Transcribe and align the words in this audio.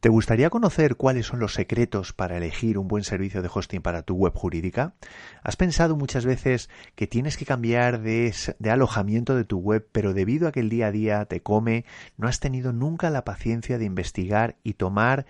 ¿Te 0.00 0.08
gustaría 0.08 0.48
conocer 0.48 0.96
cuáles 0.96 1.26
son 1.26 1.40
los 1.40 1.52
secretos 1.52 2.14
para 2.14 2.38
elegir 2.38 2.78
un 2.78 2.88
buen 2.88 3.04
servicio 3.04 3.42
de 3.42 3.50
hosting 3.52 3.82
para 3.82 4.00
tu 4.00 4.14
web 4.14 4.32
jurídica? 4.32 4.94
¿Has 5.42 5.56
pensado 5.56 5.94
muchas 5.94 6.24
veces 6.24 6.70
que 6.94 7.06
tienes 7.06 7.36
que 7.36 7.44
cambiar 7.44 8.00
de, 8.00 8.32
alojamiento 8.70 9.36
de 9.36 9.44
tu 9.44 9.58
web, 9.58 9.86
pero 9.92 10.14
debido 10.14 10.48
a 10.48 10.52
que 10.52 10.60
el 10.60 10.70
día 10.70 10.86
a 10.86 10.90
día 10.90 11.24
te 11.26 11.42
come, 11.42 11.84
no 12.16 12.28
has 12.28 12.40
tenido 12.40 12.72
nunca 12.72 13.10
la 13.10 13.26
paciencia 13.26 13.76
de 13.76 13.84
investigar 13.84 14.56
y 14.62 14.72
tomar 14.72 15.26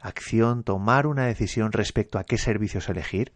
acción, 0.00 0.64
tomar 0.64 1.06
una 1.06 1.26
decisión 1.26 1.72
respecto 1.72 2.18
a 2.18 2.24
qué 2.24 2.38
servicios 2.38 2.88
elegir? 2.88 3.34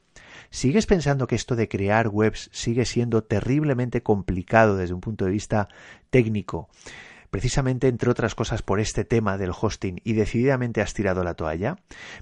¿Sigues 0.49 0.87
pensando 0.87 1.27
que 1.27 1.35
esto 1.35 1.55
de 1.55 1.69
crear 1.69 2.09
webs 2.09 2.49
sigue 2.51 2.87
siendo 2.87 3.23
terriblemente 3.25 4.03
complicado 4.03 4.79
desde 4.79 4.95
un 4.95 5.03
punto 5.03 5.27
de 5.27 5.33
vista 5.33 5.69
técnico? 6.09 6.71
Precisamente 7.31 7.89
entre 7.89 8.11
otras 8.11 8.35
cosas 8.35 8.63
por 8.63 8.81
este 8.81 9.05
tema 9.05 9.39
del 9.39 9.53
hosting 9.59 10.01
y 10.05 10.13
decididamente 10.13 10.81
has 10.81 10.95
tirado 10.95 11.25
la 11.25 11.35
toalla? 11.35 11.77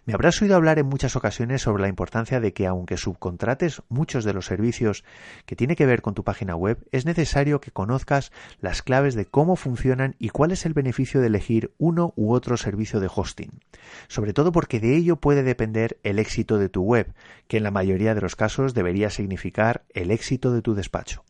Me 0.05 0.15
habrás 0.15 0.41
oído 0.43 0.57
hablar 0.57 0.79
en 0.79 0.87
muchas 0.87 1.17
ocasiones 1.17 1.63
sobre 1.63 1.83
la 1.83 1.89
importancia 1.89 2.41
de 2.41 2.53
que 2.53 2.67
aunque 2.67 2.97
subcontrates 2.97 3.83
muchos 3.89 4.25
de 4.25 4.33
los 4.33 4.47
servicios 4.47 5.05
que 5.45 5.57
tiene 5.57 5.77
que 5.77 5.87
ver 5.87 6.03
con 6.03 6.15
tu 6.15 6.25
página 6.25 6.57
web, 6.57 6.87
es 6.93 7.07
necesario 7.07 7.61
que 7.61 7.71
conozcas 7.71 8.33
las 8.61 8.83
claves 8.83 9.15
de 9.15 9.27
cómo 9.27 9.57
funcionan 9.57 10.17
y 10.19 10.31
cuál 10.31 10.53
es 10.53 10.67
el 10.67 10.75
beneficio 10.75 11.21
de 11.21 11.29
elegir 11.29 11.73
uno 11.79 12.13
u 12.17 12.33
otro 12.33 12.57
servicio 12.57 13.01
de 13.01 13.11
hosting. 13.15 13.61
Sobre 14.09 14.33
todo 14.33 14.53
porque 14.53 14.81
de 14.81 14.97
ello 14.97 15.17
puede 15.17 15.43
depender 15.43 15.99
el 16.03 16.19
éxito 16.19 16.59
de 16.59 16.69
tu 16.69 16.83
web, 16.83 17.13
que 17.49 17.59
en 17.59 17.63
la 17.63 17.71
mayoría 17.71 18.15
de 18.15 18.21
los 18.21 18.37
casos 18.37 18.75
debería 18.75 19.11
significar 19.11 19.85
el 19.95 20.11
éxito 20.11 20.53
de 20.53 20.63
tu 20.63 20.75
despacho. 20.75 21.25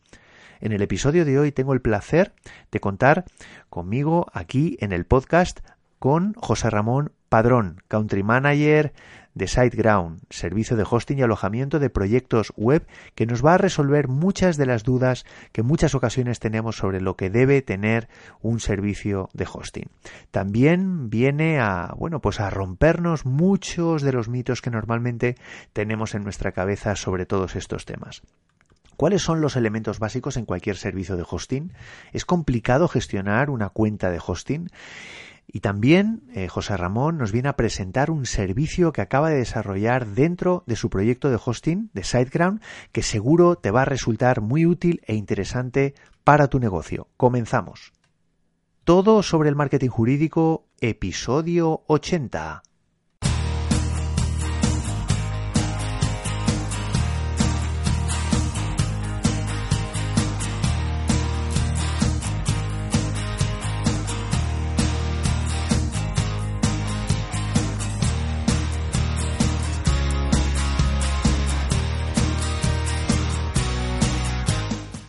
En 0.59 0.71
el 0.71 0.81
episodio 0.81 1.25
de 1.25 1.39
hoy 1.39 1.51
tengo 1.51 1.73
el 1.73 1.81
placer 1.81 2.33
de 2.71 2.79
contar 2.79 3.25
conmigo 3.69 4.27
aquí 4.33 4.77
en 4.79 4.91
el 4.91 5.05
podcast 5.05 5.59
con 5.99 6.33
José 6.33 6.69
Ramón 6.69 7.11
Padrón, 7.29 7.81
Country 7.87 8.23
Manager 8.23 8.93
de 9.33 9.47
SiteGround, 9.47 10.21
servicio 10.29 10.75
de 10.75 10.85
hosting 10.89 11.19
y 11.19 11.21
alojamiento 11.21 11.77
de 11.79 11.91
proyectos 11.91 12.51
web 12.55 12.87
que 13.13 13.27
nos 13.27 13.45
va 13.45 13.53
a 13.53 13.57
resolver 13.59 14.07
muchas 14.07 14.57
de 14.57 14.65
las 14.65 14.83
dudas 14.83 15.25
que 15.51 15.61
en 15.61 15.67
muchas 15.67 15.93
ocasiones 15.93 16.39
tenemos 16.39 16.77
sobre 16.77 17.01
lo 17.01 17.15
que 17.15 17.29
debe 17.29 17.61
tener 17.61 18.07
un 18.41 18.59
servicio 18.59 19.29
de 19.33 19.45
hosting. 19.51 19.89
También 20.31 21.09
viene 21.09 21.59
a, 21.59 21.93
bueno, 21.97 22.19
pues 22.19 22.39
a 22.39 22.49
rompernos 22.49 23.25
muchos 23.25 24.01
de 24.01 24.13
los 24.13 24.27
mitos 24.27 24.61
que 24.61 24.71
normalmente 24.71 25.35
tenemos 25.73 26.15
en 26.15 26.23
nuestra 26.23 26.51
cabeza 26.51 26.95
sobre 26.95 27.27
todos 27.27 27.55
estos 27.55 27.85
temas. 27.85 28.23
¿Cuáles 28.97 29.21
son 29.21 29.41
los 29.41 29.55
elementos 29.55 29.99
básicos 29.99 30.37
en 30.37 30.45
cualquier 30.45 30.75
servicio 30.75 31.15
de 31.15 31.25
hosting? 31.29 31.71
¿Es 32.13 32.25
complicado 32.25 32.87
gestionar 32.87 33.51
una 33.51 33.69
cuenta 33.69 34.09
de 34.09 34.19
hosting? 34.25 34.69
Y 35.45 35.59
también 35.59 36.23
eh, 36.33 36.47
José 36.47 36.75
Ramón 36.75 37.17
nos 37.19 37.31
viene 37.31 37.47
a 37.47 37.55
presentar 37.55 38.09
un 38.09 38.25
servicio 38.25 38.91
que 38.91 39.01
acaba 39.01 39.29
de 39.29 39.37
desarrollar 39.37 40.07
dentro 40.07 40.63
de 40.65 40.75
su 40.75 40.89
proyecto 40.89 41.29
de 41.29 41.39
hosting 41.43 41.91
de 41.93 42.03
SiteGround 42.03 42.59
que 42.91 43.03
seguro 43.03 43.55
te 43.55 43.69
va 43.71 43.83
a 43.83 43.85
resultar 43.85 44.41
muy 44.41 44.65
útil 44.65 44.99
e 45.05 45.13
interesante 45.13 45.93
para 46.23 46.47
tu 46.47 46.59
negocio. 46.59 47.07
Comenzamos. 47.17 47.93
Todo 48.83 49.21
sobre 49.21 49.49
el 49.49 49.55
marketing 49.55 49.89
jurídico, 49.89 50.65
episodio 50.81 51.83
80. 51.87 52.63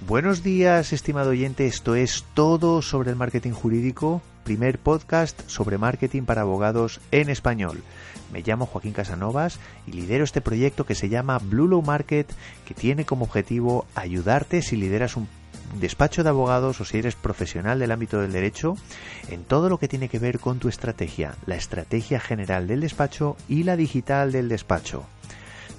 Buenos 0.08 0.42
días, 0.42 0.94
estimado 0.94 1.28
oyente. 1.28 1.66
Esto 1.66 1.94
es 1.94 2.24
todo 2.32 2.80
sobre 2.80 3.10
el 3.10 3.16
marketing 3.16 3.50
jurídico, 3.50 4.22
primer 4.42 4.78
podcast 4.78 5.38
sobre 5.50 5.76
marketing 5.76 6.22
para 6.22 6.41
abogados 6.41 7.02
en 7.10 7.28
español. 7.28 7.82
Me 8.32 8.41
llamo 8.41 8.64
Joaquín 8.64 8.94
Casanovas 8.94 9.60
y 9.86 9.92
lidero 9.92 10.24
este 10.24 10.41
proyecto 10.41 10.86
que 10.86 10.94
se 10.94 11.10
llama 11.10 11.38
Blue 11.38 11.68
Low 11.68 11.82
Market, 11.82 12.26
que 12.66 12.72
tiene 12.72 13.04
como 13.04 13.26
objetivo 13.26 13.84
ayudarte 13.94 14.62
si 14.62 14.76
lideras 14.76 15.14
un 15.14 15.28
despacho 15.78 16.22
de 16.22 16.30
abogados 16.30 16.80
o 16.80 16.86
si 16.86 16.97
eres 16.97 17.14
profesional 17.14 17.78
del 17.78 17.92
ámbito 17.92 18.18
del 18.18 18.32
derecho 18.32 18.78
en 19.28 19.44
todo 19.44 19.68
lo 19.68 19.76
que 19.76 19.88
tiene 19.88 20.08
que 20.08 20.18
ver 20.18 20.38
con 20.38 20.58
tu 20.58 20.70
estrategia, 20.70 21.34
la 21.44 21.56
estrategia 21.56 22.18
general 22.18 22.66
del 22.66 22.80
despacho 22.80 23.36
y 23.47 23.64
la 23.64 23.76
digital 23.76 24.32
del 24.32 24.48
despacho. 24.48 25.04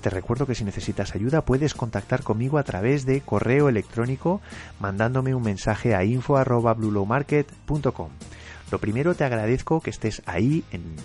Te 0.02 0.10
recuerdo 0.10 0.46
que 0.46 0.56
si 0.56 0.64
necesitas 0.64 1.14
ayuda 1.16 1.42
puedes 1.42 1.74
contactar 1.74 2.24
conmigo 2.24 2.58
a 2.58 2.64
través 2.64 3.06
de 3.06 3.20
correo 3.22 3.68
electrónico 3.68 4.40
mandándome 4.80 5.36
un 5.36 5.44
mensaje 5.44 5.94
a 5.94 6.06
info@blulowmarket.com. 6.06 8.10
Lo 8.72 8.80
primero 8.80 9.16
te 9.16 9.24
agradezco 9.24 9.82
que 9.82 9.90
estés 9.90 10.22
ahí 10.26 10.64
en, 10.72 10.96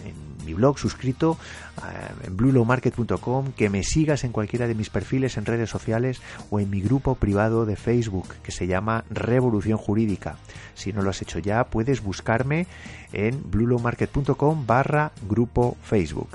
mi 0.44 0.53
blog 0.53 0.78
suscrito 0.78 1.38
eh, 1.78 2.27
en 2.27 2.37
bluelowmarket.com, 2.37 3.53
que 3.53 3.71
me 3.71 3.82
sigas 3.82 4.25
en 4.25 4.32
cualquiera 4.32 4.69
de 4.69 4.75
mis 4.75 4.91
perfiles 4.91 5.38
en 5.38 5.47
redes 5.47 5.71
sociales 5.71 6.21
o 6.50 6.61
en 6.61 6.69
mi 6.69 6.82
grupo 6.82 7.15
privado 7.15 7.65
de 7.65 7.76
Facebook 7.76 8.34
que 8.43 8.53
se 8.53 8.66
llama 8.66 9.05
Revolución 9.09 9.78
Jurídica. 9.78 10.37
Si 10.75 10.93
no 10.93 11.00
lo 11.00 11.11
has 11.11 11.22
hecho 11.22 11.38
ya, 11.38 11.65
puedes 11.65 12.03
buscarme 12.03 12.66
en 13.12 13.50
bluelowmarket.com 13.50 14.66
barra 14.66 15.12
grupo 15.26 15.78
Facebook. 15.82 16.28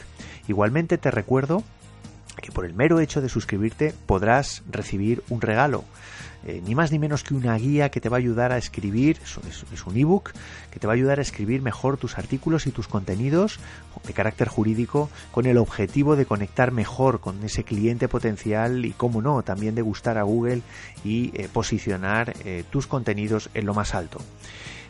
Igualmente 0.47 0.97
te 0.97 1.11
recuerdo 1.11 1.63
que 2.41 2.51
por 2.51 2.65
el 2.65 2.73
mero 2.73 2.99
hecho 2.99 3.21
de 3.21 3.29
suscribirte 3.29 3.93
podrás 4.05 4.63
recibir 4.69 5.23
un 5.29 5.41
regalo. 5.41 5.83
Eh, 6.45 6.61
ni 6.65 6.73
más 6.73 6.91
ni 6.93 6.99
menos 6.99 7.23
que 7.23 7.33
una 7.33 7.57
guía 7.57 7.89
que 7.89 7.99
te 7.99 8.07
va 8.07 8.15
a 8.15 8.19
ayudar 8.19 8.53
a 8.53 8.57
escribir, 8.57 9.17
es, 9.21 9.85
un 9.85 9.97
ebook, 9.97 10.31
que 10.71 10.79
te 10.79 10.87
va 10.87 10.93
a 10.93 10.95
ayudar 10.95 11.19
a 11.19 11.21
escribir 11.21 11.61
mejor 11.61 11.97
tus 11.97 12.17
artículos 12.17 12.65
y 12.65 12.71
tus 12.71 12.87
contenidos 12.87 13.59
de 14.07 14.13
carácter 14.13 14.47
jurídico 14.47 15.09
con 15.31 15.45
el 15.45 15.57
objetivo 15.57 16.15
de 16.15 16.25
conectar 16.25 16.71
mejor 16.71 17.19
con 17.19 17.43
ese 17.43 17.65
cliente 17.65 18.07
potencial 18.07 18.85
y, 18.85 18.91
como 18.91 19.21
no, 19.21 19.43
también 19.43 19.75
de 19.75 19.81
gustar 19.81 20.17
a 20.17 20.23
Google 20.23 20.61
y 21.03 21.31
eh, 21.33 21.49
posicionar 21.51 22.33
eh, 22.45 22.63
tus 22.69 22.87
contenidos 22.87 23.49
en 23.53 23.65
lo 23.65 23.73
más 23.73 23.93
alto. 23.93 24.21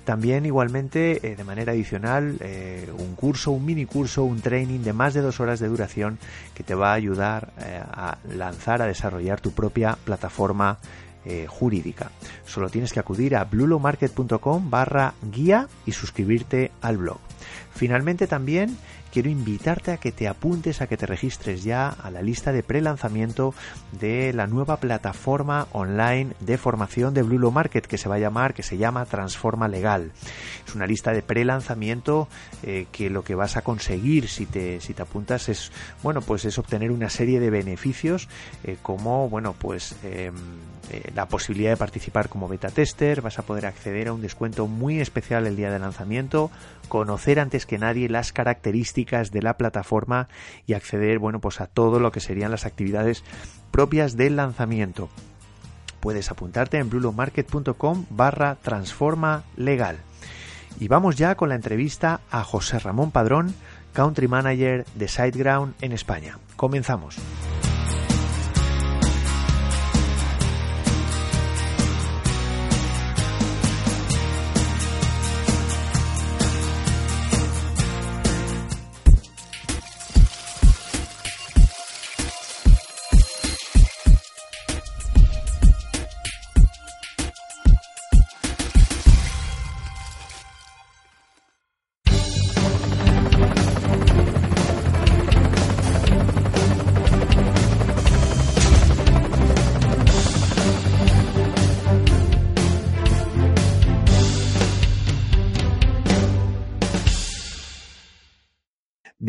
También 0.05 0.45
igualmente 0.45 1.19
eh, 1.27 1.35
de 1.35 1.43
manera 1.43 1.71
adicional 1.71 2.37
eh, 2.39 2.89
un 2.97 3.15
curso, 3.15 3.51
un 3.51 3.65
mini 3.65 3.85
curso, 3.85 4.23
un 4.23 4.41
training 4.41 4.79
de 4.79 4.93
más 4.93 5.13
de 5.13 5.21
dos 5.21 5.39
horas 5.39 5.59
de 5.59 5.67
duración 5.67 6.17
que 6.53 6.63
te 6.63 6.75
va 6.75 6.91
a 6.91 6.95
ayudar 6.95 7.51
eh, 7.59 7.81
a 7.83 8.17
lanzar, 8.33 8.81
a 8.81 8.87
desarrollar 8.87 9.39
tu 9.41 9.51
propia 9.51 9.97
plataforma 10.03 10.77
jurídica. 11.47 12.09
Solo 12.47 12.69
tienes 12.69 12.91
que 12.91 12.99
acudir 12.99 13.35
a 13.35 13.43
blulomarket.com 13.43 14.69
barra 14.71 15.13
guía 15.21 15.67
y 15.85 15.91
suscribirte 15.91 16.71
al 16.81 16.97
blog. 16.97 17.19
Finalmente 17.71 18.25
también 18.25 18.75
quiero 19.11 19.29
invitarte 19.29 19.91
a 19.91 19.97
que 19.97 20.11
te 20.11 20.27
apuntes, 20.27 20.81
a 20.81 20.87
que 20.87 20.97
te 20.97 21.05
registres 21.05 21.63
ya 21.63 21.89
a 21.89 22.11
la 22.11 22.21
lista 22.21 22.51
de 22.51 22.63
pre-lanzamiento 22.63 23.53
de 23.99 24.33
la 24.33 24.47
nueva 24.47 24.77
plataforma 24.77 25.67
online 25.71 26.33
de 26.39 26.57
formación 26.57 27.13
de 27.13 27.23
Blue 27.23 27.51
Market 27.51 27.85
que 27.85 27.97
se 27.97 28.09
va 28.09 28.15
a 28.15 28.19
llamar, 28.19 28.53
que 28.53 28.63
se 28.63 28.77
llama 28.77 29.05
Transforma 29.05 29.67
Legal. 29.67 30.11
Es 30.67 30.75
una 30.75 30.87
lista 30.87 31.11
de 31.11 31.21
pre-lanzamiento 31.21 32.27
eh, 32.63 32.87
que 32.91 33.09
lo 33.09 33.23
que 33.23 33.35
vas 33.35 33.57
a 33.57 33.61
conseguir 33.61 34.27
si 34.27 34.45
te, 34.45 34.81
si 34.81 34.93
te 34.93 35.01
apuntas 35.01 35.49
es, 35.49 35.71
bueno, 36.03 36.21
pues 36.21 36.45
es 36.45 36.57
obtener 36.57 36.91
una 36.91 37.09
serie 37.09 37.39
de 37.39 37.49
beneficios 37.49 38.27
eh, 38.63 38.77
como, 38.81 39.29
bueno, 39.29 39.55
pues 39.57 39.95
em, 40.03 40.35
eh, 40.91 41.11
la 41.13 41.27
posibilidad 41.27 41.71
de 41.71 41.77
participar 41.77 42.29
como 42.29 42.47
beta 42.47 42.69
tester, 42.69 43.21
vas 43.21 43.37
a 43.39 43.43
poder 43.43 43.65
acceder 43.65 44.07
a 44.07 44.13
un 44.13 44.21
descuento 44.21 44.67
muy 44.67 44.99
especial 44.99 45.45
el 45.45 45.55
día 45.55 45.71
de 45.71 45.79
lanzamiento, 45.79 46.49
conocer 46.89 47.39
antes 47.39 47.65
que 47.65 47.77
nadie 47.77 48.09
las 48.09 48.33
características 48.33 49.31
de 49.31 49.41
la 49.41 49.57
plataforma 49.57 50.27
y 50.67 50.73
acceder, 50.73 51.19
bueno, 51.19 51.39
pues 51.39 51.61
a 51.61 51.67
todo 51.67 51.99
lo 51.99 52.11
que 52.11 52.19
serían 52.19 52.51
las 52.51 52.65
actividades 52.65 53.23
propias 53.71 54.17
del 54.17 54.35
lanzamiento. 54.35 55.09
Puedes 56.01 56.31
apuntarte 56.31 56.77
en 56.77 56.89
blulomarket.com 56.89 58.05
barra 58.09 58.55
transforma 58.55 59.43
legal. 59.55 59.97
Y 60.79 60.87
vamos 60.87 61.17
ya 61.17 61.35
con 61.35 61.49
la 61.49 61.55
entrevista 61.55 62.21
a 62.31 62.43
José 62.43 62.79
Ramón 62.79 63.11
Padrón, 63.11 63.53
Country 63.93 64.27
Manager 64.27 64.85
de 64.95 65.07
SiteGround 65.07 65.75
en 65.81 65.91
España. 65.91 66.37
Comenzamos. 66.55 67.17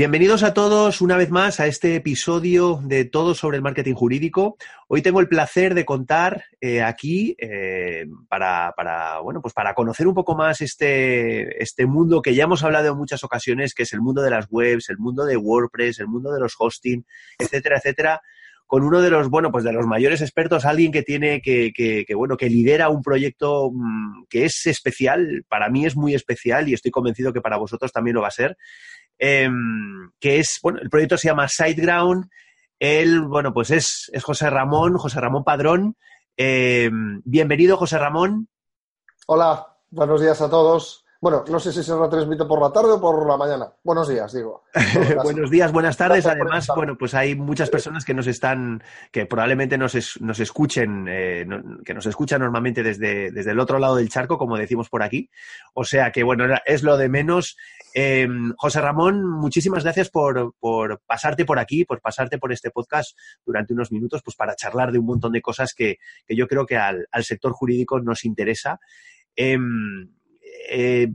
Bienvenidos 0.01 0.43
a 0.45 0.55
todos 0.55 1.03
una 1.03 1.19
vez 1.19 1.29
más 1.29 1.61
a 1.61 1.67
este 1.67 1.95
episodio 1.95 2.81
de 2.83 3.05
Todo 3.05 3.35
sobre 3.35 3.59
el 3.59 3.63
marketing 3.63 3.93
jurídico. 3.93 4.57
Hoy 4.89 5.03
tengo 5.03 5.21
el 5.21 5.29
placer 5.29 5.75
de 5.75 5.85
contar 5.85 6.47
eh, 6.59 6.81
aquí 6.81 7.37
eh, 7.39 8.07
para, 8.27 8.73
bueno, 9.23 9.43
pues 9.43 9.53
para 9.53 9.75
conocer 9.75 10.07
un 10.07 10.15
poco 10.15 10.35
más 10.35 10.63
este, 10.63 11.63
este 11.63 11.85
mundo 11.85 12.23
que 12.23 12.35
ya 12.35 12.45
hemos 12.45 12.65
hablado 12.65 12.93
en 12.93 12.97
muchas 12.97 13.23
ocasiones, 13.25 13.75
que 13.75 13.83
es 13.83 13.93
el 13.93 14.01
mundo 14.01 14.23
de 14.23 14.31
las 14.31 14.47
webs, 14.49 14.89
el 14.89 14.97
mundo 14.97 15.27
de 15.27 15.37
WordPress, 15.37 15.99
el 15.99 16.09
mundo 16.09 16.33
de 16.33 16.41
los 16.41 16.55
hosting, 16.59 17.05
etcétera, 17.39 17.77
etcétera 17.77 18.23
con 18.71 18.85
uno 18.85 19.03
de 19.03 19.11
los, 19.11 19.29
bueno, 19.29 19.51
pues 19.51 19.65
de 19.65 19.73
los 19.73 19.85
mayores 19.85 20.21
expertos, 20.21 20.65
alguien 20.65 20.93
que 20.93 21.03
tiene, 21.03 21.43
que, 21.43 21.73
que, 21.75 22.05
que, 22.07 22.15
bueno, 22.15 22.37
que 22.37 22.49
lidera 22.49 22.89
un 22.89 23.03
proyecto 23.03 23.73
mm, 23.75 24.27
que 24.29 24.45
es 24.45 24.65
especial, 24.65 25.45
para 25.49 25.69
mí 25.69 25.87
es 25.87 25.97
muy 25.97 26.15
especial 26.15 26.69
y 26.69 26.75
estoy 26.75 26.93
convencido 26.93 27.33
que 27.33 27.41
para 27.41 27.57
vosotros 27.57 27.91
también 27.91 28.15
lo 28.15 28.23
va 28.23 28.29
a 28.29 28.31
ser, 28.31 28.57
Em, 29.23 30.11
que 30.19 30.39
es, 30.39 30.59
bueno, 30.63 30.79
el 30.81 30.89
proyecto 30.89 31.19
se 31.19 31.29
llama 31.29 31.47
Sideground. 31.47 32.31
Él, 32.79 33.21
bueno, 33.21 33.53
pues 33.53 33.71
es, 33.71 34.11
es 34.15 34.25
José 34.25 34.49
Ramón, 34.49 34.97
José 34.97 35.21
Ramón 35.21 35.45
Padrón. 35.45 35.97
Em, 36.39 37.21
bienvenido, 37.27 37.77
José 37.77 37.99
Ramón. 37.99 38.49
Hola, 39.27 39.77
buenos 39.91 40.23
días 40.23 40.41
a 40.41 40.49
todos. 40.49 41.00
Bueno, 41.23 41.45
no 41.51 41.61
sé 41.61 41.71
si 41.71 41.83
se 41.83 41.95
retransmite 41.95 42.47
por 42.47 42.63
la 42.63 42.73
tarde 42.73 42.93
o 42.93 43.01
por 43.01 43.29
la 43.29 43.37
mañana. 43.37 43.71
Buenos 43.85 44.09
días, 44.09 44.33
digo. 44.33 44.65
Buenos 45.23 45.51
días, 45.51 45.71
buenas 45.71 45.99
tardes. 45.99 46.25
Además, 46.25 46.67
bueno, 46.75 46.97
pues 46.97 47.13
hay 47.13 47.35
muchas 47.35 47.69
personas 47.69 48.07
que 48.07 48.15
nos 48.15 48.27
están, 48.27 48.83
que 49.13 49.27
probablemente 49.27 49.77
nos, 49.77 50.19
nos 50.23 50.41
escuchen, 50.41 51.07
eh, 51.11 51.47
que 51.85 51.93
nos 51.93 52.07
escuchan 52.07 52.41
normalmente 52.41 52.83
desde, 52.83 53.31
desde 53.33 53.51
el 53.51 53.61
otro 53.61 53.79
lado 53.79 53.97
del 53.97 54.09
charco, 54.09 54.39
como 54.39 54.57
decimos 54.57 54.89
por 54.89 55.03
aquí. 55.03 55.29
O 55.75 55.85
sea 55.85 56.11
que, 56.11 56.23
bueno, 56.23 56.47
es 56.65 56.83
lo 56.83 56.97
de 56.97 57.11
menos. 57.11 57.59
Eh, 57.93 58.27
José 58.57 58.81
Ramón, 58.81 59.23
muchísimas 59.23 59.85
gracias 59.85 60.09
por, 60.09 60.55
por, 60.59 61.03
pasarte 61.07 61.45
por 61.45 61.59
aquí, 61.59 61.85
por 61.85 62.01
pasarte 62.01 62.39
por 62.39 62.51
este 62.51 62.71
podcast 62.71 63.15
durante 63.45 63.75
unos 63.75 63.93
minutos, 63.93 64.23
pues 64.25 64.37
para 64.37 64.57
charlar 64.57 64.91
de 64.91 64.99
un 64.99 65.05
montón 65.05 65.33
de 65.33 65.43
cosas 65.43 65.75
que, 65.75 65.99
que 66.27 66.35
yo 66.35 66.49
creo 66.49 66.65
que 66.65 66.79
al, 66.79 67.07
al 67.13 67.25
sector 67.25 67.53
jurídico 67.53 68.01
nos 68.01 68.25
interesa. 68.25 68.81
Eh, 69.37 69.59
eh, 70.69 71.13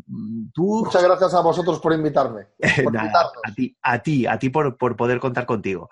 tú... 0.53 0.83
Muchas 0.85 1.03
gracias 1.03 1.33
a 1.33 1.41
vosotros 1.41 1.79
por 1.79 1.93
invitarme. 1.93 2.47
a 2.59 3.53
ti, 3.55 3.77
a 3.81 3.99
ti, 3.99 4.25
a 4.25 4.39
ti 4.39 4.49
por, 4.49 4.75
poder 4.77 5.19
contar 5.19 5.45
contigo. 5.45 5.89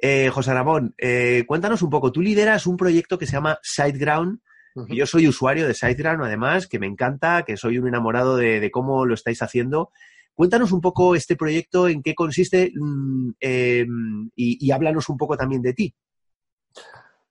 Eh, 0.00 0.30
José 0.30 0.52
Ramón, 0.52 0.94
eh, 0.98 1.44
cuéntanos 1.46 1.82
un 1.82 1.90
poco. 1.90 2.12
Tú 2.12 2.20
lideras 2.20 2.66
un 2.66 2.76
proyecto 2.76 3.18
que 3.18 3.26
se 3.26 3.32
llama 3.32 3.58
SiteGround. 3.62 4.40
Yo 4.88 5.06
soy 5.06 5.28
usuario 5.28 5.68
de 5.68 5.74
SiteGround, 5.74 6.24
además, 6.24 6.66
que 6.66 6.80
me 6.80 6.88
encanta, 6.88 7.44
que 7.44 7.56
soy 7.56 7.78
un 7.78 7.86
enamorado 7.86 8.36
de, 8.36 8.70
cómo 8.72 9.06
lo 9.06 9.14
estáis 9.14 9.40
haciendo. 9.40 9.92
Cuéntanos 10.34 10.72
un 10.72 10.80
poco 10.80 11.14
este 11.14 11.36
proyecto, 11.36 11.86
en 11.86 12.02
qué 12.02 12.12
consiste 12.12 12.72
mm, 12.74 13.30
em, 13.38 14.30
y, 14.34 14.66
y 14.66 14.72
háblanos 14.72 15.08
un 15.08 15.16
poco 15.16 15.36
también 15.36 15.62
de 15.62 15.74
ti. 15.74 15.94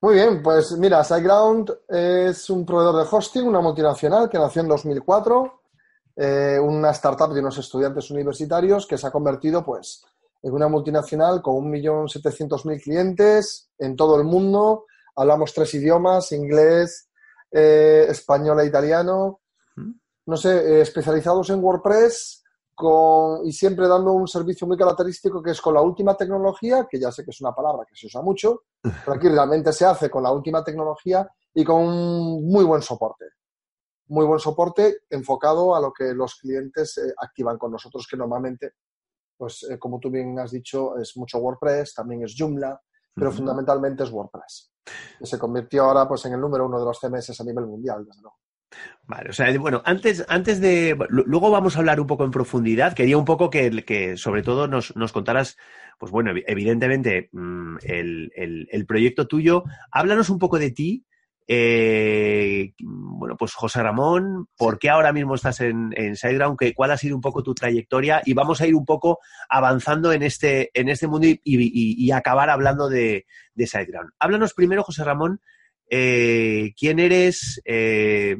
Muy 0.00 0.14
bien, 0.14 0.42
pues 0.42 0.72
mira, 0.72 1.04
SiteGround 1.04 1.70
es 1.86 2.48
un 2.48 2.64
proveedor 2.64 2.96
de 3.04 3.08
hosting, 3.14 3.46
una 3.46 3.60
multinacional 3.60 4.30
que 4.30 4.38
nació 4.38 4.62
en 4.62 4.68
2004 4.68 5.63
eh, 6.16 6.58
una 6.60 6.90
startup 6.90 7.32
de 7.32 7.40
unos 7.40 7.58
estudiantes 7.58 8.10
universitarios 8.10 8.86
que 8.86 8.96
se 8.96 9.06
ha 9.06 9.10
convertido 9.10 9.64
pues, 9.64 10.04
en 10.42 10.52
una 10.52 10.68
multinacional 10.68 11.42
con 11.42 11.72
1.700.000 11.72 12.82
clientes 12.82 13.70
en 13.78 13.96
todo 13.96 14.16
el 14.16 14.24
mundo. 14.24 14.86
Hablamos 15.16 15.52
tres 15.52 15.74
idiomas, 15.74 16.30
inglés, 16.32 17.08
eh, 17.50 18.06
español 18.08 18.60
e 18.60 18.66
italiano. 18.66 19.40
No 20.26 20.36
sé, 20.36 20.56
eh, 20.56 20.80
especializados 20.80 21.50
en 21.50 21.62
WordPress 21.62 22.42
con, 22.74 23.46
y 23.46 23.52
siempre 23.52 23.86
dando 23.86 24.12
un 24.12 24.26
servicio 24.26 24.66
muy 24.66 24.76
característico 24.76 25.42
que 25.42 25.50
es 25.50 25.60
con 25.60 25.74
la 25.74 25.82
última 25.82 26.16
tecnología, 26.16 26.86
que 26.90 26.98
ya 26.98 27.12
sé 27.12 27.24
que 27.24 27.30
es 27.30 27.40
una 27.40 27.54
palabra 27.54 27.84
que 27.88 27.94
se 27.94 28.06
usa 28.06 28.22
mucho, 28.22 28.62
pero 28.82 29.14
aquí 29.14 29.28
realmente 29.28 29.72
se 29.72 29.84
hace 29.84 30.08
con 30.08 30.22
la 30.22 30.32
última 30.32 30.64
tecnología 30.64 31.28
y 31.52 31.62
con 31.62 31.82
un 31.82 32.48
muy 32.48 32.64
buen 32.64 32.82
soporte 32.82 33.26
muy 34.08 34.26
buen 34.26 34.38
soporte 34.38 34.98
enfocado 35.10 35.74
a 35.74 35.80
lo 35.80 35.92
que 35.92 36.12
los 36.14 36.36
clientes 36.36 36.98
eh, 36.98 37.12
activan 37.16 37.58
con 37.58 37.72
nosotros, 37.72 38.06
que 38.08 38.16
normalmente, 38.16 38.72
pues 39.36 39.66
eh, 39.70 39.78
como 39.78 39.98
tú 39.98 40.10
bien 40.10 40.38
has 40.38 40.50
dicho, 40.50 40.98
es 40.98 41.16
mucho 41.16 41.38
WordPress, 41.38 41.94
también 41.94 42.22
es 42.24 42.34
Joomla, 42.36 42.80
pero 43.14 43.30
fundamentalmente 43.30 44.02
es 44.02 44.10
WordPress. 44.10 44.72
Que 45.18 45.26
se 45.26 45.38
convirtió 45.38 45.84
ahora 45.84 46.06
pues, 46.08 46.24
en 46.26 46.34
el 46.34 46.40
número 46.40 46.66
uno 46.66 46.78
de 46.78 46.84
los 46.84 46.98
CMS 46.98 47.40
a 47.40 47.44
nivel 47.44 47.66
mundial, 47.66 48.04
desde 48.04 48.22
luego. 48.22 48.38
Vale, 49.06 49.30
o 49.30 49.32
sea, 49.32 49.56
bueno, 49.58 49.82
antes, 49.84 50.24
antes 50.28 50.60
de. 50.60 50.96
Luego 51.08 51.50
vamos 51.50 51.76
a 51.76 51.78
hablar 51.78 52.00
un 52.00 52.06
poco 52.06 52.24
en 52.24 52.32
profundidad. 52.32 52.94
Quería 52.94 53.16
un 53.16 53.24
poco 53.24 53.50
que, 53.50 53.84
que 53.84 54.16
sobre 54.16 54.42
todo 54.42 54.66
nos, 54.66 54.96
nos 54.96 55.12
contaras, 55.12 55.56
pues 55.98 56.10
bueno, 56.10 56.32
evidentemente, 56.46 57.28
mm, 57.32 57.76
el, 57.82 58.32
el, 58.34 58.68
el, 58.70 58.86
proyecto 58.86 59.28
tuyo. 59.28 59.62
Háblanos 59.92 60.28
un 60.28 60.38
poco 60.38 60.58
de 60.58 60.72
ti, 60.72 61.06
eh, 61.46 62.72
bueno, 62.80 63.36
pues 63.36 63.52
José 63.52 63.82
Ramón, 63.82 64.48
¿por 64.56 64.78
qué 64.78 64.88
ahora 64.88 65.12
mismo 65.12 65.34
estás 65.34 65.60
en, 65.60 65.92
en 65.96 66.16
SideGround? 66.16 66.58
¿Cuál 66.74 66.90
ha 66.90 66.96
sido 66.96 67.14
un 67.16 67.20
poco 67.20 67.42
tu 67.42 67.54
trayectoria? 67.54 68.22
Y 68.24 68.32
vamos 68.32 68.60
a 68.60 68.66
ir 68.66 68.74
un 68.74 68.86
poco 68.86 69.18
avanzando 69.48 70.12
en 70.12 70.22
este, 70.22 70.70
en 70.72 70.88
este 70.88 71.06
mundo 71.06 71.26
y, 71.28 72.10
acabar 72.12 72.48
hablando 72.48 72.88
de, 72.88 73.26
de, 73.54 73.66
SideGround. 73.66 74.12
Háblanos 74.18 74.54
primero, 74.54 74.82
José 74.82 75.04
Ramón, 75.04 75.40
eh, 75.90 76.72
quién 76.78 76.98
eres 76.98 77.60
eh, 77.66 78.36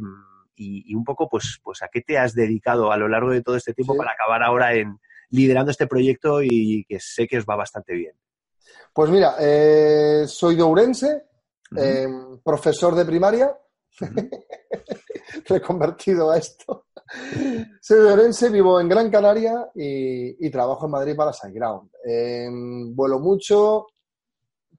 y, 0.57 0.95
un 0.95 1.05
poco, 1.05 1.29
pues, 1.29 1.61
pues, 1.63 1.83
a 1.83 1.89
qué 1.89 2.01
te 2.01 2.17
has 2.17 2.35
dedicado 2.35 2.91
a 2.91 2.97
lo 2.97 3.09
largo 3.09 3.31
de 3.31 3.43
todo 3.43 3.57
este 3.57 3.75
tiempo 3.75 3.97
para 3.97 4.13
acabar 4.13 4.43
ahora 4.43 4.75
en 4.75 4.99
liderando 5.29 5.73
este 5.73 5.87
proyecto 5.87 6.43
y 6.43 6.87
que 6.89 7.01
sé 7.01 7.27
que 7.27 7.39
os 7.39 7.45
va 7.45 7.57
bastante 7.57 7.93
bien. 7.95 8.13
Pues 8.95 9.11
mira, 9.11 9.35
soy 10.29 10.55
de 10.55 10.63
Ourense, 10.63 11.25
Profesor 12.43 12.95
de 12.95 13.05
primaria, 13.05 13.57
reconvertido 15.47 16.31
a 16.31 16.39
esto. 16.39 16.87
Soy 17.81 18.01
de 18.01 18.13
Orense, 18.13 18.49
vivo 18.49 18.81
en 18.81 18.89
Gran 18.89 19.11
Canaria 19.11 19.71
y, 19.75 20.51
trabajo 20.51 20.87
en 20.87 20.91
Madrid 20.91 21.17
para 21.17 21.33
SiteGround. 21.33 21.91
Em, 22.05 22.95
vuelo 22.95 23.19
mucho. 23.19 23.87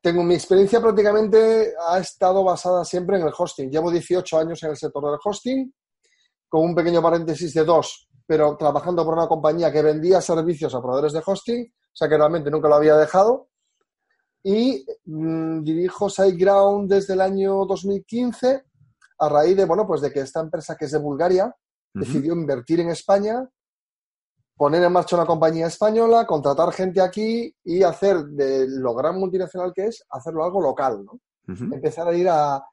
Tengo 0.02 0.24
mi 0.24 0.36
experiencia 0.36 0.80
prácticamente 0.80 1.74
ha 1.88 1.98
estado 2.00 2.44
basada 2.44 2.86
siempre 2.86 3.18
en 3.18 3.24
el 3.24 3.34
hosting. 3.36 3.70
Llevo 3.70 3.92
18 3.92 4.38
años 4.38 4.62
en 4.64 4.70
el 4.70 4.78
sector 4.78 5.04
del 5.04 5.20
hosting, 5.24 5.74
con 6.48 6.64
un 6.64 6.76
pequeño 6.76 7.02
paréntesis 7.02 7.54
de 7.54 7.64
dos, 7.64 8.08
pero 8.26 8.56
trabajando 8.56 9.04
por 9.04 9.16
una 9.16 9.28
compañía 9.28 9.72
que 9.72 9.82
vendía 9.82 10.22
servicios 10.22 10.74
a 10.76 10.82
proveedores 10.82 11.14
de 11.14 11.24
hosting, 11.26 11.64
o 11.64 11.96
sea 11.96 12.08
que 12.08 12.18
realmente 12.18 12.52
nunca 12.52 12.68
lo 12.68 12.76
había 12.76 12.96
dejado 12.96 13.50
y 14.48 14.86
mm, 15.06 15.64
dirijo 15.64 16.08
SiteGround 16.08 16.88
desde 16.88 17.16
el 17.16 17.22
año 17.22 17.66
2015 17.66 18.64
a 19.18 19.30
raíz 19.30 19.58
de, 19.58 19.66
bueno, 19.66 19.88
pues 19.88 20.02
de 20.02 20.12
que 20.12 20.20
esta 20.20 20.40
empresa 20.40 20.76
que 20.78 20.86
es 20.86 20.92
de 20.92 21.00
Bulgaria 21.00 21.52
decidió 21.92 22.34
invertir 22.34 22.80
en 22.80 22.90
España, 22.90 23.50
poner 24.56 24.84
en 24.84 24.92
marcha 24.92 25.16
una 25.16 25.26
compañía 25.26 25.66
española, 25.66 26.28
contratar 26.28 26.72
gente 26.74 27.02
aquí 27.02 27.56
y 27.64 27.82
hacer 27.82 28.24
de 28.26 28.68
lo 28.68 28.94
gran 28.94 29.18
multinacional 29.18 29.74
que 29.74 29.88
es, 29.88 30.06
hacerlo 30.12 30.44
algo 30.44 30.62
local, 30.62 31.04
¿no? 31.04 31.20
Empezar 31.48 32.08
a 32.08 32.14
ir 32.14 32.28
a, 32.30 32.64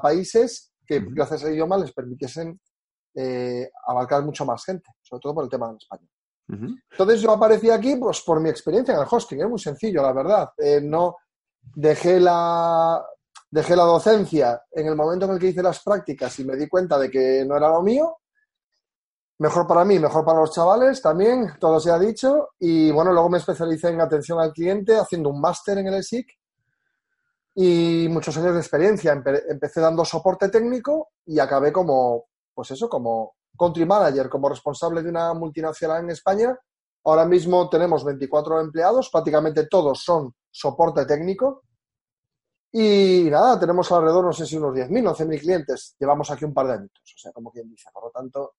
países 0.00 0.72
que 0.86 1.00
gracias 1.00 1.44
al 1.44 1.52
idioma 1.52 1.76
les 1.76 1.92
permitiesen 1.92 2.58
eh, 3.14 3.70
abarcar 3.86 4.22
mucho 4.24 4.46
más 4.46 4.64
gente, 4.64 4.90
sobre 5.02 5.20
todo 5.20 5.34
por 5.34 5.44
el 5.44 5.50
tema 5.50 5.76
Entonces 6.48 7.20
yo 7.20 7.30
aparecí 7.30 7.70
aquí 7.70 7.96
pues 7.96 8.22
por 8.22 8.40
mi 8.40 8.48
experiencia 8.48 8.94
en 8.94 9.00
el 9.00 9.06
hosting, 9.10 9.42
es 9.42 9.48
muy 9.48 9.58
sencillo, 9.58 10.02
la 10.02 10.12
verdad. 10.12 10.50
Eh, 10.56 10.80
no 10.82 11.16
dejé 11.74 12.18
la, 12.18 13.04
dejé 13.50 13.76
la 13.76 13.84
docencia 13.84 14.62
en 14.70 14.86
el 14.86 14.96
momento 14.96 15.26
en 15.26 15.32
el 15.32 15.38
que 15.38 15.48
hice 15.48 15.62
las 15.62 15.82
prácticas 15.82 16.38
y 16.38 16.44
me 16.44 16.56
di 16.56 16.68
cuenta 16.68 16.98
de 16.98 17.10
que 17.10 17.44
no 17.46 17.56
era 17.56 17.68
lo 17.68 17.82
mío. 17.82 18.18
Mejor 19.40 19.66
para 19.66 19.84
mí, 19.84 19.98
mejor 19.98 20.24
para 20.24 20.40
los 20.40 20.52
chavales 20.52 21.00
también, 21.00 21.52
todo 21.60 21.78
se 21.78 21.90
ha 21.90 21.98
dicho. 21.98 22.50
Y 22.58 22.90
bueno, 22.90 23.12
luego 23.12 23.28
me 23.28 23.38
especialicé 23.38 23.88
en 23.90 24.00
atención 24.00 24.40
al 24.40 24.52
cliente 24.52 24.96
haciendo 24.96 25.28
un 25.28 25.40
máster 25.40 25.78
en 25.78 25.86
el 25.86 25.94
ESIC 25.94 26.26
y 27.54 28.08
muchos 28.10 28.36
años 28.36 28.54
de 28.54 28.60
experiencia. 28.60 29.12
Empecé 29.12 29.80
dando 29.80 30.04
soporte 30.04 30.48
técnico 30.48 31.10
y 31.26 31.38
acabé 31.38 31.72
como, 31.72 32.26
pues 32.52 32.72
eso, 32.72 32.88
como 32.88 33.37
country 33.58 33.84
manager, 33.84 34.28
como 34.28 34.48
responsable 34.48 35.02
de 35.02 35.10
una 35.10 35.34
multinacional 35.34 36.04
en 36.04 36.10
España. 36.10 36.58
Ahora 37.04 37.24
mismo 37.26 37.68
tenemos 37.68 38.04
24 38.04 38.60
empleados, 38.60 39.10
prácticamente 39.10 39.66
todos 39.66 40.02
son 40.02 40.34
soporte 40.50 41.04
técnico. 41.04 41.64
Y 42.70 43.28
nada, 43.30 43.58
tenemos 43.58 43.90
alrededor, 43.90 44.24
no 44.24 44.32
sé 44.32 44.46
si 44.46 44.56
unos 44.56 44.74
10.000, 44.74 45.14
11.000 45.14 45.40
clientes. 45.40 45.96
Llevamos 45.98 46.30
aquí 46.30 46.44
un 46.44 46.52
par 46.52 46.66
de 46.66 46.72
años, 46.74 46.90
o 46.94 47.18
sea, 47.18 47.32
como 47.32 47.50
quien 47.50 47.68
dice. 47.68 47.88
Por 47.92 48.04
lo 48.04 48.10
tanto, 48.10 48.54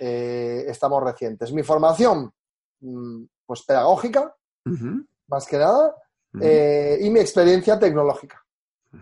eh, 0.00 0.64
estamos 0.66 1.02
recientes. 1.02 1.52
Mi 1.52 1.62
formación, 1.62 2.32
mm, 2.80 3.24
pues 3.44 3.62
pedagógica, 3.64 4.34
más 5.28 5.46
que 5.46 5.58
nada, 5.58 5.94
eh, 6.40 6.98
y 7.00 7.10
mi 7.10 7.20
experiencia 7.20 7.78
tecnológica. 7.78 8.42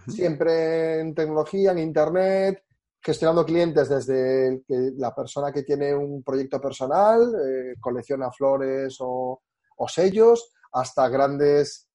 Siempre 0.08 1.00
en 1.00 1.14
tecnología, 1.14 1.72
en 1.72 1.78
Internet, 1.78 2.65
gestionando 3.06 3.44
clientes 3.44 3.88
desde 3.88 4.62
la 4.98 5.14
persona 5.14 5.52
que 5.52 5.62
tiene 5.62 5.94
un 5.94 6.24
proyecto 6.24 6.60
personal, 6.60 7.20
eh, 7.22 7.74
colecciona 7.80 8.32
flores 8.32 8.96
o 9.00 9.40
o 9.76 9.88
sellos 9.88 10.52
hasta 10.72 11.08
grandes 11.08 11.88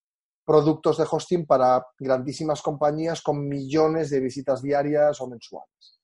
productos 0.46 0.98
de 0.98 1.06
hosting 1.10 1.46
para 1.46 1.86
grandísimas 2.00 2.62
compañías 2.62 3.22
con 3.22 3.48
millones 3.48 4.10
de 4.10 4.20
visitas 4.20 4.62
diarias 4.62 5.20
o 5.22 5.28
mensuales. 5.28 6.00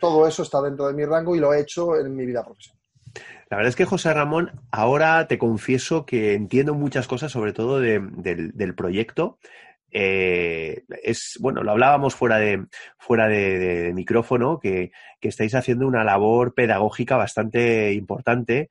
Todo 0.00 0.26
eso 0.26 0.42
está 0.42 0.62
dentro 0.62 0.86
de 0.86 0.94
mi 0.94 1.04
rango 1.04 1.36
y 1.36 1.38
lo 1.38 1.52
he 1.52 1.60
hecho 1.60 1.96
en 1.96 2.14
mi 2.14 2.24
vida 2.24 2.42
profesional. 2.42 2.80
La 3.50 3.58
verdad 3.58 3.68
es 3.68 3.76
que, 3.76 3.84
José 3.84 4.14
Ramón, 4.14 4.62
ahora 4.70 5.28
te 5.28 5.36
confieso 5.36 6.06
que 6.06 6.32
entiendo 6.32 6.72
muchas 6.72 7.06
cosas, 7.06 7.32
sobre 7.32 7.52
todo 7.52 7.78
del, 7.78 8.74
proyecto. 8.74 9.38
Eh, 9.92 10.84
es 11.02 11.36
bueno, 11.40 11.62
lo 11.62 11.70
hablábamos 11.70 12.14
fuera 12.14 12.38
de 12.38 12.64
fuera 12.98 13.28
de, 13.28 13.92
micrófono, 13.94 14.58
que, 14.58 14.90
que, 15.20 15.28
estáis 15.28 15.54
haciendo 15.54 15.86
una 15.86 16.02
labor 16.02 16.54
pedagógica 16.54 17.16
bastante 17.16 17.92
importante 17.92 18.70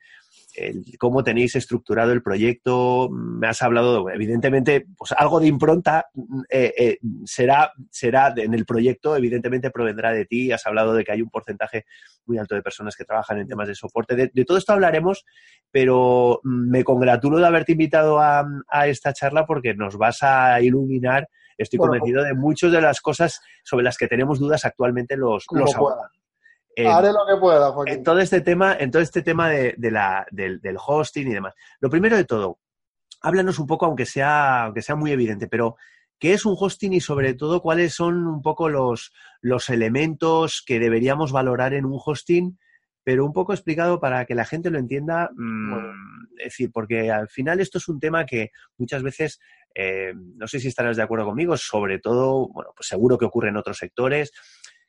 cómo 1.00 1.24
tenéis 1.24 1.56
estructurado 1.56 2.12
el 2.12 2.22
proyecto. 2.22 3.10
Me 3.12 3.48
has 3.48 3.62
hablado, 3.62 4.10
evidentemente, 4.10 4.86
pues 4.98 5.12
algo 5.14 5.40
de 5.40 5.48
impronta 5.48 6.08
eh, 6.50 6.74
eh, 6.78 6.98
será, 7.26 7.72
será 7.90 8.34
en 8.36 8.54
el 8.54 8.66
proyecto, 8.66 9.16
evidentemente 9.16 9.72
provendrá 9.72 10.12
de 10.12 10.26
ti. 10.26 10.52
Has 10.52 10.66
hablado 10.66 10.94
de 10.94 11.04
que 11.04 11.12
hay 11.12 11.22
un 11.22 11.30
porcentaje 11.30 11.86
muy 12.26 12.38
alto 12.38 12.56
de 12.56 12.62
personas 12.62 12.96
que 12.96 13.06
trabajan 13.06 13.40
en 13.40 13.48
temas 13.48 13.68
de 13.68 13.76
soporte. 13.76 14.16
De, 14.16 14.46
todo 14.46 14.58
esto 14.58 14.74
hablaremos, 14.74 15.26
pero 15.72 16.42
me 16.44 16.84
congratulo 16.84 17.38
de 17.38 17.48
haberte 17.48 17.74
invitado 17.74 18.20
a, 18.20 18.46
esta 18.86 19.14
charla 19.14 19.46
porque 19.46 19.74
nos 19.74 19.98
vas 19.98 20.24
a 20.24 20.62
iluminar 20.62 21.28
estoy 21.58 21.78
convencido 21.78 22.24
de 22.24 22.34
muchas 22.34 22.72
de 22.72 22.82
las 22.82 23.02
cosas 23.02 23.40
sobre 23.64 23.84
las 23.84 23.96
que 23.96 24.08
tenemos 24.08 24.40
dudas 24.40 24.66
actualmente 24.66 25.16
los, 25.16 25.46
los 25.52 25.76
abogados. 25.76 26.22
Haré 26.78 27.12
lo 27.12 27.26
que 27.28 27.40
pueda, 27.40 27.72
Joaquín. 27.72 27.96
En 27.96 28.04
todo 28.04 28.20
este 28.20 28.42
tema, 28.42 28.76
en 28.80 28.92
todo 28.92 29.02
este 29.02 29.22
tema 29.22 29.50
de, 29.50 29.76
la, 29.92 30.26
del, 30.32 30.60
hosting 30.78 31.28
y 31.28 31.34
demás. 31.34 31.54
Lo 31.80 31.90
primero 31.90 32.16
de 32.16 32.26
todo, 32.26 32.60
háblanos 33.22 33.60
un 33.60 33.68
poco, 33.68 33.86
aunque 33.86 34.06
sea, 34.06 34.64
aunque 34.64 34.82
sea 34.82 34.96
muy 34.96 35.12
evidente, 35.12 35.48
pero 35.48 35.76
¿qué 36.20 36.34
es 36.34 36.46
un 36.46 36.56
hosting 36.58 36.94
y 36.94 37.02
sobre 37.02 37.34
todo 37.34 37.62
cuáles 37.62 37.94
son 37.94 38.26
un 38.28 38.42
poco 38.42 38.70
los, 38.70 39.12
los 39.42 39.70
elementos 39.70 40.64
que 40.66 40.80
deberíamos 40.80 41.32
valorar 41.32 41.74
en 41.74 41.86
un 41.86 42.00
hosting? 42.04 42.58
Pero 43.04 43.26
un 43.26 43.34
poco 43.34 43.54
explicado 43.54 44.00
para 44.00 44.26
que 44.26 44.36
la 44.36 44.46
gente 44.46 44.70
lo 44.70 44.78
entienda. 44.78 45.32
Mm, 45.36 46.38
es 46.38 46.46
decir, 46.46 46.72
porque 46.72 47.12
al 47.12 47.30
final 47.30 47.60
esto 47.60 47.80
es 47.80 47.88
un 47.88 48.00
tema 48.00 48.26
que 48.26 48.52
muchas 48.78 49.02
veces, 49.02 49.40
eh, 49.74 50.14
no 50.16 50.48
sé 50.48 50.60
si 50.60 50.68
estarás 50.68 50.98
de 50.98 51.04
acuerdo 51.04 51.26
conmigo, 51.26 51.58
sobre 51.58 51.98
todo, 51.98 52.48
bueno, 52.50 52.72
pues 52.76 52.88
seguro 52.88 53.18
que 53.18 53.26
ocurre 53.26 53.50
en 53.50 53.58
otros 53.58 53.78
sectores 53.78 54.32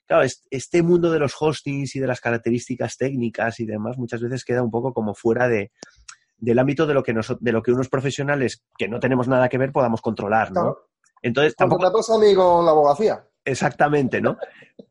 claro, 0.06 0.28
este 0.50 0.82
mundo 0.82 1.10
de 1.10 1.18
los 1.18 1.34
hostings 1.38 1.96
y 1.96 2.00
de 2.00 2.06
las 2.06 2.20
características 2.20 2.96
técnicas 2.96 3.60
y 3.60 3.66
demás 3.66 3.98
muchas 3.98 4.20
veces 4.20 4.44
queda 4.44 4.62
un 4.62 4.70
poco 4.70 4.92
como 4.92 5.14
fuera 5.14 5.48
de, 5.48 5.72
del 6.38 6.58
ámbito 6.58 6.86
de 6.86 6.94
lo 6.94 7.02
que 7.02 7.14
de 7.40 7.52
lo 7.52 7.62
que 7.62 7.72
unos 7.72 7.88
profesionales 7.88 8.64
que 8.76 8.88
no 8.88 8.98
tenemos 8.98 9.28
nada 9.28 9.48
que 9.48 9.58
ver 9.58 9.72
podamos 9.72 10.00
controlar, 10.00 10.50
¿no? 10.52 10.76
Entonces 11.22 11.54
tampoco. 11.54 11.88
Mí 12.18 12.34
con 12.34 12.64
la 12.64 12.72
abogacía. 12.72 13.24
Exactamente, 13.44 14.20
¿no? 14.20 14.38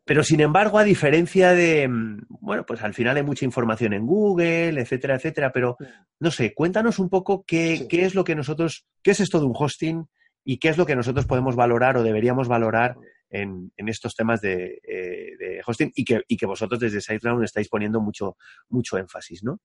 Pero 0.06 0.24
sin 0.24 0.42
embargo, 0.42 0.78
a 0.78 0.84
diferencia 0.84 1.54
de, 1.54 1.90
bueno, 2.30 2.66
pues 2.66 2.82
al 2.84 2.94
final 2.94 3.16
hay 3.16 3.24
mucha 3.24 3.46
información 3.46 3.94
en 3.94 4.06
Google, 4.06 4.82
etcétera, 4.82 5.16
etcétera, 5.16 5.52
pero 5.54 5.78
no 6.20 6.32
sé, 6.32 6.54
cuéntanos 6.54 7.00
un 7.00 7.10
poco 7.10 7.44
qué, 7.46 7.86
qué 7.90 8.06
es 8.06 8.16
lo 8.16 8.24
que 8.24 8.36
nosotros, 8.36 8.86
qué 9.04 9.12
es 9.12 9.20
esto 9.20 9.40
de 9.40 9.46
un 9.46 9.54
hosting 9.56 10.08
y 10.44 10.58
qué 10.58 10.70
es 10.70 10.78
lo 10.78 10.86
que 10.86 10.96
nosotros 10.96 11.26
podemos 11.26 11.56
valorar 11.56 11.98
o 11.98 12.04
deberíamos 12.04 12.48
valorar 12.48 12.98
en, 13.32 13.72
estos 13.78 14.16
temas 14.16 14.42
de, 14.42 14.82
eh, 14.84 15.62
hosting 15.66 15.92
y 15.96 16.04
que, 16.04 16.22
y 16.28 16.38
que, 16.38 16.46
vosotros 16.46 16.80
desde 16.80 17.02
SiteGround 17.02 17.44
estáis 17.44 17.70
poniendo 17.70 18.00
mucho, 18.00 18.38
mucho 18.70 18.98
énfasis, 18.98 19.44
¿no? 19.44 19.60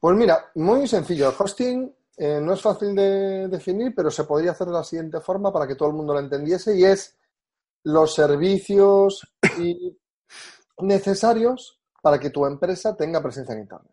Pues 0.00 0.16
mira, 0.16 0.50
muy 0.56 0.86
sencillo. 0.86 1.28
El 1.28 1.34
hosting 1.38 1.94
eh, 2.16 2.40
no 2.40 2.54
es 2.54 2.60
fácil 2.60 2.94
de 2.94 3.48
definir, 3.48 3.94
pero 3.94 4.10
se 4.10 4.24
podría 4.24 4.52
hacer 4.52 4.66
de 4.66 4.72
la 4.72 4.84
siguiente 4.84 5.20
forma 5.20 5.52
para 5.52 5.66
que 5.66 5.74
todo 5.74 5.88
el 5.88 5.94
mundo 5.94 6.14
lo 6.14 6.20
entendiese 6.20 6.76
y 6.76 6.84
es 6.84 7.16
los 7.84 8.14
servicios 8.14 9.26
necesarios 10.78 11.80
para 12.02 12.18
que 12.18 12.30
tu 12.30 12.44
empresa 12.46 12.96
tenga 12.96 13.22
presencia 13.22 13.54
en 13.54 13.60
Internet. 13.60 13.92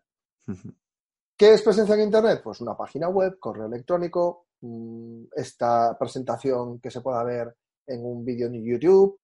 ¿Qué 1.36 1.52
es 1.52 1.62
presencia 1.62 1.94
en 1.94 2.02
Internet? 2.02 2.40
Pues 2.42 2.60
una 2.60 2.76
página 2.76 3.08
web, 3.08 3.38
correo 3.38 3.66
electrónico, 3.66 4.46
mm, 4.60 5.24
esta 5.36 5.96
presentación 5.98 6.80
que 6.80 6.90
se 6.90 7.00
pueda 7.00 7.22
ver 7.24 7.54
en 7.86 8.04
un 8.04 8.24
vídeo 8.24 8.46
en 8.46 8.64
YouTube, 8.64 9.18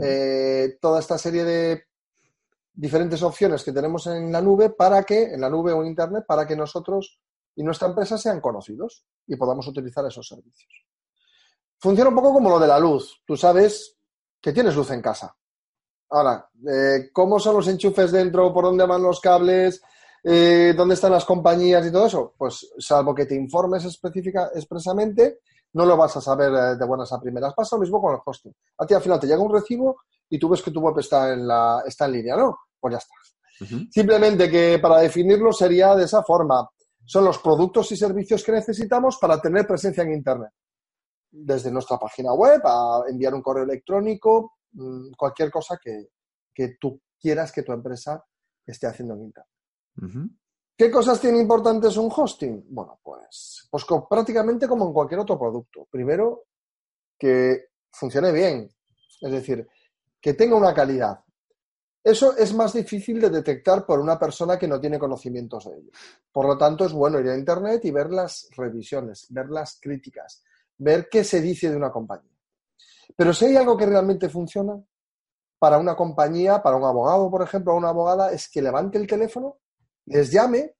eh, 0.00 0.78
toda 0.80 1.00
esta 1.00 1.18
serie 1.18 1.44
de 1.44 1.84
diferentes 2.72 3.22
opciones 3.22 3.64
que 3.64 3.72
tenemos 3.72 4.06
en 4.06 4.30
la 4.30 4.40
nube 4.40 4.70
para 4.70 5.02
que, 5.02 5.34
en 5.34 5.40
la 5.40 5.50
nube 5.50 5.72
o 5.72 5.82
en 5.82 5.88
Internet, 5.88 6.24
para 6.26 6.46
que 6.46 6.56
nosotros 6.56 7.20
y 7.54 7.62
nuestra 7.62 7.88
empresa 7.88 8.18
sean 8.18 8.40
conocidos 8.40 9.06
y 9.26 9.36
podamos 9.36 9.66
utilizar 9.66 10.04
esos 10.06 10.28
servicios. 10.28 10.86
Funciona 11.78 12.10
un 12.10 12.16
poco 12.16 12.34
como 12.34 12.50
lo 12.50 12.58
de 12.58 12.66
la 12.66 12.78
luz. 12.78 13.22
Tú 13.26 13.36
sabes 13.36 13.96
que 14.40 14.52
tienes 14.52 14.76
luz 14.76 14.90
en 14.90 15.00
casa. 15.00 15.34
Ahora, 16.10 16.48
eh, 16.70 17.10
¿cómo 17.12 17.40
son 17.40 17.56
los 17.56 17.68
enchufes 17.68 18.12
dentro? 18.12 18.52
¿Por 18.52 18.64
dónde 18.64 18.86
van 18.86 19.02
los 19.02 19.20
cables? 19.20 19.82
Eh, 20.22 20.74
¿Dónde 20.76 20.94
están 20.94 21.12
las 21.12 21.24
compañías 21.24 21.86
y 21.86 21.92
todo 21.92 22.06
eso? 22.06 22.34
Pues 22.36 22.72
salvo 22.78 23.14
que 23.14 23.26
te 23.26 23.34
informes 23.34 23.84
específica, 23.84 24.50
expresamente, 24.54 25.40
no 25.72 25.84
lo 25.84 25.96
vas 25.96 26.16
a 26.16 26.20
saber 26.20 26.52
eh, 26.52 26.76
de 26.76 26.86
buenas 26.86 27.12
a 27.12 27.20
primeras. 27.20 27.54
Pasa 27.54 27.76
lo 27.76 27.80
mismo 27.80 28.00
con 28.00 28.14
el 28.14 28.20
hosting. 28.24 28.52
A 28.78 28.86
ti 28.86 28.94
al 28.94 29.02
final 29.02 29.20
te 29.20 29.26
llega 29.26 29.40
un 29.40 29.52
recibo 29.52 30.00
y 30.28 30.38
tú 30.38 30.48
ves 30.48 30.62
que 30.62 30.70
tu 30.70 30.80
web 30.80 30.98
está 30.98 31.32
en, 31.32 31.46
la, 31.46 31.82
está 31.86 32.06
en 32.06 32.12
línea, 32.12 32.36
¿no? 32.36 32.56
Pues 32.80 32.92
ya 32.92 32.98
está. 32.98 33.14
Simplemente 33.90 34.50
que 34.50 34.78
para 34.78 34.98
definirlo 34.98 35.52
sería 35.52 35.94
de 35.94 36.04
esa 36.04 36.22
forma. 36.22 36.68
Son 37.04 37.24
los 37.24 37.38
productos 37.38 37.90
y 37.92 37.96
servicios 37.96 38.42
que 38.42 38.52
necesitamos 38.52 39.16
para 39.18 39.40
tener 39.40 39.66
presencia 39.66 40.02
en 40.02 40.12
Internet. 40.12 40.50
Desde 41.30 41.70
nuestra 41.70 41.98
página 41.98 42.32
web 42.34 42.60
a 42.64 43.04
enviar 43.08 43.34
un 43.34 43.42
correo 43.42 43.64
electrónico, 43.64 44.56
mm, 44.72 45.12
cualquier 45.16 45.50
cosa 45.50 45.78
que, 45.82 46.08
tú 46.80 47.00
quieras 47.20 47.52
que 47.52 47.62
tu 47.62 47.72
empresa 47.72 48.22
esté 48.66 48.86
haciendo 48.86 49.14
en 49.14 49.22
Internet. 49.24 49.50
¿Qué 50.76 50.90
cosas 50.90 51.18
tiene 51.18 51.38
importantes 51.40 51.96
un 51.96 52.12
hosting? 52.14 52.66
Bueno, 52.68 53.00
pues, 53.02 53.66
pues 53.70 53.86
prácticamente 54.10 54.68
como 54.68 54.86
en 54.86 54.92
cualquier 54.92 55.20
otro 55.20 55.38
producto. 55.38 55.88
Primero, 55.90 56.44
que 57.18 57.68
funcione 57.90 58.30
bien, 58.30 58.68
es 59.22 59.32
decir, 59.32 59.66
que 60.20 60.34
tenga 60.34 60.54
una 60.54 60.74
calidad. 60.74 61.18
Eso 62.04 62.36
es 62.36 62.54
más 62.54 62.74
difícil 62.74 63.18
de 63.20 63.30
detectar 63.30 63.86
por 63.86 63.98
una 63.98 64.18
persona 64.18 64.58
que 64.58 64.68
no 64.68 64.78
tiene 64.78 64.98
conocimientos 64.98 65.64
de 65.64 65.78
ello. 65.78 65.90
Por 66.30 66.46
lo 66.46 66.58
tanto, 66.58 66.84
es 66.84 66.92
bueno 66.92 67.18
ir 67.20 67.30
a 67.30 67.38
Internet 67.38 67.82
y 67.86 67.90
ver 67.90 68.10
las 68.10 68.48
revisiones, 68.54 69.26
ver 69.30 69.48
las 69.48 69.80
críticas, 69.80 70.44
ver 70.76 71.08
qué 71.10 71.24
se 71.24 71.40
dice 71.40 71.70
de 71.70 71.76
una 71.76 71.90
compañía. 71.90 72.36
Pero 73.16 73.32
si 73.32 73.46
hay 73.46 73.56
algo 73.56 73.78
que 73.78 73.86
realmente 73.86 74.28
funciona 74.28 74.78
para 75.58 75.78
una 75.78 75.96
compañía, 75.96 76.62
para 76.62 76.76
un 76.76 76.84
abogado, 76.84 77.30
por 77.30 77.42
ejemplo, 77.42 77.72
o 77.72 77.76
una 77.76 77.88
abogada, 77.88 78.30
es 78.30 78.48
que 78.50 78.60
levante 78.60 78.98
el 78.98 79.06
teléfono 79.06 79.56
les 80.06 80.30
llame 80.30 80.74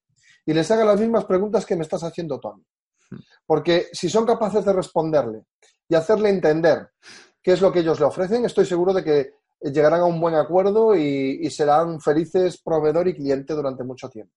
y 0.45 0.53
les 0.53 0.71
haga 0.71 0.85
las 0.85 1.01
mismas 1.01 1.25
preguntas 1.25 1.67
que 1.67 1.77
me 1.77 1.83
estás 1.83 2.03
haciendo 2.03 2.39
tú 2.39 2.49
hmm. 2.49 3.17
Porque 3.47 3.89
si 3.93 4.09
son 4.09 4.25
capaces 4.25 4.65
de 4.65 4.73
responderle 4.73 5.47
y 5.89 5.95
hacerle 5.95 6.31
entender 6.31 6.91
qué 7.43 7.53
es 7.53 7.61
lo 7.61 7.73
que 7.73 7.81
ellos 7.81 8.01
le 8.01 8.07
ofrecen, 8.07 8.45
estoy 8.45 8.67
seguro 8.67 8.93
de 8.93 9.05
que 9.05 9.31
llegarán 9.61 10.01
a 10.01 10.05
un 10.05 10.21
buen 10.21 10.35
acuerdo 10.35 10.95
y, 10.95 11.49
serán 11.51 12.01
felices 12.01 12.61
proveedor 12.63 13.09
y 13.09 13.15
cliente 13.15 13.55
durante 13.55 13.85
mucho 13.85 14.09
tiempo. 14.09 14.35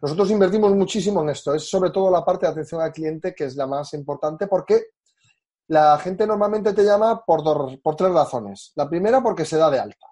Nosotros 0.00 0.30
invertimos 0.30 0.74
muchísimo 0.74 1.22
en 1.22 1.30
esto, 1.30 1.54
es 1.54 1.68
sobre 1.68 1.90
todo 1.90 2.10
la 2.10 2.24
parte 2.24 2.46
de 2.46 2.52
atención 2.52 2.80
al 2.80 2.92
cliente 2.92 3.34
que 3.34 3.44
es 3.44 3.56
la 3.56 3.66
más 3.66 3.94
importante 3.94 4.46
porque 4.46 4.88
la 5.68 5.98
gente 5.98 6.26
normalmente 6.26 6.72
te 6.72 6.84
llama 6.84 7.24
por, 7.24 7.80
por 7.80 7.96
tres 7.96 8.12
razones. 8.12 8.72
La 8.76 8.88
primera 8.88 9.22
porque 9.22 9.44
se 9.44 9.56
da 9.56 9.70
de 9.70 9.80
alta. 9.80 10.06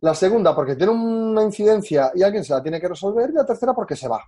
La 0.00 0.14
segunda, 0.14 0.54
porque 0.54 0.74
tiene 0.74 0.92
una 0.92 1.42
incidencia 1.42 2.10
y 2.14 2.22
alguien 2.22 2.44
se 2.44 2.52
la 2.52 2.62
tiene 2.62 2.80
que 2.80 2.88
resolver. 2.88 3.30
Y 3.30 3.34
la 3.34 3.46
tercera, 3.46 3.72
porque 3.72 3.94
se 3.94 4.08
va. 4.08 4.22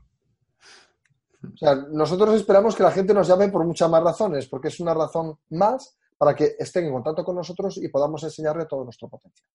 O 1.53 1.57
sea, 1.57 1.75
nosotros 1.75 2.35
esperamos 2.35 2.75
que 2.75 2.83
la 2.83 2.91
gente 2.91 3.13
nos 3.13 3.29
llame 3.29 3.49
por 3.49 3.65
muchas 3.65 3.91
más 3.91 4.03
razones, 4.03 4.47
porque 4.47 4.69
es 4.69 4.81
una 4.81 4.95
razón 4.95 5.39
más 5.51 5.97
para 6.17 6.35
que 6.35 6.57
estén 6.59 6.87
en 6.87 6.93
contacto 6.93 7.25
con 7.25 7.37
nosotros 7.37 7.77
y 7.79 7.89
podamos 7.89 8.23
enseñarle 8.23 8.67
todo 8.67 8.85
nuestro 8.85 9.09
potencial. 9.09 9.49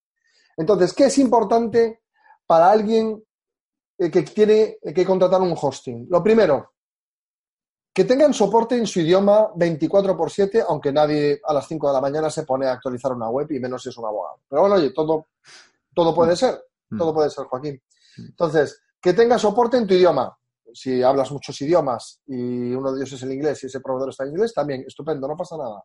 Entonces, 0.57 0.93
¿qué 0.93 1.05
es 1.05 1.17
importante 1.17 2.01
para 2.45 2.69
alguien 2.69 3.23
eh, 3.97 4.11
que 4.11 4.23
tiene 4.23 4.77
que 4.93 5.05
contratar 5.05 5.41
un 5.41 5.55
hosting? 5.59 6.07
Lo 6.09 6.21
primero, 6.21 6.73
que 7.93 8.05
tengan 8.05 8.33
soporte 8.33 8.77
en 8.77 8.85
su 8.85 8.99
idioma 8.99 9.49
24 9.55 10.15
por 10.15 10.29
7, 10.29 10.63
aunque 10.67 10.91
nadie 10.91 11.41
a 11.43 11.53
las 11.53 11.67
5 11.67 11.87
de 11.87 11.93
la 11.93 12.01
mañana 12.01 12.29
se 12.29 12.43
pone 12.43 12.67
a 12.67 12.73
actualizar 12.73 13.13
una 13.13 13.29
web 13.29 13.51
y 13.51 13.59
menos 13.59 13.81
si 13.81 13.89
es 13.89 13.97
un 13.97 14.05
abogado. 14.05 14.39
Pero 14.47 14.61
bueno, 14.61 14.75
oye, 14.75 14.91
todo 14.91 15.27
todo 15.93 16.13
puede 16.13 16.35
ser, 16.35 16.61
mm. 16.89 16.97
todo 16.97 17.13
puede 17.13 17.29
ser, 17.29 17.45
Joaquín. 17.45 17.81
Mm. 18.17 18.25
Entonces, 18.29 18.81
que 19.01 19.13
tenga 19.13 19.37
soporte 19.37 19.77
en 19.77 19.87
tu 19.87 19.93
idioma. 19.93 20.35
Si 20.71 21.01
hablas 21.01 21.31
muchos 21.31 21.59
idiomas 21.61 22.21
y 22.27 22.73
uno 22.73 22.91
de 22.91 22.99
ellos 22.99 23.13
es 23.13 23.23
el 23.23 23.33
inglés 23.33 23.63
y 23.63 23.67
ese 23.67 23.79
proveedor 23.79 24.09
está 24.09 24.23
en 24.23 24.31
inglés, 24.31 24.53
también, 24.53 24.83
estupendo, 24.85 25.27
no 25.27 25.35
pasa 25.35 25.57
nada. 25.57 25.83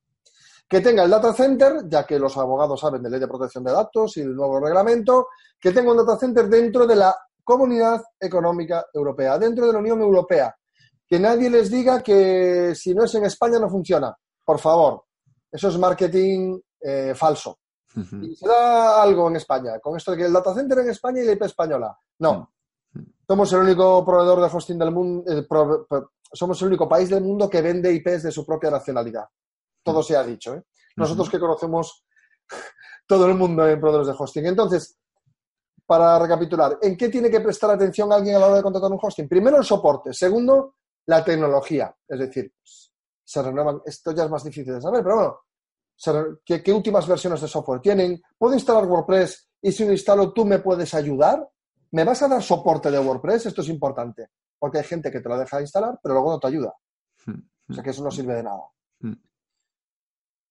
Que 0.69 0.81
tenga 0.81 1.05
el 1.05 1.11
data 1.11 1.33
center, 1.33 1.85
ya 1.89 2.05
que 2.05 2.19
los 2.19 2.37
abogados 2.37 2.81
saben 2.81 3.03
de 3.03 3.11
ley 3.11 3.21
de 3.21 3.29
protección 3.29 3.65
de 3.65 3.73
datos 3.73 4.17
y 4.19 4.21
el 4.21 4.35
nuevo 4.35 4.61
reglamento, 4.61 5.29
que 5.59 5.73
tenga 5.73 5.91
un 5.91 5.97
data 5.97 6.19
center 6.19 6.49
dentro 6.49 6.87
de 6.87 6.97
la 6.97 7.17
Comunidad 7.43 8.03
Económica 8.19 8.87
Europea, 8.93 9.39
dentro 9.39 9.67
de 9.67 9.73
la 9.73 9.79
Unión 9.79 10.01
Europea. 10.01 10.55
que 11.07 11.21
nadie 11.21 11.51
les 11.51 11.71
diga 11.71 12.03
que 12.03 12.75
si 12.75 12.95
no 12.95 13.05
es 13.05 13.15
en 13.15 13.27
España 13.27 13.59
no 13.59 13.69
funciona. 13.69 14.17
Por 14.43 14.59
favor, 14.59 15.05
eso 15.53 15.69
es 15.69 15.79
marketing 15.79 16.59
eh, 16.81 17.13
falso. 17.15 17.59
Y 17.97 18.35
se 18.35 18.49
da 18.49 19.03
algo 19.03 19.29
en 19.29 19.37
España, 19.37 19.79
con 19.79 19.97
esto 19.97 20.11
de 20.11 20.19
que 20.19 20.25
el 20.25 20.33
data 20.33 20.55
center 20.55 20.79
en 20.79 20.91
España 20.91 21.23
y 21.23 21.27
la 21.27 21.33
IP 21.33 21.43
española. 21.43 21.97
No. 22.19 22.53
Somos 23.27 23.53
el 23.53 23.61
único 23.61 24.05
proveedor 24.05 24.41
de 24.41 24.57
hosting 24.57 24.79
del 24.79 24.91
mundo, 24.91 25.31
eh, 25.31 25.47
somos 26.33 26.61
el 26.63 26.69
único 26.69 26.89
país 26.89 27.09
del 27.09 27.23
mundo 27.23 27.49
que 27.49 27.63
vende 27.63 27.93
IPs 27.93 28.25
de 28.25 28.33
su 28.33 28.45
propia 28.45 28.71
nacionalidad. 28.71 29.27
Todo 29.83 30.03
se 30.03 30.17
ha 30.17 30.23
dicho. 30.23 30.55
¿eh? 30.55 30.63
Nosotros 30.97 31.31
que 31.31 31.39
conocemos 31.39 32.05
todo 33.07 33.27
el 33.27 33.35
mundo 33.35 33.67
en 33.67 33.81
proveedores 33.81 34.09
de 34.09 34.15
hosting. 34.19 34.47
Entonces, 34.47 34.99
para 35.87 36.19
recapitular, 36.19 36.79
¿en 36.81 36.97
qué 36.97 37.09
tiene 37.09 37.31
que 37.31 37.41
prestar 37.41 37.71
atención 37.71 38.13
alguien 38.13 38.37
a 38.37 38.41
la 38.41 38.47
hora 38.47 38.57
de 38.57 38.63
contratar 38.63 38.91
un 38.91 38.99
hosting? 39.01 39.29
Primero, 39.29 39.59
el 39.59 39.65
soporte. 39.65 40.13
Segundo, 40.13 40.77
la 41.07 41.25
tecnología. 41.25 41.95
Es 42.09 42.19
decir, 42.19 42.53
se 42.63 43.43
renuevan. 43.43 43.81
Esto 43.85 44.13
ya 44.13 44.25
es 44.25 44.31
más 44.31 44.45
difícil 44.45 44.75
de 44.75 44.81
saber, 44.81 45.03
pero 45.03 45.17
bueno, 45.17 45.41
¿qué, 46.45 46.73
últimas 46.73 47.07
versiones 47.07 47.41
de 47.41 47.49
software 47.49 47.81
tienen? 47.81 48.21
¿Puedo 48.37 48.55
instalar 48.55 48.87
WordPress 48.87 49.51
y 49.63 49.73
si 49.73 49.85
lo 49.85 49.93
instalo 49.93 50.33
tú 50.33 50.45
me 50.45 50.59
puedes 50.59 50.95
ayudar? 50.95 51.49
¿Me 51.93 52.05
vas 52.05 52.23
a 52.23 52.29
dar 52.29 52.43
soporte 52.43 52.91
de 52.91 52.99
WordPress? 52.99 53.47
Esto 53.47 53.63
es 53.63 53.69
importante, 53.69 54.31
porque 54.59 54.79
hay 54.79 54.85
gente 54.85 55.11
que 55.11 55.21
te 55.21 55.29
lo 55.29 55.39
deja 55.39 55.61
instalar, 55.61 55.99
pero 56.03 56.15
luego 56.15 56.33
no 56.33 56.41
te 56.41 56.49
ayuda. 56.49 56.75
Hmm. 57.25 57.41
O 57.71 57.75
sea 57.75 57.83
que 57.83 57.91
eso 57.91 58.03
no 58.03 58.11
sirve 58.11 58.35
de 58.35 58.43
nada. 58.43 58.65
Hmm. 59.01 59.15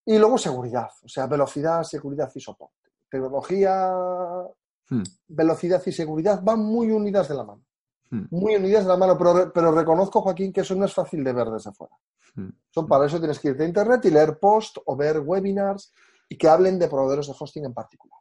Y 0.06 0.18
luego 0.18 0.38
seguridad, 0.38 0.90
o 1.04 1.08
sea, 1.08 1.28
velocidad, 1.28 1.84
seguridad 1.84 2.32
y 2.34 2.40
soporte. 2.40 2.92
Tecnología, 3.10 3.94
hmm. 4.90 5.04
velocidad 5.28 5.82
y 5.86 5.92
seguridad 5.92 6.42
van 6.42 6.64
muy 6.64 6.92
unidas 6.92 7.28
de 7.28 7.36
la 7.36 7.44
mano. 7.44 7.64
Hmm. 8.13 8.27
Muy 8.29 8.55
unidas 8.55 8.84
de 8.84 8.89
la 8.89 8.98
mano, 8.98 9.17
pero, 9.17 9.72
reconozco, 9.72 10.22
Joaquín, 10.22 10.53
que 10.53 10.62
eso 10.62 10.75
no 10.75 10.86
es 10.86 10.93
fácil 10.93 11.24
de 11.24 11.34
ver 11.34 11.48
desde 11.48 11.72
fuera. 11.72 11.96
Hmm. 12.36 12.50
Son, 12.70 12.88
para 12.88 13.08
eso 13.08 13.17
tienes 13.17 13.39
que 13.39 13.48
irte 13.50 13.63
a 13.63 13.67
internet 13.67 14.05
y 14.05 14.12
leer 14.12 14.38
post 14.38 14.77
o 14.86 14.96
ver 14.96 15.20
webinars 15.20 15.91
y 16.29 16.38
que 16.38 16.48
hablen 16.48 16.77
de 16.77 16.88
proveedores 16.88 17.25
de 17.25 17.34
hosting 17.38 17.65
en 17.65 17.74
particular. 17.74 18.20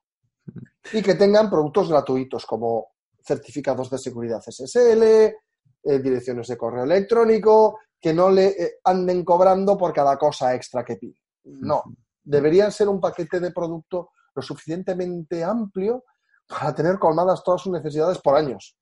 Y 0.94 1.02
que 1.02 1.14
tengan 1.14 1.50
productos 1.50 1.90
gratuitos 1.90 2.46
como 2.46 2.92
certificados 3.22 3.90
de 3.90 3.98
seguridad 3.98 4.42
SSL, 4.42 5.02
eh, 5.02 5.98
direcciones 6.02 6.48
de 6.48 6.56
correo 6.56 6.84
electrónico, 6.84 7.78
que 8.00 8.14
no 8.14 8.30
le 8.30 8.46
eh, 8.46 8.74
anden 8.84 9.24
cobrando 9.24 9.76
por 9.76 9.92
cada 9.92 10.16
cosa 10.16 10.54
extra 10.54 10.84
que 10.84 10.96
pide. 10.96 11.20
No, 11.44 11.82
deberían 12.24 12.72
ser 12.72 12.88
un 12.88 12.98
paquete 12.98 13.40
de 13.40 13.52
producto 13.52 14.10
lo 14.34 14.40
suficientemente 14.40 15.44
amplio 15.44 16.04
para 16.48 16.74
tener 16.74 16.98
colmadas 16.98 17.42
todas 17.44 17.60
sus 17.60 17.72
necesidades 17.72 18.18
por 18.18 18.36
años. 18.36 18.76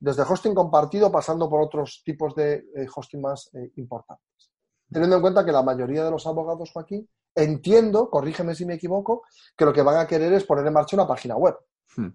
Desde 0.00 0.22
hosting 0.22 0.54
compartido 0.54 1.12
pasando 1.12 1.48
por 1.48 1.60
otros 1.60 2.02
tipos 2.04 2.34
de 2.34 2.64
eh, 2.74 2.86
hosting 2.94 3.20
más 3.20 3.50
eh, 3.54 3.70
importantes. 3.76 4.50
Teniendo 4.90 5.16
en 5.16 5.22
cuenta 5.22 5.44
que 5.44 5.52
la 5.52 5.62
mayoría 5.62 6.04
de 6.04 6.10
los 6.10 6.26
abogados, 6.26 6.70
Joaquín, 6.72 7.08
entiendo, 7.34 8.10
corrígeme 8.10 8.54
si 8.54 8.66
me 8.66 8.74
equivoco, 8.74 9.22
que 9.56 9.64
lo 9.64 9.72
que 9.72 9.82
van 9.82 9.98
a 9.98 10.06
querer 10.06 10.32
es 10.32 10.44
poner 10.44 10.66
en 10.66 10.72
marcha 10.72 10.96
una 10.96 11.06
página 11.06 11.36
web. 11.36 11.54
Mm. 11.96 12.08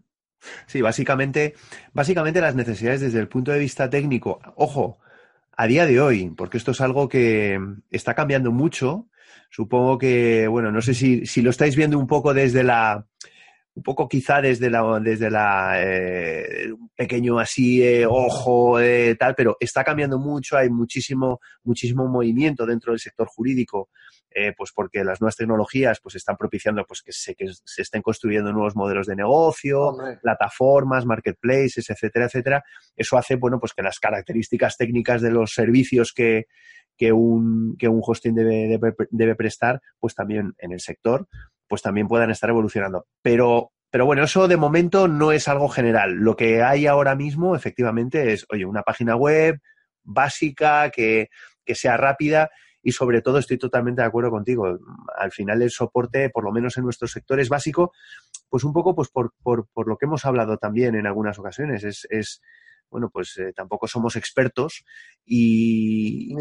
Sí, 0.68 0.82
básicamente, 0.82 1.56
básicamente 1.94 2.42
las 2.42 2.56
necesidades 2.56 3.02
desde 3.02 3.20
el 3.20 3.30
punto 3.30 3.52
de 3.52 3.60
vista 3.60 3.90
técnico, 3.90 4.40
ojo, 4.58 4.98
a 5.56 5.68
día 5.68 5.86
de 5.86 6.02
hoy, 6.02 6.30
porque 6.32 6.58
esto 6.58 6.72
es 6.72 6.82
algo 6.82 7.08
que 7.08 7.58
está 7.90 8.14
cambiando 8.14 8.52
mucho 8.52 9.08
Supongo 9.56 9.98
que, 9.98 10.48
bueno, 10.48 10.70
no 10.70 10.82
sé 10.82 10.94
si, 10.94 11.26
si 11.26 11.42
lo 11.42 11.50
estáis 11.50 11.78
viendo 11.78 11.98
un 11.98 12.08
poco 12.08 12.34
desde 12.34 12.62
la, 12.62 13.06
un 13.76 13.84
poco 13.84 14.08
quizá 14.08 14.42
desde 14.42 14.70
la, 14.70 15.00
desde 15.02 15.30
la 15.30 15.76
eh, 15.84 16.72
un 16.72 16.90
pequeño 16.96 17.38
así 17.40 17.84
eh, 17.84 18.06
ojo 18.08 18.80
eh, 18.80 19.16
tal, 19.20 19.36
pero 19.36 19.58
está 19.60 19.84
cambiando 19.84 20.18
mucho, 20.18 20.58
hay 20.58 20.70
muchísimo, 20.70 21.42
muchísimo 21.64 22.08
movimiento 22.08 22.66
dentro 22.66 22.94
del 22.94 23.00
sector 23.00 23.28
jurídico, 23.28 23.90
pues 24.58 24.72
porque 24.76 25.02
las 25.06 25.22
nuevas 25.22 25.38
tecnologías 25.38 26.02
pues 26.02 26.16
están 26.16 26.36
propiciando 26.36 26.84
pues 26.86 27.02
que 27.02 27.14
se, 27.14 27.36
que 27.36 27.46
se 27.64 27.82
estén 27.82 28.02
construyendo 28.02 28.52
nuevos 28.52 28.76
modelos 28.76 29.08
de 29.08 29.16
negocio, 29.16 29.96
plataformas, 30.22 31.06
marketplaces, 31.06 31.90
etcétera, 31.90 32.26
etcétera. 32.26 32.64
Eso 32.98 33.18
hace, 33.18 33.38
bueno, 33.38 33.62
pues 33.62 33.74
que 33.74 33.82
las 33.82 33.98
características 33.98 34.76
técnicas 34.76 35.22
de 35.22 35.32
los 35.32 35.54
servicios 35.54 36.12
que, 36.12 36.48
que 36.98 37.12
un, 37.12 37.76
que 37.78 37.88
un 37.88 38.02
hosting 38.04 38.36
debe, 38.36 38.80
debe, 39.10 39.36
prestar, 39.36 39.82
pues 40.00 40.16
también 40.16 40.54
en 40.58 40.72
el 40.72 40.80
sector, 40.80 41.28
pues 41.68 41.82
también 41.82 42.08
puedan 42.08 42.32
estar 42.32 42.50
evolucionando. 42.50 43.06
Pero, 43.22 43.72
pero 43.90 44.06
bueno, 44.06 44.24
eso 44.24 44.48
de 44.48 44.58
momento 44.58 45.08
no 45.08 45.32
es 45.32 45.48
algo 45.48 45.70
general. 45.70 46.14
Lo 46.14 46.36
que 46.36 46.64
hay 46.64 46.88
ahora 46.88 47.16
mismo, 47.16 47.56
efectivamente, 47.56 48.34
es, 48.34 48.46
oye, 48.50 48.66
una 48.66 48.84
página 48.84 49.16
web 49.16 49.60
básica, 50.04 50.90
que, 50.92 51.30
que 51.66 51.76
sea 51.76 51.98
rápida 51.98 52.50
y 52.86 52.92
sobre 52.92 53.24
todo 53.24 53.40
estoy 53.40 53.58
totalmente 53.58 54.04
de 54.04 54.08
acuerdo 54.08 54.30
contigo. 54.30 54.78
Al 55.18 55.32
final 55.32 55.60
el 55.64 55.72
soporte, 55.72 56.30
por 56.30 56.44
lo 56.44 56.52
menos 56.52 56.78
en 56.78 56.84
nuestro 56.84 57.08
sector, 57.08 57.40
es 57.40 57.50
básico, 57.50 57.92
pues 58.48 58.64
un 58.64 58.74
poco 58.74 58.94
pues 58.94 59.10
por, 59.10 59.34
por, 59.42 59.68
por 59.74 59.88
lo 59.88 59.98
que 59.98 60.06
hemos 60.06 60.24
hablado 60.24 60.58
también 60.58 60.94
en 60.94 61.08
algunas 61.08 61.40
ocasiones. 61.40 61.84
Es, 61.84 62.06
es, 62.12 62.42
bueno, 62.92 63.10
pues 63.12 63.36
eh, 63.40 63.54
tampoco 63.56 63.88
somos 63.88 64.16
expertos 64.16 64.86
y, 65.26 66.32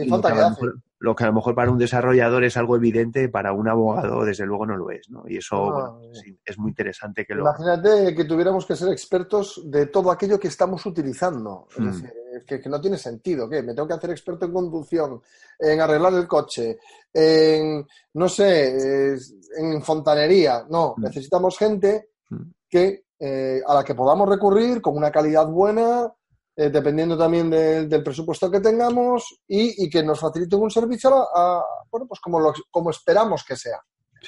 lo, 0.99 1.15
que 1.17 1.25
a 1.25 1.27
lo 1.29 1.33
mejor, 1.33 1.55
para 1.55 1.71
un 1.71 1.79
desarrollador 1.79 2.45
es 2.45 2.59
algo 2.59 2.77
evidente, 2.77 3.31
para 3.31 3.55
un 3.55 3.67
abogado 3.67 4.23
desde 4.27 4.45
luego 4.45 4.67
no 4.67 4.77
lo 4.77 4.91
es, 4.91 5.09
¿no? 5.09 5.25
Y 5.27 5.39
eso 5.39 5.75
ah, 5.75 5.99
es 6.45 6.59
muy 6.59 6.69
interesante 6.69 7.25
que 7.25 7.35
lo... 7.35 7.41
Imagínate 7.41 8.15
que 8.15 8.25
tuviéramos 8.27 8.67
que 8.67 8.77
ser 8.77 8.93
expertos 8.93 9.63
de 9.65 9.87
todo 9.87 10.11
aquello 10.11 10.39
que 10.39 10.49
estamos 10.49 10.85
utilizando. 10.85 11.69
Es 11.71 11.79
hmm. 11.79 11.87
decir, 11.87 12.13
que, 12.47 12.61
no 12.69 12.81
tiene 12.81 12.99
sentido, 12.99 13.49
¿qué? 13.49 13.63
Me 13.63 13.75
tengo 13.75 13.89
que 13.89 13.95
hacer 13.95 14.11
experto 14.11 14.47
en 14.47 14.53
conducción, 14.53 15.21
en 15.59 15.81
arreglar 15.81 16.15
el 16.15 16.27
coche, 16.27 16.79
en, 17.13 17.87
no 18.15 18.29
sé, 18.29 19.17
en 19.57 19.83
fontanería. 19.83 20.67
No, 20.69 20.95
hmm. 20.97 21.03
necesitamos 21.03 21.59
gente 21.59 22.11
hmm. 22.31 22.43
que, 22.69 23.05
eh, 23.19 23.61
a 23.67 23.75
la 23.75 23.85
que 23.85 23.95
podamos 23.95 24.29
recurrir 24.29 24.81
con 24.81 24.97
una 24.97 25.11
calidad 25.11 25.47
buena, 25.47 26.13
eh, 26.57 26.71
dependiendo 26.71 27.19
también 27.19 27.51
del 27.51 28.03
presupuesto 28.05 28.51
que 28.51 28.61
tengamos 28.61 29.41
y, 29.49 29.91
que 29.91 30.05
nos 30.05 30.21
facilite 30.21 30.55
un 30.55 30.71
servicio 30.71 31.11
a, 31.35 31.65
bueno, 31.91 32.07
pues 32.07 32.21
como, 32.21 32.53
como 32.71 32.91
esperamos 32.91 33.45
que 33.45 33.57
sea. 33.57 33.81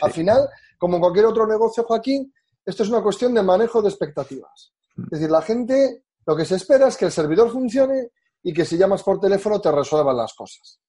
Al 0.02 0.12
final, 0.12 0.48
como 0.78 0.96
en 0.96 1.02
cualquier 1.02 1.26
otro 1.26 1.46
negocio, 1.46 1.84
Joaquín, 1.84 2.32
esto 2.64 2.82
es 2.82 2.88
una 2.88 3.02
cuestión 3.02 3.32
de 3.32 3.42
manejo 3.42 3.80
de 3.80 3.88
expectativas. 3.88 4.72
Mm. 4.96 5.02
Es 5.04 5.10
decir, 5.10 5.30
la 5.30 5.42
gente 5.42 6.02
lo 6.26 6.36
que 6.36 6.44
se 6.44 6.56
espera 6.56 6.88
es 6.88 6.96
que 6.96 7.06
el 7.06 7.12
servidor 7.12 7.50
funcione 7.50 8.10
y 8.42 8.52
que 8.52 8.64
si 8.64 8.76
llamas 8.76 9.02
por 9.02 9.20
teléfono 9.20 9.60
te 9.60 9.70
resuelvan 9.70 10.16
las 10.16 10.34
cosas. 10.34 10.80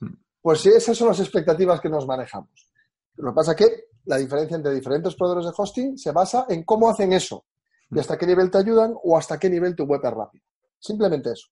Mm. 0.00 0.14
Pues 0.40 0.66
esas 0.66 0.96
son 0.96 1.08
las 1.08 1.20
expectativas 1.20 1.80
que 1.80 1.88
nos 1.88 2.06
manejamos. 2.06 2.68
Lo 3.16 3.30
que 3.30 3.34
pasa 3.34 3.52
es 3.52 3.56
que 3.58 3.84
la 4.06 4.16
diferencia 4.16 4.56
entre 4.56 4.74
diferentes 4.74 5.14
proveedores 5.14 5.46
de 5.46 5.54
hosting 5.56 5.98
se 5.98 6.12
basa 6.12 6.46
en 6.48 6.64
cómo 6.64 6.88
hacen 6.88 7.12
eso 7.12 7.44
y 7.90 7.94
mm. 7.94 7.98
hasta 7.98 8.16
qué 8.16 8.26
nivel 8.26 8.50
te 8.50 8.58
ayudan 8.58 8.94
o 9.02 9.16
hasta 9.16 9.38
qué 9.38 9.50
nivel 9.50 9.76
tu 9.76 9.84
web 9.84 10.00
es 10.02 10.10
rápida. 10.10 10.42
Simplemente 10.78 11.32
eso. 11.32 11.48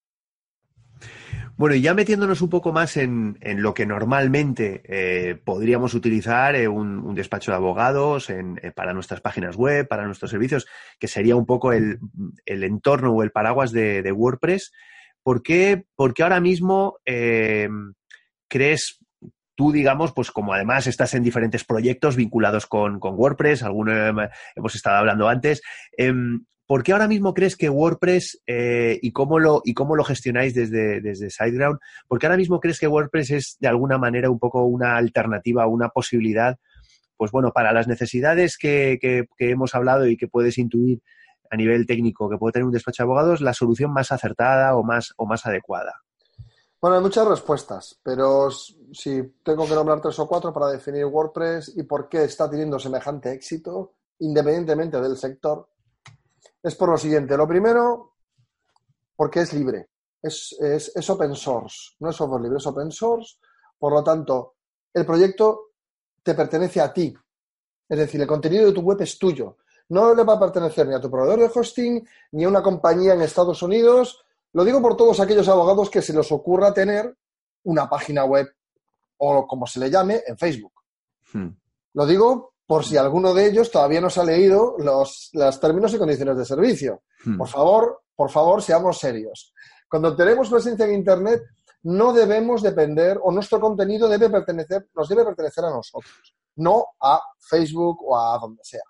Bueno, 1.63 1.77
y 1.77 1.81
ya 1.81 1.95
metiéndonos 1.95 2.43
un 2.43 2.49
poco 2.51 2.73
más 2.73 2.97
en, 2.97 3.39
lo 3.41 3.73
que 3.73 3.87
normalmente 3.87 4.83
eh, 4.85 5.37
podríamos 5.37 5.95
utilizar 5.95 6.57
eh, 6.57 6.67
un, 6.67 7.15
despacho 7.15 7.53
de 7.53 7.57
abogados 7.57 8.31
eh, 8.31 8.43
para 8.75 8.93
nuestras 8.93 9.21
páginas 9.21 9.55
web, 9.55 9.87
para 9.87 10.05
nuestros 10.05 10.33
servicios, 10.33 10.67
que 10.99 11.07
sería 11.07 11.37
un 11.37 11.47
poco 11.47 11.73
el, 11.73 12.01
entorno 12.47 13.13
o 13.13 13.23
el 13.23 13.31
paraguas 13.31 13.71
de, 13.71 14.11
WordPress, 14.11 14.73
¿por 15.23 15.45
qué, 15.45 15.85
porque 15.95 16.25
ahora 16.25 16.41
mismo 16.41 16.99
crees 18.49 18.99
tú, 19.55 19.71
digamos, 19.71 20.11
pues 20.13 20.33
como 20.33 20.55
además 20.55 20.89
estás 20.89 21.15
en 21.15 21.23
diferentes 21.23 21.63
proyectos 21.63 22.17
vinculados 22.17 22.67
con, 22.67 22.99
WordPress, 23.01 23.63
algunos 23.63 23.95
hemos 24.57 24.75
estado 24.75 24.97
hablando 24.97 25.29
antes, 25.29 25.63
em, 25.97 26.45
¿Por 26.73 26.83
qué 26.83 26.93
ahora 26.93 27.07
mismo 27.07 27.35
crees 27.35 27.55
que 27.55 27.69
WordPress 27.69 28.41
eh, 28.47 28.99
y, 29.03 29.13
cómo 29.13 29.39
lo, 29.39 29.61
y 29.63 29.75
cómo 29.75 29.95
lo 29.95 30.05
gestionáis 30.05 30.55
desde, 30.55 31.03
desde 31.03 31.29
SiteGround? 31.29 31.79
¿Por 32.09 32.19
qué 32.19 32.25
ahora 32.25 32.39
mismo 32.39 32.61
crees 32.61 32.81
que 32.81 32.89
WordPress 32.89 33.31
es 33.31 33.57
de 33.61 33.69
alguna 33.69 33.99
manera 33.99 34.31
un 34.31 34.39
poco 34.39 34.65
una 34.65 34.97
alternativa, 34.97 35.67
una 35.67 35.91
posibilidad, 35.91 36.57
pues 37.19 37.31
bueno, 37.31 37.53
para 37.53 37.75
las 37.75 37.89
necesidades 37.89 38.57
que, 38.57 38.99
hemos 39.37 39.75
hablado 39.75 40.07
y 40.07 40.17
que 40.17 40.29
puedes 40.29 40.57
intuir 40.57 41.03
a 41.51 41.57
nivel 41.57 41.87
técnico 41.87 42.31
que 42.31 42.39
puede 42.39 42.53
tener 42.53 42.65
un 42.65 42.73
despacho 42.73 43.03
de 43.03 43.05
abogados, 43.07 43.43
la 43.43 43.53
solución 43.53 43.93
más 43.93 44.11
acertada 44.11 44.75
o 44.75 44.83
más, 44.83 45.13
o 45.19 45.27
más 45.27 45.45
adecuada? 45.45 46.01
Bueno, 46.81 46.97
hay 46.97 47.03
muchas 47.03 47.29
respuestas, 47.29 48.01
pero 48.03 48.51
si 48.51 49.35
tengo 49.45 49.69
que 49.69 49.75
nombrar 49.75 50.01
tres 50.01 50.19
o 50.19 50.27
cuatro 50.27 50.55
para 50.55 50.69
definir 50.69 51.05
WordPress 51.05 51.77
y 51.77 51.83
por 51.83 52.09
qué 52.09 52.25
está 52.25 52.49
teniendo 52.49 52.79
semejante 52.79 53.31
éxito, 53.31 53.93
independientemente 54.21 54.99
del 54.99 55.19
sector, 55.19 55.69
es 56.63 56.75
por 56.75 56.91
lo 56.91 56.99
siguiente. 56.99 57.37
Lo 57.37 57.47
primero, 57.47 58.15
porque 59.17 59.41
es 59.41 59.53
libre. 59.53 59.89
Es, 60.23 60.57
open 61.09 61.35
source. 61.35 61.95
No 62.01 62.11
es 62.11 62.17
software 62.17 62.43
libre, 62.43 62.59
es 62.59 62.67
open 62.67 62.91
source. 62.93 63.37
Por 63.79 63.93
lo 63.93 64.05
tanto, 64.05 64.55
el 64.95 65.05
proyecto 65.05 65.73
te 66.23 66.35
pertenece 66.35 66.81
a 66.81 66.93
ti. 66.93 67.13
Es 67.89 67.99
decir, 67.99 68.21
el 68.21 68.27
contenido 68.27 68.67
de 68.67 68.73
tu 68.73 68.81
web 68.81 69.01
es 69.03 69.19
tuyo. 69.19 69.59
No 69.89 70.15
le 70.15 70.23
va 70.23 70.35
a 70.35 70.41
pertenecer 70.41 70.87
ni 70.87 70.95
a 70.95 71.01
tu 71.01 71.11
proveedor 71.11 71.41
de 71.41 71.51
hosting, 71.53 72.09
ni 72.33 72.45
a 72.45 72.49
una 72.49 72.63
compañía 72.63 73.15
en 73.15 73.23
Estados 73.23 73.63
Unidos, 73.63 74.25
Lo 74.55 74.65
digo 74.65 74.83
por 74.83 74.97
todos 74.97 75.19
aquellos 75.19 75.49
abogados 75.49 75.89
que 75.89 76.03
se 76.03 76.13
les 76.13 76.31
ocurra 76.31 76.75
tener 76.75 77.17
una 77.65 77.89
página 77.89 78.25
web 78.25 78.47
o 79.17 79.47
como 79.47 79.67
se 79.67 79.81
le 79.81 79.91
llame 79.91 80.23
en 80.27 80.37
Facebook. 80.37 80.73
Hmm. 81.33 81.49
Lo 81.95 82.05
digo 82.05 82.52
por 82.73 82.87
si 82.87 82.97
alguno 82.97 83.35
de 83.35 83.49
ellos 83.49 83.71
todavía 83.71 84.01
no 84.01 84.09
se 84.09 84.19
ha 84.19 84.25
leído 84.25 84.77
los, 84.79 85.31
términos 85.61 85.93
y 85.93 85.99
condiciones 85.99 86.39
de 86.39 86.47
servicio. 86.47 87.03
Hmm. 87.23 87.37
Por 87.37 87.47
favor, 87.47 88.01
por 88.17 88.31
favor, 88.31 88.63
seamos 88.63 88.97
serios. 88.97 89.53
Cuando 89.91 90.17
tenemos 90.17 90.49
presencia 90.49 90.87
en 90.87 90.95
Internet, 90.95 91.43
no 91.83 92.15
debemos 92.15 92.63
depender, 92.63 93.21
o 93.23 93.31
nuestro 93.31 93.61
contenido 93.61 94.09
debe 94.09 94.31
pertenecer, 94.31 94.89
nos 94.95 95.07
debe 95.07 95.23
pertenecer 95.23 95.67
a 95.67 95.69
nosotros, 95.69 96.35
no 96.57 96.87
a 96.99 97.21
Facebook 97.39 97.99
o 98.07 98.17
a 98.17 98.39
donde 98.39 98.63
sea. 98.65 98.85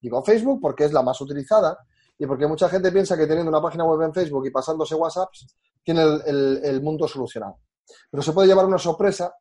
Digo 0.00 0.24
Facebook 0.24 0.58
porque 0.58 0.86
es 0.86 0.94
la 0.94 1.02
más 1.02 1.20
utilizada 1.20 1.76
y 2.16 2.24
porque 2.24 2.46
mucha 2.46 2.70
gente 2.70 2.90
piensa 2.90 3.18
que 3.18 3.26
teniendo 3.26 3.50
una 3.50 3.60
página 3.60 3.84
web 3.84 4.00
en 4.00 4.14
Facebook 4.14 4.46
y 4.46 4.50
pasándose 4.50 4.94
WhatsApp, 4.94 5.28
tiene 5.84 6.00
el, 6.24 6.80
mundo 6.80 7.06
solucionado. 7.06 7.58
Pero 8.10 8.22
se 8.22 8.32
puede 8.32 8.48
llevar 8.48 8.64
una 8.64 8.78
sorpresa 8.78 9.34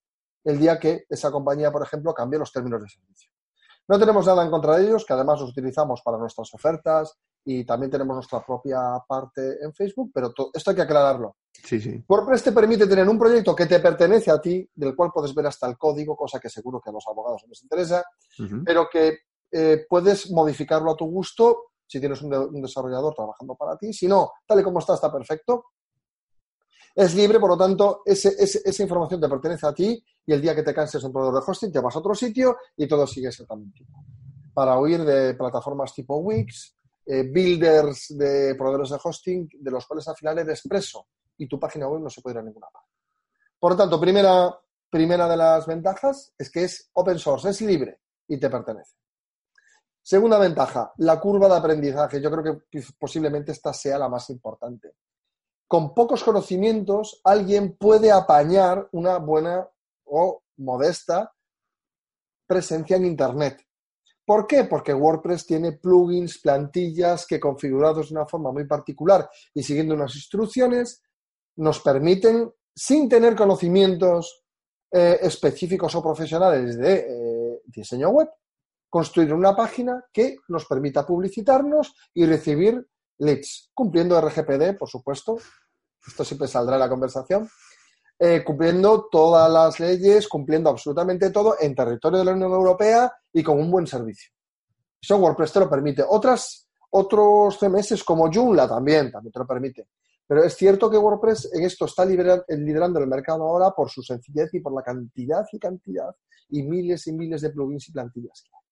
el 0.44 0.60
día 0.60 0.78
que 0.78 1.06
esa 1.10 1.32
compañía, 1.32 1.72
por 1.72 1.82
ejemplo, 1.82 2.14
cambie 2.14 2.38
los 2.38 2.52
términos 2.52 2.82
de 2.82 2.90
servicio. 2.90 3.32
No 3.88 4.00
tenemos 4.00 4.26
nada 4.26 4.44
en 4.44 4.50
contra 4.50 4.78
de 4.78 4.86
ellos, 4.86 5.06
que 5.06 5.14
además 5.14 5.40
los 5.40 5.52
utilizamos 5.52 6.02
para 6.02 6.18
nuestras 6.18 6.52
ofertas 6.54 7.18
y 7.44 7.64
también 7.64 7.92
tenemos 7.92 8.16
nuestra 8.16 8.44
propia 8.44 8.80
parte 9.08 9.64
en 9.64 9.74
Facebook, 9.74 10.12
pero 10.14 10.34
esto 10.54 10.70
hay 10.72 10.76
que 10.76 10.82
aclararlo. 10.82 11.38
Sí, 11.52 11.80
sí. 11.80 12.04
WordPress 12.08 12.44
te 12.44 12.52
permite 12.52 12.88
tener 12.88 13.08
un 13.08 13.20
proyecto 13.20 13.56
que 13.56 13.68
te 13.68 13.80
pertenece 13.80 14.32
a 14.32 14.42
ti, 14.42 14.68
del 14.74 14.96
cual 14.96 15.12
puedes 15.14 15.34
ver 15.36 15.46
hasta 15.46 15.68
el 15.68 15.78
código, 15.78 16.16
cosa 16.16 16.40
que 16.40 16.50
seguro 16.50 16.82
que 16.82 16.90
a 16.90 16.94
los 16.94 17.06
abogados 17.08 17.46
les 17.48 17.62
interesa, 17.62 18.04
pero 18.66 18.88
que 18.92 19.20
eh, 19.52 19.86
puedes 19.88 20.32
modificarlo 20.32 20.92
a 20.92 20.96
tu 20.96 21.06
gusto 21.06 21.66
si 21.88 22.00
tienes 22.00 22.22
un, 22.24 22.62
desarrollador 22.62 23.14
trabajando 23.14 23.56
para 23.56 23.78
ti. 23.78 23.94
Si 23.94 24.08
no, 24.08 24.32
tal 24.48 24.60
y 24.60 24.64
como 24.64 24.80
está, 24.80 24.96
está 24.96 25.12
perfecto. 25.12 25.66
Es 26.96 27.14
libre, 27.14 27.40
por 27.40 27.52
lo 27.52 27.58
tanto, 27.58 28.02
esa 28.06 28.84
información 28.84 29.22
te 29.22 29.30
pertenece 29.30 29.68
a 29.68 29.74
ti 29.74 30.04
y 30.26 30.34
el 30.34 30.42
día 30.42 30.56
que 30.56 30.64
te 30.64 30.74
canses 30.74 31.02
de 31.02 31.08
un 31.08 31.14
proveedor 31.14 31.44
de 31.44 31.52
hosting 31.52 31.72
te 31.72 31.80
vas 31.80 31.96
a 31.96 32.00
otro 32.00 32.16
sitio 32.16 32.58
y 32.76 32.88
todo 32.88 33.06
sigue 33.06 33.28
exactamente 33.28 33.84
igual. 33.84 34.04
Para 34.54 34.80
huir 34.80 35.04
de 35.04 35.34
plataformas 35.36 35.94
tipo 35.94 36.18
Wix, 36.18 36.76
eh, 37.06 37.24
builders 37.24 38.18
de 38.18 38.56
proveedores 38.56 38.90
de 38.90 39.00
hosting, 39.04 39.50
de 39.60 39.72
los 39.72 39.86
cuales 39.86 40.08
al 40.08 40.16
final 40.16 40.40
eres 40.40 40.62
preso 40.68 41.08
y 41.38 41.48
tu 41.48 41.60
página 41.60 41.88
web 41.88 42.02
no 42.02 42.10
se 42.10 42.22
puede 42.22 42.36
ir 42.36 42.40
a 42.40 42.44
ninguna 42.44 42.68
parte. 42.72 42.90
Por 43.60 43.74
lo 43.74 43.78
tanto, 43.78 44.00
primera, 44.00 44.58
primera 44.90 45.28
de 45.28 45.38
las 45.38 45.68
ventajas 45.68 46.34
es 46.38 46.50
que 46.50 46.64
es 46.64 46.90
open 46.94 47.20
source, 47.20 47.50
es 47.50 47.62
libre 47.62 48.00
y 48.28 48.40
te 48.40 48.50
pertenece. 48.50 48.96
Segunda 50.02 50.38
ventaja, 50.38 50.94
la 50.98 51.20
curva 51.20 51.48
de 51.48 51.56
aprendizaje. 51.56 52.22
Yo 52.22 52.30
creo 52.32 52.62
que 52.70 52.84
posiblemente 52.98 53.52
esta 53.52 53.74
sea 53.74 53.98
la 53.98 54.08
más 54.08 54.30
importante. 54.30 54.94
Con 55.68 55.96
pocos 55.96 56.24
conocimientos, 56.24 57.22
alguien 57.24 57.76
puede 57.76 58.12
apañar 58.12 58.88
una 58.92 59.18
buena 59.18 59.68
o 60.06 60.44
modesta 60.58 61.32
presencia 62.48 62.98
en 62.98 63.06
Internet. 63.06 63.66
¿Por 64.26 64.48
qué? 64.48 64.64
Porque 64.64 64.94
WordPress 64.94 65.46
tiene 65.46 65.74
plugins, 65.74 66.40
plantillas 66.40 67.28
que 67.28 67.40
configurados 67.40 68.10
de 68.10 68.16
una 68.16 68.26
forma 68.26 68.52
muy 68.52 68.66
particular 68.66 69.30
y 69.54 69.62
siguiendo 69.62 69.94
unas 69.94 70.16
instrucciones 70.16 71.04
nos 71.58 71.80
permiten, 71.80 72.52
sin 72.76 73.08
tener 73.08 73.36
conocimientos 73.36 74.44
eh, 74.92 75.20
específicos 75.22 75.94
o 75.96 76.04
profesionales 76.04 76.78
de 76.78 76.94
eh, 76.96 77.62
diseño 77.66 78.10
web, 78.10 78.30
construir 78.90 79.34
una 79.34 79.56
página 79.56 80.04
que 80.12 80.38
nos 80.48 80.66
permita 80.66 81.06
publicitarnos 81.06 81.94
y 82.14 82.26
recibir 82.26 82.86
leads, 83.20 83.72
cumpliendo 83.74 84.20
RGPD, 84.20 84.78
por 84.78 84.90
supuesto. 84.90 85.38
Esto 86.06 86.24
siempre 86.24 86.48
saldrá 86.48 86.76
en 86.76 86.82
la 86.82 86.90
conversación. 86.90 87.50
Eh, 88.18 88.44
cumpliendo 88.46 89.10
todas 89.12 89.52
las 89.52 89.78
leyes, 89.80 90.30
cumpliendo 90.30 90.70
absolutamente 90.70 91.32
todo 91.32 91.58
en 91.60 91.76
territorio 91.76 92.20
de 92.20 92.26
la 92.26 92.32
Unión 92.32 92.52
Europea 92.52 93.12
y 93.34 93.44
con 93.44 93.60
un 93.60 93.70
buen 93.70 93.86
servicio. 93.86 94.32
Eso 95.02 95.18
WordPress 95.18 95.52
te 95.52 95.60
lo 95.60 95.70
permite. 95.70 96.04
Otras, 96.08 96.70
otros 96.92 97.60
CMS 97.60 98.04
como 98.06 98.32
Joomla 98.32 98.70
también, 98.70 99.12
también 99.12 99.34
te 99.34 99.40
lo 99.40 99.46
permite. 99.46 99.90
Pero 100.26 100.44
es 100.44 100.56
cierto 100.56 100.90
que 100.90 100.98
WordPress 100.98 101.54
en 101.54 101.64
esto 101.64 101.86
está 101.86 102.06
liderando 102.06 103.00
el 103.00 103.08
mercado 103.08 103.44
ahora 103.44 103.72
por 103.72 103.90
su 103.90 104.02
sencillez 104.02 104.54
y 104.54 104.62
por 104.62 104.74
la 104.74 104.82
cantidad 104.82 105.46
y 105.52 105.60
cantidad 105.60 106.16
y 106.50 106.64
miles 106.64 107.06
y 107.08 107.14
miles 107.14 107.42
de 107.42 107.50
plugins 107.50 107.90
y 107.90 107.92
plantillas 107.92 108.42
que 108.44 108.50
hay. 108.56 108.66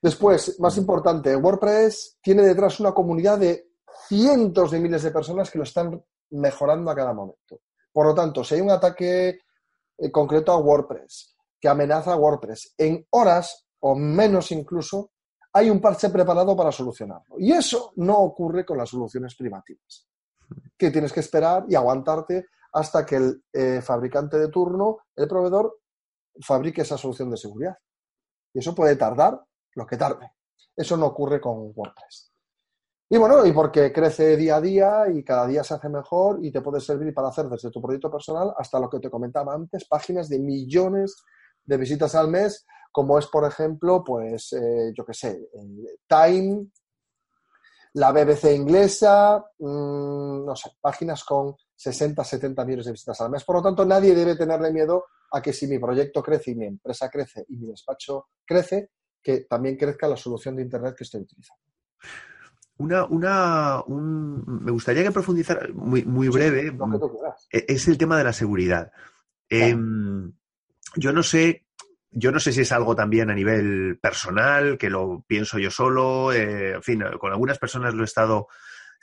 Después, 0.00 0.60
más 0.60 0.76
importante, 0.76 1.34
WordPress 1.34 2.18
tiene 2.22 2.42
detrás 2.42 2.78
una 2.78 2.92
comunidad 2.92 3.38
de 3.38 3.70
cientos 4.06 4.70
de 4.70 4.78
miles 4.78 5.02
de 5.02 5.10
personas 5.10 5.50
que 5.50 5.58
lo 5.58 5.64
están 5.64 6.02
mejorando 6.30 6.90
a 6.90 6.94
cada 6.94 7.12
momento. 7.12 7.60
Por 7.94 8.06
lo 8.06 8.14
tanto, 8.14 8.42
si 8.42 8.56
hay 8.56 8.60
un 8.60 8.72
ataque 8.72 9.38
eh, 9.98 10.10
concreto 10.10 10.50
a 10.50 10.58
WordPress 10.58 11.36
que 11.60 11.68
amenaza 11.68 12.12
a 12.12 12.16
WordPress 12.16 12.74
en 12.76 13.06
horas 13.10 13.66
o 13.78 13.94
menos 13.94 14.50
incluso, 14.50 15.12
hay 15.52 15.70
un 15.70 15.80
parche 15.80 16.10
preparado 16.10 16.56
para 16.56 16.72
solucionarlo. 16.72 17.36
Y 17.38 17.52
eso 17.52 17.92
no 17.96 18.18
ocurre 18.18 18.66
con 18.66 18.78
las 18.78 18.88
soluciones 18.90 19.36
privativas, 19.36 20.08
que 20.76 20.90
tienes 20.90 21.12
que 21.12 21.20
esperar 21.20 21.66
y 21.68 21.76
aguantarte 21.76 22.46
hasta 22.72 23.06
que 23.06 23.16
el 23.16 23.44
eh, 23.52 23.80
fabricante 23.80 24.40
de 24.40 24.48
turno, 24.48 24.98
el 25.14 25.28
proveedor, 25.28 25.78
fabrique 26.40 26.82
esa 26.82 26.98
solución 26.98 27.30
de 27.30 27.36
seguridad. 27.36 27.78
Y 28.52 28.58
eso 28.58 28.74
puede 28.74 28.96
tardar 28.96 29.40
lo 29.76 29.86
que 29.86 29.96
tarde. 29.96 30.32
Eso 30.74 30.96
no 30.96 31.06
ocurre 31.06 31.40
con 31.40 31.72
WordPress. 31.72 32.33
Y 33.14 33.16
bueno, 33.16 33.46
y 33.46 33.52
porque 33.52 33.92
crece 33.92 34.36
día 34.36 34.56
a 34.56 34.60
día 34.60 35.04
y 35.08 35.22
cada 35.22 35.46
día 35.46 35.62
se 35.62 35.74
hace 35.74 35.88
mejor 35.88 36.44
y 36.44 36.50
te 36.50 36.60
puede 36.60 36.80
servir 36.80 37.14
para 37.14 37.28
hacer 37.28 37.48
desde 37.48 37.70
tu 37.70 37.80
proyecto 37.80 38.10
personal 38.10 38.52
hasta 38.58 38.80
lo 38.80 38.90
que 38.90 38.98
te 38.98 39.08
comentaba 39.08 39.54
antes, 39.54 39.86
páginas 39.86 40.28
de 40.28 40.40
millones 40.40 41.22
de 41.64 41.76
visitas 41.76 42.16
al 42.16 42.26
mes, 42.26 42.66
como 42.90 43.16
es, 43.16 43.28
por 43.28 43.44
ejemplo, 43.44 44.02
pues, 44.02 44.52
eh, 44.54 44.92
yo 44.98 45.04
qué 45.04 45.14
sé, 45.14 45.48
Time, 46.08 46.66
la 47.92 48.10
BBC 48.10 48.52
inglesa, 48.52 49.44
mm, 49.60 50.44
no 50.44 50.56
sé, 50.56 50.72
páginas 50.80 51.22
con 51.22 51.54
60, 51.76 52.24
70 52.24 52.64
millones 52.64 52.86
de 52.86 52.92
visitas 52.92 53.20
al 53.20 53.30
mes. 53.30 53.44
Por 53.44 53.54
lo 53.54 53.62
tanto, 53.62 53.86
nadie 53.86 54.12
debe 54.12 54.34
tenerle 54.34 54.72
miedo 54.72 55.04
a 55.30 55.40
que 55.40 55.52
si 55.52 55.68
mi 55.68 55.78
proyecto 55.78 56.20
crece 56.20 56.50
y 56.50 56.56
mi 56.56 56.66
empresa 56.66 57.08
crece 57.08 57.44
y 57.48 57.58
mi 57.58 57.68
despacho 57.68 58.30
crece, 58.44 58.90
que 59.22 59.42
también 59.42 59.76
crezca 59.76 60.08
la 60.08 60.16
solución 60.16 60.56
de 60.56 60.62
Internet 60.62 60.96
que 60.98 61.04
estoy 61.04 61.20
utilizando. 61.20 61.62
Una, 62.76 63.04
una, 63.04 63.84
me 63.86 64.72
gustaría 64.72 65.04
que 65.04 65.12
profundizara 65.12 65.68
muy, 65.72 66.04
muy 66.04 66.28
breve. 66.28 66.76
E, 67.50 67.64
es 67.68 67.86
el 67.86 67.98
tema 67.98 68.18
de 68.18 68.24
la 68.24 68.32
seguridad. 68.32 68.90
Em, 69.48 70.32
yo 70.96 71.12
no 71.12 71.22
sé, 71.22 71.66
yo 72.10 72.32
no 72.32 72.40
sé 72.40 72.52
si 72.52 72.62
es 72.62 72.72
algo 72.72 72.96
también 72.96 73.30
a 73.30 73.34
nivel 73.34 73.98
personal, 74.00 74.76
que 74.76 74.90
lo 74.90 75.24
pienso 75.26 75.58
yo 75.58 75.70
solo. 75.70 76.32
Eh, 76.32 76.72
en 76.72 76.82
fin, 76.82 77.04
con 77.20 77.30
algunas 77.30 77.58
personas 77.58 77.94
lo 77.94 78.02
he 78.02 78.06
estado 78.06 78.48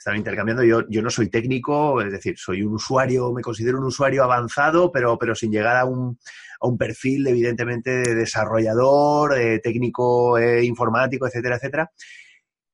están 0.02 0.16
intercambiando. 0.16 0.64
Yo, 0.64 0.82
yo 0.88 1.00
no 1.00 1.10
soy 1.10 1.30
técnico, 1.30 2.02
es 2.02 2.12
decir, 2.12 2.34
soy 2.36 2.62
un 2.62 2.74
usuario, 2.74 3.32
me 3.32 3.40
considero 3.40 3.78
un 3.78 3.84
usuario 3.84 4.24
avanzado, 4.24 4.90
pero, 4.90 5.16
pero 5.16 5.34
sin 5.34 5.52
llegar 5.52 5.76
a 5.76 5.84
un, 5.84 6.18
a 6.60 6.66
un 6.66 6.76
perfil, 6.76 7.26
evidentemente, 7.26 7.90
de 7.90 8.14
desarrollador, 8.14 9.34
técnico 9.62 10.38
eh, 10.38 10.64
informático, 10.64 11.26
etcétera, 11.26 11.56
etcétera. 11.56 11.90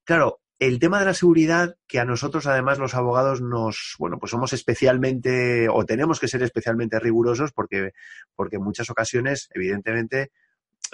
Claro, 0.04 0.40
el 0.58 0.78
tema 0.78 0.98
de 0.98 1.06
la 1.06 1.14
seguridad, 1.14 1.76
que 1.86 2.00
a 2.00 2.04
nosotros 2.04 2.46
además 2.46 2.78
los 2.78 2.94
abogados 2.94 3.40
nos, 3.40 3.94
bueno, 3.98 4.18
pues 4.18 4.30
somos 4.30 4.52
especialmente 4.52 5.68
o 5.68 5.84
tenemos 5.84 6.18
que 6.18 6.28
ser 6.28 6.42
especialmente 6.42 6.98
rigurosos 6.98 7.52
porque, 7.52 7.92
porque 8.34 8.56
en 8.56 8.62
muchas 8.62 8.90
ocasiones, 8.90 9.48
evidentemente, 9.54 10.32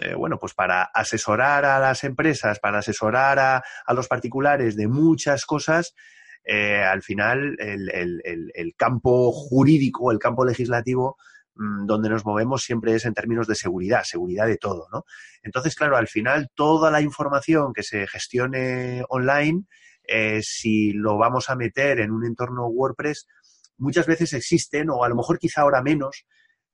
eh, 0.01 0.15
bueno, 0.15 0.39
pues 0.39 0.55
para 0.55 0.83
asesorar 0.83 1.65
a 1.65 1.79
las 1.79 2.05
empresas, 2.05 2.59
para 2.59 2.79
asesorar 2.79 3.39
a, 3.39 3.63
a 3.87 3.95
los 3.95 4.09
particulares 4.09 4.77
de 4.77 4.89
muchas 4.89 5.47
cosas, 5.47 5.95
eh, 6.47 6.83
al 6.83 7.03
final 7.03 7.57
el, 7.59 8.75
campo 8.77 9.33
jurídico, 9.33 10.13
el 10.13 10.19
campo 10.19 10.45
legislativo 10.45 11.17
donde 11.57 12.09
nos 12.09 12.25
movemos 12.25 12.63
siempre 12.63 12.95
es 12.95 13.05
en 13.05 13.15
términos 13.15 13.47
de 13.47 13.55
seguridad, 13.55 14.03
seguridad 14.03 14.47
de 14.47 14.57
todo, 14.57 14.89
¿no? 14.93 15.05
Entonces, 15.43 15.75
claro, 15.75 15.97
al 15.97 16.09
final 16.09 16.49
toda 16.55 16.91
la 16.91 17.01
información 17.01 17.73
que 17.73 17.83
se 17.83 18.07
gestione 18.07 19.05
online, 19.09 19.65
eh, 20.07 20.41
si 20.43 20.93
lo 20.93 21.17
vamos 21.17 21.51
a 21.51 21.57
meter 21.57 22.01
en 22.01 22.11
un 22.11 22.27
entorno 22.27 22.67
WordPress, 22.67 23.27
muchas 23.79 24.07
veces 24.07 24.33
existen, 24.33 24.91
o 24.91 25.05
a 25.05 25.09
lo 25.09 25.17
mejor 25.17 25.39
quizá 25.39 25.63
ahora 25.63 25.83
menos, 25.83 26.27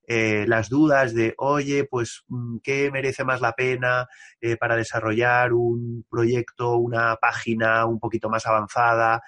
eh, 0.07 0.45
las 0.49 0.69
dudas 0.69 1.15
de, 1.15 1.35
oye, 1.37 1.85
pues, 1.85 2.25
mm, 2.29 2.59
¿qué 2.63 2.91
merece 2.91 3.23
más 3.23 3.41
la 3.41 3.53
pena 3.53 4.09
eh, 4.41 4.57
para 4.57 4.77
desarrollar 4.77 5.53
un 5.53 6.05
proyecto, 6.11 6.77
una 6.77 7.17
página 7.17 7.85
un 7.87 8.01
poquito 8.01 8.29
más 8.29 8.47
avanzada, 8.47 9.23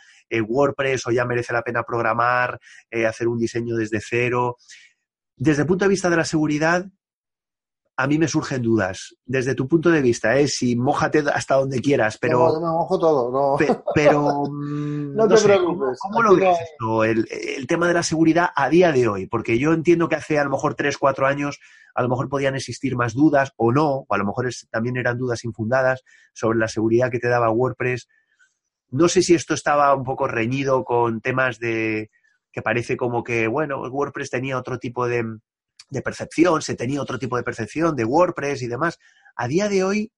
WordPress, 0.48 1.06
o 1.06 1.10
ya 1.10 1.26
merece 1.26 1.52
la 1.52 1.60
pena 1.60 1.82
programar, 1.82 2.58
hacer 3.06 3.28
un 3.28 3.38
diseño 3.38 3.76
desde 3.76 4.00
cero? 4.00 4.56
Desde 5.42 5.62
el 5.62 5.66
punto 5.66 5.86
de 5.86 5.88
vista 5.88 6.08
de 6.08 6.14
la 6.16 6.24
seguridad, 6.24 6.86
a 7.96 8.06
mí 8.06 8.16
me 8.16 8.28
surgen 8.28 8.62
dudas. 8.62 9.16
Desde 9.24 9.56
tu 9.56 9.66
punto 9.66 9.90
de 9.90 10.00
vista, 10.00 10.38
¿eh? 10.38 10.46
si 10.46 10.76
mojate 10.76 11.24
hasta 11.34 11.56
donde 11.56 11.80
quieras, 11.80 12.16
pero. 12.16 12.46
No, 12.46 12.60
me 12.60 12.66
mojo 12.68 12.96
todo, 12.96 13.32
no. 13.32 13.82
pero. 13.92 14.44
Mm, 14.52 15.16
no, 15.16 15.26
te 15.26 15.42
preocupes. 15.42 15.98
¿Cómo, 16.00 16.22
lo 16.22 16.36
ves 16.36 16.56
esto? 16.60 17.02
El, 17.04 17.26
el, 17.30 17.66
tema 17.66 17.88
de 17.88 17.94
la 17.94 18.02
seguridad 18.04 18.50
a 18.54 18.68
día 18.68 18.92
de 18.92 19.08
hoy, 19.08 19.26
porque 19.26 19.58
yo 19.58 19.72
entiendo 19.72 20.08
que 20.08 20.14
hace 20.14 20.38
a 20.38 20.44
lo 20.44 20.50
mejor 20.50 20.74
tres, 20.74 20.96
cuatro 20.96 21.26
años 21.26 21.58
a 21.94 22.02
lo 22.02 22.08
mejor 22.08 22.28
podían 22.28 22.54
existir 22.54 22.94
más 22.96 23.14
dudas 23.14 23.52
o 23.56 23.72
no, 23.72 24.04
o 24.06 24.06
a 24.08 24.18
lo 24.18 24.24
mejor 24.24 24.48
también 24.70 24.96
eran 24.96 25.18
dudas 25.18 25.44
infundadas 25.44 26.02
sobre 26.32 26.58
la 26.58 26.68
seguridad 26.68 27.10
que 27.10 27.18
te 27.18 27.28
daba 27.28 27.50
WordPress. 27.50 28.08
No 28.90 29.08
sé 29.08 29.22
si 29.22 29.34
esto 29.34 29.54
estaba 29.54 29.94
un 29.94 30.04
poco 30.04 30.28
reñido 30.28 30.84
con 30.84 31.20
temas 31.20 31.58
de 31.58 32.10
que 32.52 32.62
parece 32.62 32.96
como 32.96 33.24
que, 33.24 33.48
bueno, 33.48 33.80
WordPress 33.80 34.30
tenía 34.30 34.58
otro 34.58 34.78
tipo 34.78 35.08
de, 35.08 35.24
percepción, 36.04 36.62
se 36.62 36.74
tenía 36.74 37.02
otro 37.02 37.18
tipo 37.18 37.36
de 37.36 37.42
percepción 37.42 37.96
de 37.96 38.04
WordPress 38.04 38.62
y 38.62 38.68
demás. 38.68 38.98
A 39.36 39.48
día 39.48 39.68
de 39.68 39.84
hoy, 39.84 40.12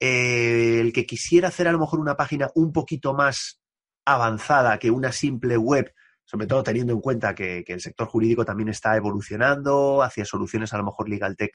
eh, 0.00 0.80
el 0.80 0.92
que 0.92 1.06
quisiera 1.06 1.48
hacer 1.48 1.68
a 1.68 1.72
lo 1.72 1.78
mejor 1.78 2.00
una 2.00 2.16
página 2.16 2.50
un 2.54 2.72
poquito 2.72 3.14
más 3.14 3.60
avanzada 4.04 4.78
que 4.78 4.90
una 4.90 5.12
simple 5.12 5.56
web, 5.56 5.92
sobre 6.24 6.46
todo 6.46 6.62
teniendo 6.62 6.92
en 6.92 7.00
cuenta 7.00 7.34
que, 7.34 7.64
el 7.66 7.80
sector 7.80 8.08
jurídico 8.08 8.44
también 8.44 8.68
está 8.68 8.96
evolucionando 8.96 10.02
hacia 10.02 10.24
soluciones 10.24 10.72
a 10.72 10.78
lo 10.78 10.84
mejor 10.84 11.08
legal 11.08 11.36
tech 11.36 11.52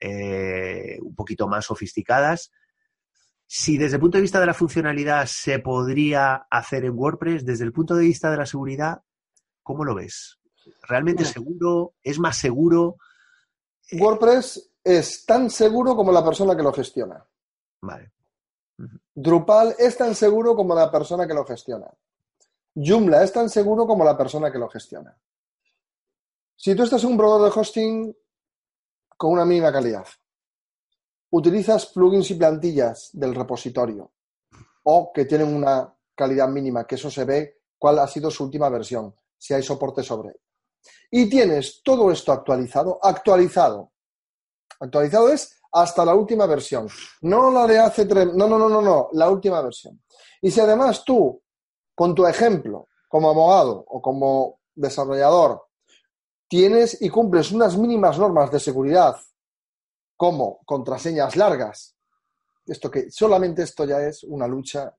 eh, 0.00 0.98
un 1.00 1.14
poquito 1.14 1.48
más 1.48 1.64
sofisticadas. 1.64 2.50
Si 3.46 3.78
desde 3.78 3.96
el 3.96 4.00
punto 4.00 4.18
de 4.18 4.22
vista 4.22 4.40
de 4.40 4.46
la 4.46 4.54
funcionalidad 4.54 5.26
se 5.26 5.60
podría 5.60 6.46
hacer 6.50 6.84
en 6.84 6.94
WordPress, 6.94 7.44
desde 7.46 7.64
el 7.64 7.72
punto 7.72 7.94
de 7.94 8.04
vista 8.04 8.30
de 8.30 8.36
la 8.36 8.46
seguridad, 8.46 9.02
¿cómo 9.66 9.84
lo 9.84 9.96
ves? 9.96 10.38
¿Realmente 10.82 11.24
seguro? 11.24 11.94
¿Es 12.00 12.20
más 12.20 12.38
seguro? 12.38 12.98
Eh, 13.90 14.00
WordPress 14.00 14.70
es 14.84 15.26
tan 15.26 15.50
seguro 15.50 15.96
como 15.96 16.12
la 16.12 16.24
persona 16.24 16.56
que 16.56 16.62
lo 16.62 16.72
gestiona. 16.72 17.26
Vale. 17.82 18.12
Drupal 19.12 19.74
es 19.76 19.96
tan 19.96 20.14
seguro 20.14 20.54
como 20.54 20.72
la 20.72 20.88
persona 20.88 21.26
que 21.26 21.34
lo 21.34 21.44
gestiona. 21.44 21.88
Joomla 22.76 23.24
es 23.24 23.32
tan 23.32 23.50
seguro 23.50 23.88
como 23.88 24.04
la 24.04 24.16
persona 24.16 24.52
que 24.52 24.58
lo 24.58 24.68
gestiona. 24.68 25.18
Si 26.54 26.76
tú 26.76 26.84
estás 26.84 27.02
en 27.02 27.10
un 27.10 27.16
proveedor 27.16 27.52
de 27.52 27.60
hosting 27.60 28.16
con 29.16 29.32
una 29.32 29.44
mínima 29.44 29.72
calidad, 29.72 30.06
utilizas 31.30 31.86
plugins 31.86 32.30
y 32.30 32.34
plantillas 32.34 33.10
del 33.12 33.34
repositorio 33.34 34.12
o 34.84 35.10
que 35.12 35.24
tienen 35.24 35.52
una 35.52 35.92
calidad 36.14 36.48
mínima, 36.48 36.86
que 36.86 36.94
eso 36.94 37.10
se 37.10 37.24
ve 37.24 37.62
cuál 37.76 37.98
ha 37.98 38.06
sido 38.06 38.30
su 38.30 38.44
última 38.44 38.68
versión, 38.68 39.12
si 39.38 39.54
hay 39.54 39.62
soporte 39.62 40.02
sobre 40.02 40.34
y 41.10 41.28
tienes 41.28 41.82
todo 41.82 42.10
esto 42.10 42.32
actualizado, 42.32 42.98
actualizado. 43.02 43.92
Actualizado 44.80 45.30
es 45.30 45.60
hasta 45.72 46.04
la 46.04 46.14
última 46.14 46.46
versión. 46.46 46.88
No 47.22 47.50
la 47.50 47.66
de 47.66 47.78
hace 47.78 48.06
tres. 48.06 48.26
No, 48.34 48.46
no, 48.48 48.58
no, 48.58 48.68
no, 48.68 48.82
no. 48.82 49.08
La 49.12 49.30
última 49.30 49.60
versión. 49.62 50.02
Y 50.42 50.50
si 50.50 50.60
además 50.60 51.04
tú, 51.04 51.42
con 51.94 52.14
tu 52.14 52.26
ejemplo, 52.26 52.88
como 53.08 53.30
abogado 53.30 53.84
o 53.88 54.02
como 54.02 54.60
desarrollador, 54.74 55.62
tienes 56.48 57.00
y 57.00 57.08
cumples 57.08 57.52
unas 57.52 57.76
mínimas 57.76 58.18
normas 58.18 58.50
de 58.50 58.60
seguridad, 58.60 59.16
como 60.16 60.60
contraseñas 60.64 61.36
largas, 61.36 61.94
esto 62.66 62.90
que 62.90 63.10
solamente 63.10 63.62
esto 63.62 63.84
ya 63.84 64.00
es 64.00 64.24
una 64.24 64.46
lucha. 64.46 64.94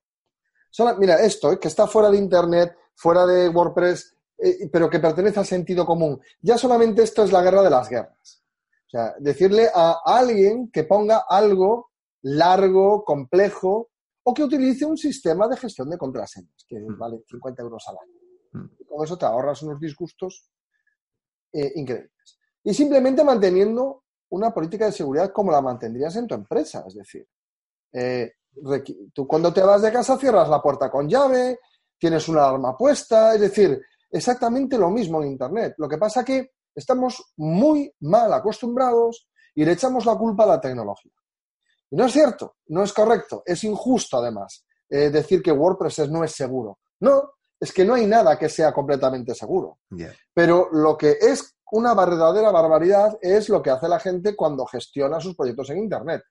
mira, 0.98 1.22
esto, 1.24 1.52
eh, 1.52 1.60
que 1.60 1.68
está 1.68 1.88
fuera 1.88 2.10
de 2.10 2.18
Internet, 2.18 2.76
fuera 2.96 3.26
de 3.26 3.50
WordPress, 3.50 4.17
eh, 4.38 4.70
pero 4.72 4.90
que 4.90 5.00
pertenece 5.00 5.40
al 5.40 5.46
sentido 5.46 5.86
común. 5.86 6.20
Ya 6.42 6.58
solamente 6.58 7.04
esto 7.04 7.24
es 7.24 7.32
la 7.32 7.42
guerra 7.42 7.64
de 7.64 7.70
las 7.70 7.90
guerras. 7.90 8.44
O 8.86 8.90
sea, 8.90 9.16
decirle 9.20 9.70
a 9.74 10.02
alguien 10.06 10.70
que 10.72 10.84
ponga 10.84 11.24
algo 11.28 11.92
largo, 12.22 13.04
complejo, 13.04 13.90
o 14.24 14.34
que 14.34 14.44
utilice 14.44 14.86
un 14.86 14.98
sistema 14.98 15.48
de 15.48 15.58
gestión 15.58 15.90
de 15.90 15.98
contraseñas, 15.98 16.66
que 16.68 16.80
mm. 16.80 16.98
vale 16.98 17.24
50 17.30 17.62
euros 17.62 17.84
al 17.88 17.98
año. 17.98 18.20
Mm. 18.54 18.76
Y 18.80 18.86
con 18.86 19.06
eso 19.06 19.18
te 19.18 19.26
ahorras 19.26 19.62
unos 19.64 19.80
disgustos 19.80 20.50
eh, 21.54 21.72
increíbles. 21.76 22.12
Y 22.64 22.74
simplemente 22.74 23.24
manteniendo 23.24 24.04
una 24.30 24.54
política 24.54 24.86
de 24.86 24.92
seguridad 24.92 25.32
como 25.32 25.52
la 25.52 25.62
mantendrías 25.62 26.16
en 26.18 26.28
tu 26.28 26.36
empresa. 26.36 26.84
Es 26.86 26.96
decir, 26.96 27.26
eh, 27.94 28.34
tú 29.14 29.26
cuando 29.26 29.54
te 29.54 29.62
vas 29.62 29.82
de 29.82 29.92
casa 29.92 30.18
cierras 30.18 30.50
la 30.50 30.62
puerta 30.62 30.92
con 30.92 31.08
llave, 31.08 31.60
tienes 31.98 32.28
una 32.28 32.42
alarma 32.48 32.76
puesta, 32.76 33.34
es 33.34 33.42
decir, 33.42 33.82
exactamente 34.18 34.78
lo 34.78 34.90
mismo 34.90 35.22
en 35.22 35.30
Internet. 35.30 35.76
Lo 35.78 35.88
que 35.88 35.98
pasa 35.98 36.22
es 36.22 36.26
que 36.26 36.52
estamos 36.76 37.34
muy 37.38 37.94
mal 38.02 38.32
acostumbrados 38.34 39.30
y 39.56 39.66
le 39.66 39.72
echamos 39.72 40.06
la 40.06 40.16
culpa 40.16 40.44
a 40.44 40.48
la 40.48 40.62
tecnología. 40.62 41.14
Y 41.90 41.96
no 41.96 42.06
es 42.06 42.12
cierto, 42.12 42.58
no 42.68 42.84
es 42.84 42.94
correcto, 42.94 43.44
es 43.46 43.64
injusto 43.64 44.18
además 44.18 44.66
eh, 44.90 45.10
decir 45.10 45.42
que 45.42 45.52
WordPress 45.52 46.10
no 46.10 46.24
es 46.24 46.32
seguro. 46.32 46.80
No, 47.00 47.32
es 47.60 47.74
que 47.74 47.86
no 47.86 47.96
hay 47.96 48.06
nada 48.06 48.38
que 48.38 48.50
sea 48.50 48.72
completamente 48.72 49.34
seguro. 49.34 49.80
Pero 50.34 50.70
lo 50.72 50.98
que 50.98 51.18
es 51.20 51.58
una 51.72 51.94
verdadera 51.94 52.52
barbaridad 52.52 53.18
es 53.22 53.50
lo 53.50 53.62
que 53.62 53.72
hace 53.72 53.88
la 53.88 54.00
gente 54.00 54.36
cuando 54.36 54.66
gestiona 54.66 55.20
sus 55.20 55.36
proyectos 55.36 55.70
en 55.72 55.80
Internet. 55.80 56.24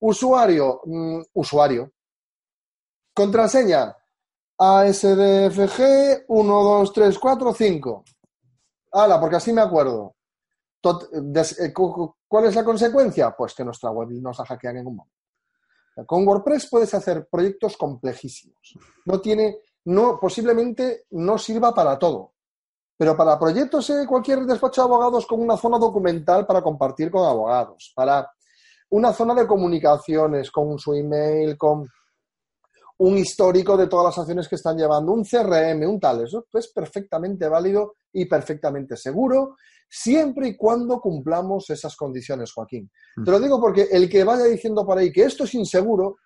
Usuario, 0.00 0.80
mm, 0.84 1.22
usuario. 1.34 1.92
Contraseña, 3.14 3.96
ASDFG 4.64 6.26
1, 6.28 6.62
2, 6.62 6.92
3, 6.92 7.18
4, 7.18 7.52
5. 7.52 8.04
¡Hala! 8.92 9.18
Porque 9.20 9.36
así 9.36 9.52
me 9.52 9.60
acuerdo. 9.60 10.14
Eh, 10.84 11.72
¿Cuál 12.28 12.44
es 12.44 12.54
la 12.54 12.64
consecuencia? 12.64 13.34
Pues 13.36 13.54
que 13.54 13.64
nuestra 13.64 13.90
web 13.90 14.08
nos 14.20 14.38
la 14.38 14.46
hackean 14.46 14.76
en 14.76 14.86
un 14.86 14.96
momento. 14.96 15.16
Con 16.06 16.26
WordPress 16.26 16.68
puedes 16.70 16.94
hacer 16.94 17.26
proyectos 17.28 17.76
complejísimos. 17.76 18.78
No 19.04 19.20
tiene, 19.20 19.58
no, 19.86 20.20
posiblemente 20.20 21.06
no 21.10 21.38
sirva 21.38 21.74
para 21.74 21.98
todo. 21.98 22.34
Pero 22.96 23.16
para 23.16 23.40
proyectos 23.40 23.88
de 23.88 24.06
cualquier 24.06 24.42
despacho 24.46 24.82
de 24.82 24.86
abogados 24.86 25.26
con 25.26 25.40
una 25.40 25.56
zona 25.56 25.76
documental 25.76 26.46
para 26.46 26.62
compartir 26.62 27.10
con 27.10 27.26
abogados, 27.26 27.92
para 27.96 28.30
una 28.90 29.12
zona 29.12 29.34
de 29.34 29.44
comunicaciones 29.44 30.52
con 30.52 30.78
su 30.78 30.94
email, 30.94 31.58
con 31.58 31.88
un 33.02 33.18
histórico 33.18 33.76
de 33.76 33.88
todas 33.88 34.06
las 34.06 34.18
acciones 34.18 34.48
que 34.48 34.54
están 34.54 34.76
llevando, 34.76 35.12
un 35.12 35.24
CRM, 35.24 35.88
un 35.88 35.98
tal, 35.98 36.22
eso 36.22 36.46
es 36.52 36.68
perfectamente 36.68 37.48
válido 37.48 37.96
y 38.12 38.26
perfectamente 38.26 38.96
seguro, 38.96 39.56
siempre 39.88 40.48
y 40.48 40.56
cuando 40.56 41.00
cumplamos 41.00 41.68
esas 41.70 41.96
condiciones, 41.96 42.52
Joaquín. 42.52 42.88
Te 43.24 43.28
lo 43.28 43.40
digo 43.40 43.60
porque 43.60 43.88
el 43.90 44.08
que 44.08 44.22
vaya 44.22 44.44
diciendo 44.44 44.86
por 44.86 44.98
ahí 44.98 45.10
que 45.10 45.24
esto 45.24 45.42
es 45.44 45.54
inseguro, 45.54 46.18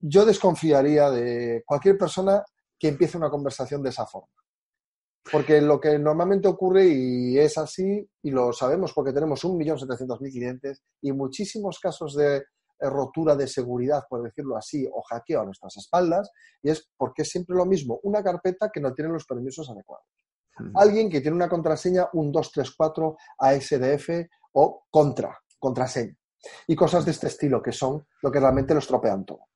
yo 0.00 0.26
desconfiaría 0.26 1.10
de 1.10 1.62
cualquier 1.64 1.96
persona 1.96 2.44
que 2.78 2.88
empiece 2.88 3.16
una 3.16 3.30
conversación 3.30 3.82
de 3.82 3.88
esa 3.88 4.04
forma. 4.04 4.28
Porque 5.30 5.62
lo 5.62 5.80
que 5.80 5.98
normalmente 5.98 6.48
ocurre, 6.48 6.88
y 6.88 7.38
es 7.38 7.56
así, 7.56 8.06
y 8.22 8.30
lo 8.30 8.52
sabemos 8.52 8.92
porque 8.92 9.12
tenemos 9.12 9.42
1.700.000 9.44 10.30
clientes 10.30 10.82
y 11.00 11.12
muchísimos 11.12 11.78
casos 11.78 12.16
de 12.16 12.42
rotura 12.90 13.36
de 13.36 13.46
seguridad, 13.46 14.04
por 14.08 14.22
decirlo 14.22 14.56
así, 14.56 14.86
o 14.92 15.02
hackeo 15.02 15.40
a 15.40 15.44
nuestras 15.44 15.76
espaldas, 15.76 16.30
y 16.62 16.70
es 16.70 16.90
porque 16.96 17.22
es 17.22 17.30
siempre 17.30 17.56
lo 17.56 17.66
mismo, 17.66 18.00
una 18.02 18.22
carpeta 18.22 18.70
que 18.72 18.80
no 18.80 18.92
tiene 18.92 19.12
los 19.12 19.24
permisos 19.24 19.68
adecuados. 19.70 20.06
Alguien 20.74 21.08
que 21.08 21.20
tiene 21.20 21.36
una 21.36 21.48
contraseña, 21.48 22.08
un 22.12 22.30
234 22.30 23.16
ASDF 23.38 24.28
o 24.52 24.84
contra, 24.90 25.38
contraseña. 25.58 26.16
Y 26.66 26.76
cosas 26.76 27.04
de 27.04 27.12
este 27.12 27.28
estilo 27.28 27.62
que 27.62 27.72
son 27.72 28.06
lo 28.20 28.30
que 28.30 28.40
realmente 28.40 28.74
lo 28.74 28.80
estropean 28.80 29.24
todo. 29.24 29.46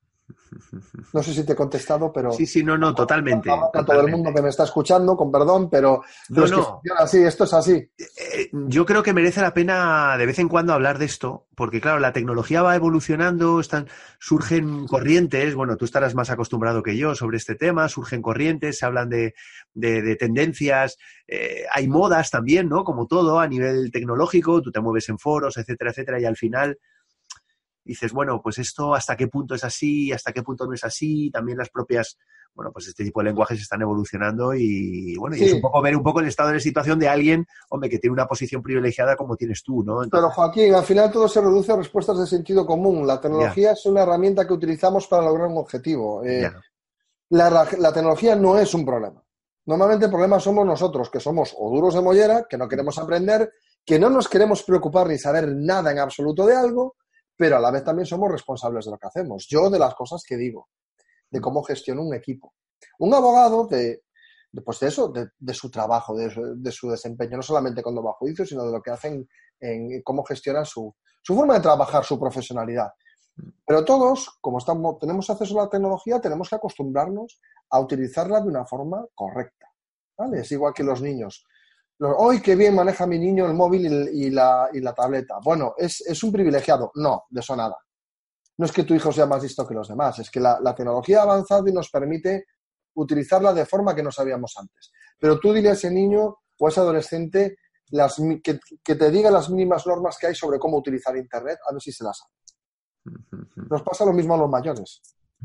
No 1.12 1.22
sé 1.22 1.32
si 1.34 1.44
te 1.44 1.52
he 1.52 1.56
contestado, 1.56 2.12
pero. 2.12 2.32
Sí, 2.32 2.46
sí, 2.46 2.62
no, 2.62 2.76
no, 2.76 2.94
totalmente. 2.94 3.50
A, 3.50 3.84
todo 3.84 4.00
el 4.00 4.10
mundo 4.10 4.32
que 4.34 4.42
me 4.42 4.48
está 4.48 4.64
escuchando, 4.64 5.16
con 5.16 5.30
perdón, 5.30 5.68
pero. 5.70 6.02
No, 6.30 6.46
no. 6.46 6.80
así, 6.98 7.18
esto 7.18 7.44
es 7.44 7.54
así. 7.54 7.72
Eh, 7.72 8.50
yo 8.52 8.84
creo 8.86 9.02
que 9.02 9.12
merece 9.12 9.40
la 9.40 9.54
pena 9.54 10.16
de 10.16 10.26
vez 10.26 10.38
en 10.38 10.48
cuando 10.48 10.72
hablar 10.72 10.98
de 10.98 11.04
esto, 11.04 11.46
porque 11.54 11.80
claro, 11.80 12.00
la 12.00 12.12
tecnología 12.12 12.62
va 12.62 12.74
evolucionando, 12.74 13.60
están, 13.60 13.88
surgen 14.18 14.86
corrientes, 14.86 15.54
bueno, 15.54 15.76
tú 15.76 15.84
estarás 15.84 16.14
más 16.14 16.30
acostumbrado 16.30 16.82
que 16.82 16.96
yo 16.96 17.14
sobre 17.14 17.36
este 17.36 17.54
tema, 17.54 17.88
surgen 17.88 18.22
corrientes, 18.22 18.78
se 18.78 18.86
hablan 18.86 19.08
de, 19.08 19.34
de, 19.74 20.16
tendencias, 20.16 20.98
eh, 21.28 21.64
hay 21.72 21.88
modas 21.88 22.30
también, 22.30 22.68
¿no? 22.68 22.84
Como 22.84 23.06
todo 23.06 23.38
a 23.40 23.48
nivel 23.48 23.90
tecnológico, 23.90 24.62
tú 24.62 24.70
te 24.70 24.80
mueves 24.80 25.08
en 25.08 25.18
foros, 25.18 25.56
etcétera, 25.56 25.90
etcétera, 25.90 26.20
y 26.20 26.24
al 26.24 26.36
final 26.36 26.78
dices, 27.86 28.12
bueno, 28.12 28.40
pues 28.42 28.58
esto 28.58 28.94
hasta 28.94 29.16
qué 29.16 29.28
punto 29.28 29.54
es 29.54 29.64
así, 29.64 30.12
hasta 30.12 30.32
qué 30.32 30.42
punto 30.42 30.66
no 30.66 30.74
es 30.74 30.84
así, 30.84 31.30
también 31.30 31.56
las 31.56 31.70
propias, 31.70 32.18
bueno, 32.52 32.72
pues 32.72 32.88
este 32.88 33.04
tipo 33.04 33.20
de 33.20 33.26
lenguajes 33.26 33.60
están 33.60 33.80
evolucionando 33.80 34.52
y, 34.54 35.16
bueno, 35.16 35.36
y 35.36 35.44
es 35.44 35.52
un 35.52 35.60
poco 35.60 35.80
ver 35.80 35.96
un 35.96 36.02
poco 36.02 36.20
el 36.20 36.26
estado 36.26 36.48
de 36.48 36.56
la 36.56 36.60
situación 36.60 36.98
de 36.98 37.08
alguien, 37.08 37.46
hombre, 37.70 37.88
que 37.88 37.98
tiene 37.98 38.12
una 38.12 38.26
posición 38.26 38.60
privilegiada 38.60 39.14
como 39.14 39.36
tienes 39.36 39.62
tú, 39.62 39.84
¿no? 39.84 40.00
Pero 40.10 40.30
Joaquín, 40.30 40.74
al 40.74 40.84
final 40.84 41.12
todo 41.12 41.28
se 41.28 41.40
reduce 41.40 41.72
a 41.72 41.76
respuestas 41.76 42.18
de 42.18 42.26
sentido 42.26 42.66
común. 42.66 43.06
La 43.06 43.20
tecnología 43.20 43.72
es 43.72 43.86
una 43.86 44.02
herramienta 44.02 44.46
que 44.46 44.52
utilizamos 44.52 45.06
para 45.06 45.24
lograr 45.24 45.46
un 45.46 45.58
objetivo. 45.58 46.24
Eh, 46.24 46.50
la, 47.30 47.68
la 47.78 47.92
tecnología 47.92 48.34
no 48.34 48.58
es 48.58 48.74
un 48.74 48.84
problema. 48.84 49.22
Normalmente 49.66 50.06
el 50.06 50.10
problema 50.10 50.38
somos 50.38 50.64
nosotros, 50.64 51.10
que 51.10 51.20
somos 51.20 51.54
o 51.58 51.70
duros 51.70 51.94
de 51.94 52.00
mollera, 52.00 52.46
que 52.48 52.56
no 52.56 52.68
queremos 52.68 52.98
aprender, 52.98 53.50
que 53.84 53.98
no 53.98 54.10
nos 54.10 54.28
queremos 54.28 54.62
preocupar 54.62 55.08
ni 55.08 55.18
saber 55.18 55.48
nada 55.54 55.92
en 55.92 55.98
absoluto 55.98 56.46
de 56.46 56.56
algo, 56.56 56.96
pero 57.36 57.56
a 57.56 57.60
la 57.60 57.70
vez 57.70 57.84
también 57.84 58.06
somos 58.06 58.30
responsables 58.30 58.84
de 58.84 58.90
lo 58.90 58.98
que 58.98 59.06
hacemos. 59.06 59.46
Yo 59.48 59.68
de 59.70 59.78
las 59.78 59.94
cosas 59.94 60.22
que 60.26 60.36
digo, 60.36 60.68
de 61.30 61.40
cómo 61.40 61.62
gestiono 61.62 62.02
un 62.02 62.14
equipo. 62.14 62.54
Un 62.98 63.14
abogado 63.14 63.66
de, 63.66 64.02
pues 64.64 64.80
de 64.80 64.88
eso, 64.88 65.12
de, 65.12 65.54
su 65.54 65.70
trabajo, 65.70 66.16
de 66.16 66.72
su, 66.72 66.90
desempeño, 66.90 67.36
no 67.36 67.42
solamente 67.42 67.82
cuando 67.82 68.02
va 68.02 68.10
a 68.10 68.14
juicio, 68.14 68.46
sino 68.46 68.64
de 68.64 68.72
lo 68.72 68.82
que 68.82 68.90
hacen 68.90 69.28
en 69.60 70.02
cómo 70.02 70.24
gestionan 70.24 70.64
su, 70.64 70.94
su 71.22 71.34
forma 71.34 71.54
de 71.54 71.60
trabajar, 71.60 72.04
su 72.04 72.18
profesionalidad. 72.18 72.90
Pero 73.66 73.84
todos, 73.84 74.38
como 74.40 74.58
estamos, 74.58 74.98
tenemos 74.98 75.28
acceso 75.28 75.60
a 75.60 75.64
la 75.64 75.70
tecnología, 75.70 76.20
tenemos 76.20 76.48
que 76.48 76.56
acostumbrarnos 76.56 77.40
a 77.70 77.80
utilizarla 77.80 78.40
de 78.40 78.48
una 78.48 78.64
forma 78.64 79.04
correcta. 79.14 79.66
¿vale? 80.16 80.40
Es 80.40 80.52
igual 80.52 80.72
que 80.72 80.82
los 80.82 81.02
niños. 81.02 81.44
¡Ay, 81.98 82.40
qué 82.40 82.54
bien 82.56 82.74
maneja 82.74 83.06
mi 83.06 83.18
niño 83.18 83.46
el 83.46 83.54
móvil 83.54 83.86
y, 84.12 84.30
la, 84.30 84.68
tableta! 84.94 85.38
Bueno, 85.42 85.74
¿es, 85.78 86.22
un 86.22 86.32
privilegiado? 86.32 86.90
No, 86.94 87.24
de 87.30 87.40
eso 87.40 87.56
nada. 87.56 87.76
No 88.58 88.66
es 88.66 88.72
que 88.72 88.84
tu 88.84 88.94
hijo 88.94 89.12
sea 89.12 89.26
más 89.26 89.42
listo 89.42 89.66
que 89.66 89.74
los 89.74 89.88
demás, 89.88 90.18
es 90.18 90.30
que 90.30 90.40
la, 90.40 90.74
tecnología 90.74 91.20
ha 91.20 91.22
avanzado 91.22 91.66
y 91.68 91.72
nos 91.72 91.90
permite 91.90 92.46
utilizarla 92.94 93.52
de 93.52 93.66
forma 93.66 93.94
que 93.94 94.02
no 94.02 94.10
sabíamos 94.10 94.54
antes. 94.58 94.90
Pero 95.18 95.38
tú 95.38 95.52
dile 95.52 95.70
a 95.70 95.72
ese 95.72 95.90
niño 95.90 96.36
o 96.58 96.66
a 96.66 96.70
ese 96.70 96.80
adolescente 96.80 97.58
las, 97.90 98.16
que, 98.42 98.58
que, 98.82 98.94
te 98.94 99.10
diga 99.10 99.30
las 99.30 99.48
mínimas 99.48 99.86
normas 99.86 100.18
que 100.18 100.26
hay 100.26 100.34
sobre 100.34 100.58
cómo 100.58 100.78
utilizar 100.78 101.16
Internet, 101.16 101.58
a 101.68 101.72
ver 101.72 101.80
si 101.80 101.92
se 101.92 102.04
las 102.04 102.18
sabe. 102.18 102.32
Nos 103.70 103.82
pasa 103.82 104.04
lo 104.04 104.12
mismo 104.12 104.34
a 104.34 104.38
los 104.38 104.50
mayores. 104.50 105.02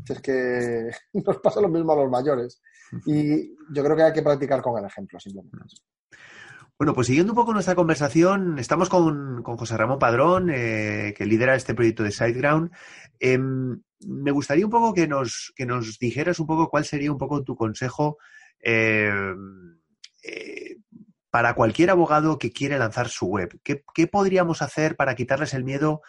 Es 0.08 0.20
que 0.20 0.90
nos 1.12 1.38
pasa 1.38 1.60
lo 1.60 1.68
mismo 1.68 1.92
a 1.92 1.96
los 1.96 2.10
mayores. 2.10 2.60
Y 3.06 3.54
yo 3.72 3.82
creo 3.82 3.96
que 3.96 4.02
hay 4.02 4.12
que 4.12 4.22
practicar 4.22 4.60
con 4.60 4.78
el 4.78 4.84
ejemplo, 4.84 5.18
simplemente. 5.18 5.58
Bueno, 6.82 6.94
pues 6.94 7.06
siguiendo 7.06 7.30
un 7.30 7.36
poco 7.36 7.52
nuestra 7.52 7.76
conversación, 7.76 8.58
estamos 8.58 8.88
con, 8.88 9.44
José 9.44 9.76
Ramón 9.76 10.00
Padrón, 10.00 10.50
eh, 10.52 11.14
que 11.16 11.26
lidera 11.26 11.54
este 11.54 11.76
proyecto 11.76 12.02
de 12.02 12.10
SiteGround. 12.10 12.72
Em, 13.20 13.80
me 14.04 14.32
gustaría 14.32 14.64
un 14.64 14.72
poco 14.72 14.92
que 14.92 15.06
nos, 15.06 15.52
que 15.54 15.64
nos 15.64 16.00
dijeras 16.00 16.40
un 16.40 16.48
poco 16.48 16.68
cuál 16.68 16.84
sería 16.84 17.12
un 17.12 17.18
poco 17.18 17.44
tu 17.44 17.54
consejo 17.54 18.18
em, 18.58 19.78
eh, 20.24 20.78
para 21.30 21.54
cualquier 21.54 21.90
abogado 21.90 22.36
que 22.36 22.50
quiere 22.50 22.76
lanzar 22.78 23.08
su 23.08 23.26
web. 23.26 23.60
¿Qué, 23.62 23.84
¿Qué, 23.94 24.08
podríamos 24.08 24.60
hacer 24.60 24.96
para 24.96 25.14
quitarles 25.14 25.54
el 25.54 25.62
miedo 25.62 26.02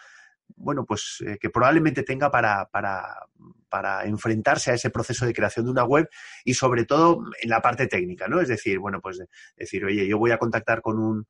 bueno, 0.56 0.86
pues 0.86 1.23
eh, 1.25 1.38
que 1.39 1.49
probablemente 1.49 2.03
tenga 2.03 2.32
para, 2.32 2.69
para, 2.71 3.27
para, 3.69 4.06
enfrentarse 4.06 4.71
a 4.71 4.75
ese 4.75 4.89
proceso 4.89 5.25
de 5.25 5.34
creación 5.34 5.65
de 5.65 5.71
una 5.71 5.84
web 5.84 6.08
y 6.45 6.53
sobre 6.53 6.86
todo 6.86 7.23
en 7.41 7.49
la 7.49 7.62
parte 7.62 7.88
técnica, 7.88 8.27
¿no? 8.27 8.39
Es 8.39 8.47
decir, 8.47 8.79
bueno, 8.79 8.99
pues 9.01 9.19
decir, 9.58 9.84
oye, 9.86 10.08
yo 10.08 10.17
voy 10.17 10.32
a 10.32 10.38
contactar 10.38 10.82
con 10.82 10.99
un 10.99 11.27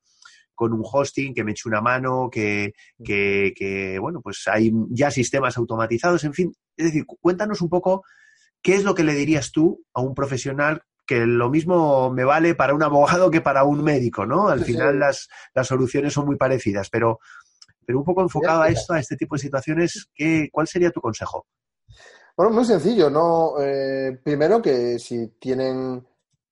con 0.54 0.72
un 0.72 0.82
hosting 0.84 1.34
que 1.34 1.42
me 1.42 1.50
eche 1.50 1.68
una 1.68 1.80
mano, 1.80 2.28
que, 2.30 2.74
que, 3.04 3.52
que, 3.56 3.98
bueno, 3.98 4.20
pues 4.22 4.44
hay 4.46 4.70
ya 4.90 5.10
sistemas 5.10 5.58
automatizados, 5.58 6.22
en 6.22 6.32
fin. 6.32 6.54
Es 6.76 6.86
decir, 6.86 7.04
cuéntanos 7.06 7.60
un 7.60 7.68
poco 7.68 8.04
qué 8.62 8.76
es 8.76 8.84
lo 8.84 8.94
que 8.94 9.02
le 9.02 9.14
dirías 9.14 9.50
tú 9.50 9.84
a 9.92 10.00
un 10.00 10.14
profesional 10.14 10.82
que 11.06 11.26
lo 11.26 11.50
mismo 11.50 12.10
me 12.10 12.24
vale 12.24 12.54
para 12.54 12.74
un 12.74 12.82
abogado 12.82 13.30
que 13.30 13.40
para 13.40 13.64
un 13.64 13.82
médico, 13.84 14.24
¿no? 14.26 14.48
Al 14.48 14.64
final 14.64 14.98
las, 14.98 15.28
las 15.54 15.66
soluciones 15.66 16.14
son 16.14 16.26
muy 16.26 16.36
parecidas, 16.36 16.88
pero 16.88 17.18
pero 17.86 17.98
un 17.98 18.04
poco 18.04 18.22
enfocado 18.22 18.62
a 18.62 18.68
esto, 18.68 18.92
a 18.92 19.00
este 19.00 19.16
tipo 19.16 19.36
de 19.36 19.42
situaciones, 19.42 20.08
¿qué, 20.14 20.48
¿cuál 20.52 20.66
sería 20.66 20.90
tu 20.90 21.00
consejo? 21.00 21.46
Bueno, 22.36 22.52
muy 22.52 22.64
sencillo, 22.64 23.08
¿no? 23.10 23.60
Eh, 23.60 24.18
primero 24.24 24.60
que 24.60 24.98
si 24.98 25.28
tienen, 25.38 26.04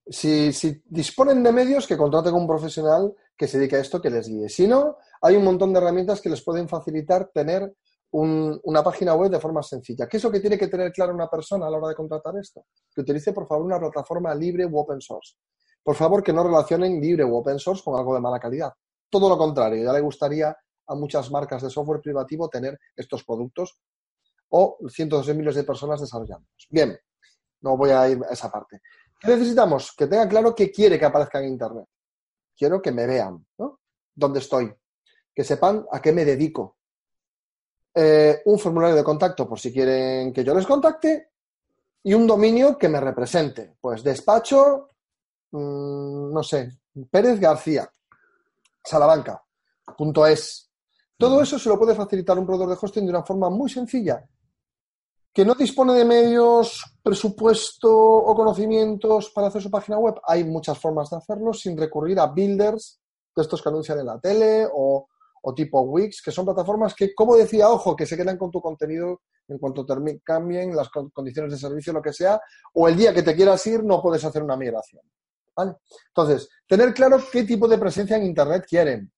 si, 0.06 0.52
disponen 0.86 1.42
de 1.42 1.52
medios, 1.52 1.88
que 1.88 1.96
contraten 1.96 2.32
con 2.32 2.42
un 2.42 2.46
profesional 2.46 3.12
que 3.36 3.48
se 3.48 3.58
dedique 3.58 3.76
a 3.76 3.80
esto, 3.80 4.00
que 4.00 4.10
les 4.10 4.28
guíe. 4.28 4.48
Si 4.48 4.68
no, 4.68 4.98
hay 5.20 5.34
un 5.34 5.42
montón 5.42 5.72
de 5.72 5.80
herramientas 5.80 6.20
que 6.20 6.28
les 6.28 6.42
pueden 6.42 6.68
facilitar 6.68 7.30
tener 7.34 7.74
una 8.12 8.82
página 8.84 9.14
web 9.14 9.30
de 9.30 9.40
forma 9.40 9.62
sencilla. 9.62 10.06
¿Qué 10.06 10.18
es 10.18 10.24
lo 10.24 10.30
que 10.30 10.38
tiene 10.38 10.58
que 10.58 10.68
tener 10.68 10.92
claro 10.92 11.14
una 11.14 11.28
persona 11.28 11.66
a 11.66 11.70
la 11.70 11.78
hora 11.78 11.88
de 11.88 11.94
contratar 11.94 12.36
esto? 12.36 12.66
Que 12.94 13.00
utilice, 13.00 13.32
por 13.32 13.48
favor, 13.48 13.64
una 13.64 13.80
plataforma 13.80 14.34
libre 14.34 14.66
u 14.66 14.78
open 14.78 15.00
source. 15.00 15.36
Por 15.82 15.96
favor, 15.96 16.22
que 16.22 16.32
no 16.32 16.44
relacionen 16.44 17.00
libre 17.00 17.24
u 17.24 17.34
open 17.34 17.58
source 17.58 17.82
con 17.82 17.98
algo 17.98 18.14
de 18.14 18.20
mala 18.20 18.38
calidad. 18.38 18.72
Todo 19.10 19.28
lo 19.28 19.36
contrario, 19.36 19.82
ya 19.82 19.92
le 19.92 20.00
gustaría 20.00 20.56
a 20.86 20.94
muchas 20.94 21.30
marcas 21.30 21.62
de 21.62 21.70
software 21.70 22.00
privativo 22.00 22.48
tener 22.48 22.78
estos 22.96 23.24
productos 23.24 23.78
o 24.50 24.78
cientos 24.88 25.26
de 25.26 25.34
miles 25.34 25.54
de 25.54 25.64
personas 25.64 26.00
desarrollándolos. 26.00 26.66
Bien, 26.68 26.98
no 27.62 27.76
voy 27.76 27.90
a 27.90 28.08
ir 28.08 28.20
a 28.28 28.32
esa 28.32 28.50
parte. 28.50 28.82
¿Qué 29.18 29.28
necesitamos? 29.28 29.94
Que 29.96 30.06
tengan 30.06 30.28
claro 30.28 30.54
qué 30.54 30.70
quiere 30.70 30.98
que 30.98 31.04
aparezca 31.04 31.38
en 31.38 31.48
Internet. 31.48 31.86
Quiero 32.56 32.82
que 32.82 32.92
me 32.92 33.06
vean, 33.06 33.46
¿no? 33.58 33.80
¿Dónde 34.14 34.40
estoy? 34.40 34.74
Que 35.34 35.44
sepan 35.44 35.86
a 35.90 36.02
qué 36.02 36.12
me 36.12 36.24
dedico. 36.24 36.76
Eh, 37.94 38.42
un 38.46 38.58
formulario 38.58 38.96
de 38.96 39.04
contacto 39.04 39.48
por 39.48 39.60
si 39.60 39.72
quieren 39.72 40.32
que 40.32 40.44
yo 40.44 40.54
les 40.54 40.66
contacte 40.66 41.30
y 42.02 42.14
un 42.14 42.26
dominio 42.26 42.76
que 42.76 42.88
me 42.88 43.00
represente. 43.00 43.76
Pues 43.80 44.02
despacho, 44.02 44.90
mm, 45.52 46.32
no 46.32 46.42
sé, 46.42 46.78
Pérez 47.10 47.38
García, 47.38 47.90
Salamanca, 48.82 49.42
punto 49.96 50.26
es. 50.26 50.71
Todo 51.22 51.40
eso 51.40 51.56
se 51.56 51.68
lo 51.68 51.78
puede 51.78 51.94
facilitar 51.94 52.36
un 52.36 52.44
proveedor 52.44 52.70
de 52.70 52.78
hosting 52.82 53.04
de 53.04 53.10
una 53.10 53.22
forma 53.22 53.48
muy 53.48 53.70
sencilla. 53.70 54.28
¿Que 55.32 55.44
no 55.44 55.54
dispone 55.54 55.92
de 55.92 56.04
medios, 56.04 56.82
presupuesto 57.00 57.96
o 57.96 58.34
conocimientos 58.34 59.30
para 59.30 59.46
hacer 59.46 59.62
su 59.62 59.70
página 59.70 59.98
web? 59.98 60.16
Hay 60.26 60.42
muchas 60.42 60.76
formas 60.80 61.10
de 61.10 61.18
hacerlo 61.18 61.52
sin 61.52 61.78
recurrir 61.78 62.18
a 62.18 62.26
builders 62.26 63.00
de 63.36 63.40
estos 63.40 63.62
que 63.62 63.68
anuncian 63.68 64.00
en 64.00 64.06
la 64.06 64.18
tele 64.18 64.66
o, 64.74 65.06
tipo 65.54 65.82
Wix, 65.82 66.22
que 66.22 66.32
son 66.32 66.44
plataformas 66.44 66.92
que, 66.92 67.14
como 67.14 67.36
decía, 67.36 67.70
ojo, 67.70 67.94
que 67.94 68.04
se 68.04 68.16
quedan 68.16 68.36
con 68.36 68.50
tu 68.50 68.60
contenido 68.60 69.20
en 69.46 69.58
cuanto 69.58 69.86
cambien 70.24 70.74
las 70.74 70.88
condiciones 70.88 71.52
de 71.52 71.58
servicio, 71.58 71.92
lo 71.92 72.02
que 72.02 72.12
sea, 72.12 72.40
o 72.74 72.88
el 72.88 72.96
día 72.96 73.14
que 73.14 73.22
te 73.22 73.36
quieras 73.36 73.64
ir 73.68 73.84
no 73.84 74.02
puedes 74.02 74.24
hacer 74.24 74.42
una 74.42 74.56
migración. 74.56 75.02
Entonces, 76.08 76.48
tener 76.66 76.92
claro 76.92 77.18
qué 77.30 77.44
tipo 77.44 77.68
de 77.68 77.78
presencia 77.78 78.16
en 78.16 78.24
Internet 78.24 78.64
quieren. 78.68 79.11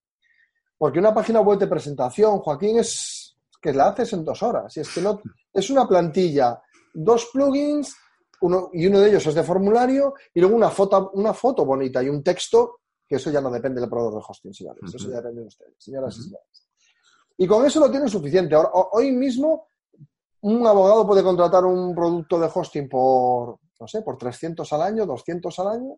Porque 0.84 0.98
una 0.98 1.14
página 1.14 1.40
web 1.40 1.58
de 1.58 1.66
presentación, 1.66 2.40
Joaquín, 2.40 2.78
es 2.78 3.38
que 3.58 3.72
la 3.72 3.88
haces 3.88 4.12
en 4.12 4.22
dos 4.22 4.42
horas. 4.42 4.76
Y 4.76 4.80
es 4.80 4.92
que 4.92 5.00
no, 5.00 5.18
es 5.50 5.70
una 5.70 5.88
plantilla, 5.88 6.60
dos 6.92 7.30
plugins, 7.32 7.96
uno, 8.42 8.68
y 8.70 8.86
uno 8.86 9.00
de 9.00 9.08
ellos 9.08 9.26
es 9.26 9.34
de 9.34 9.42
formulario, 9.42 10.12
y 10.34 10.40
luego 10.40 10.54
una 10.54 10.68
foto, 10.68 11.12
una 11.14 11.32
foto 11.32 11.64
bonita 11.64 12.02
y 12.02 12.10
un 12.10 12.22
texto, 12.22 12.80
que 13.08 13.16
eso 13.16 13.30
ya 13.30 13.40
no 13.40 13.50
depende 13.50 13.80
del 13.80 13.88
proveedor 13.88 14.20
de 14.20 14.26
hosting, 14.28 14.52
señores. 14.52 14.94
Eso 14.94 15.08
ya 15.08 15.16
depende 15.16 15.40
de 15.40 15.46
ustedes, 15.46 15.72
señoras 15.78 16.18
y 16.18 16.22
señores. 16.24 16.68
Y 17.38 17.46
con 17.46 17.64
eso 17.64 17.80
lo 17.80 17.90
tienen 17.90 18.10
suficiente. 18.10 18.54
hoy 18.92 19.10
mismo, 19.10 19.68
un 20.42 20.66
abogado 20.66 21.06
puede 21.06 21.22
contratar 21.22 21.64
un 21.64 21.94
producto 21.94 22.38
de 22.38 22.50
hosting 22.54 22.90
por, 22.90 23.58
no 23.80 23.88
sé, 23.88 24.02
por 24.02 24.18
300 24.18 24.70
al 24.70 24.82
año, 24.82 25.06
200 25.06 25.58
al 25.60 25.68
año, 25.68 25.96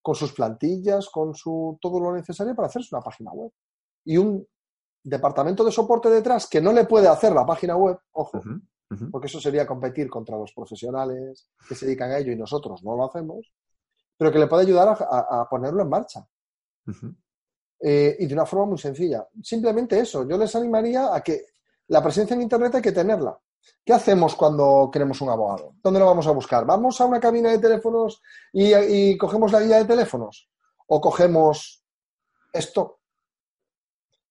con 0.00 0.14
sus 0.14 0.32
plantillas, 0.32 1.10
con 1.10 1.34
su, 1.34 1.76
todo 1.82 2.00
lo 2.00 2.14
necesario 2.14 2.54
para 2.54 2.68
hacerse 2.68 2.94
una 2.94 3.04
página 3.04 3.30
web. 3.30 3.52
Y 4.04 4.16
un 4.16 4.46
departamento 5.02 5.64
de 5.64 5.72
soporte 5.72 6.08
detrás 6.08 6.46
que 6.46 6.60
no 6.60 6.72
le 6.72 6.84
puede 6.84 7.08
hacer 7.08 7.32
la 7.32 7.44
página 7.44 7.76
web, 7.76 7.98
ojo, 8.12 8.40
porque 9.10 9.26
eso 9.26 9.40
sería 9.40 9.66
competir 9.66 10.08
contra 10.08 10.36
los 10.36 10.52
profesionales 10.52 11.48
que 11.68 11.74
se 11.74 11.86
dedican 11.86 12.10
a 12.10 12.18
ello 12.18 12.32
y 12.32 12.36
nosotros 12.36 12.82
no 12.84 12.96
lo 12.96 13.04
hacemos, 13.04 13.52
pero 14.16 14.30
que 14.30 14.38
le 14.38 14.46
puede 14.46 14.62
ayudar 14.62 14.96
a, 15.10 15.48
ponerlo 15.48 15.82
en 15.82 15.88
marcha. 15.88 16.26
Eh, 17.80 18.16
y 18.18 18.26
de 18.26 18.34
una 18.34 18.46
forma 18.46 18.66
muy 18.66 18.78
sencilla. 18.78 19.26
Simplemente 19.42 19.98
eso, 19.98 20.26
yo 20.26 20.38
les 20.38 20.54
animaría 20.54 21.14
a 21.14 21.20
que 21.22 21.46
la 21.88 22.02
presencia 22.02 22.34
en 22.34 22.42
Internet 22.42 22.76
hay 22.76 22.82
que 22.82 22.92
tenerla. 22.92 23.38
¿Qué 23.84 23.92
hacemos 23.92 24.34
cuando 24.34 24.90
queremos 24.92 25.20
un 25.20 25.28
abogado? 25.30 25.74
¿Dónde 25.82 26.00
lo 26.00 26.06
vamos 26.06 26.26
a 26.26 26.30
buscar? 26.30 26.64
¿Vamos 26.64 27.00
a 27.00 27.06
una 27.06 27.20
cabina 27.20 27.50
de 27.50 27.58
teléfonos 27.58 28.22
y, 28.52 29.16
cogemos 29.18 29.52
la 29.52 29.60
guía 29.60 29.78
de 29.78 29.84
teléfonos? 29.84 30.48
¿O 30.86 31.00
cogemos 31.00 31.84
esto 32.52 33.00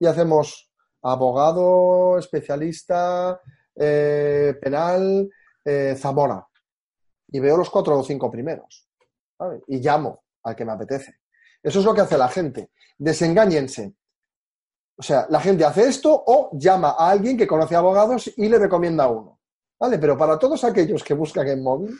y 0.03 0.05
hacemos 0.05 0.69
abogado, 1.01 2.17
especialista, 2.17 3.39
eh, 3.73 4.53
penal, 4.61 5.29
eh, 5.63 5.95
Zamora? 5.97 6.45
Y 7.29 7.39
veo 7.39 7.55
los 7.55 7.69
cuatro 7.69 7.97
o 7.97 8.03
cinco 8.03 8.29
primeros. 8.29 8.89
Y 9.67 9.79
llamo 9.79 10.25
al 10.43 10.55
que 10.57 10.65
me 10.65 10.73
apetece. 10.73 11.19
Eso 11.61 11.79
es 11.79 11.85
lo 11.85 11.93
que 11.93 12.01
hace 12.01 12.17
la 12.17 12.27
gente. 12.27 12.71
Desengáñense. 12.97 13.95
O 14.97 15.01
sea, 15.01 15.25
la 15.29 15.39
gente 15.39 15.63
hace 15.63 15.87
esto 15.87 16.21
o 16.27 16.49
llama 16.53 16.95
a 16.99 17.09
alguien 17.09 17.37
que 17.37 17.47
conoce 17.47 17.75
abogados 17.75 18.29
y 18.35 18.49
le 18.49 18.59
recomienda 18.59 19.05
a 19.05 19.09
uno. 19.09 19.39
¿Vale? 19.79 19.97
Pero 19.97 20.17
para 20.17 20.37
todos 20.37 20.65
aquellos 20.65 21.01
que 21.01 21.13
buscan 21.13 21.47
en 21.47 21.63
móvil, 21.63 21.97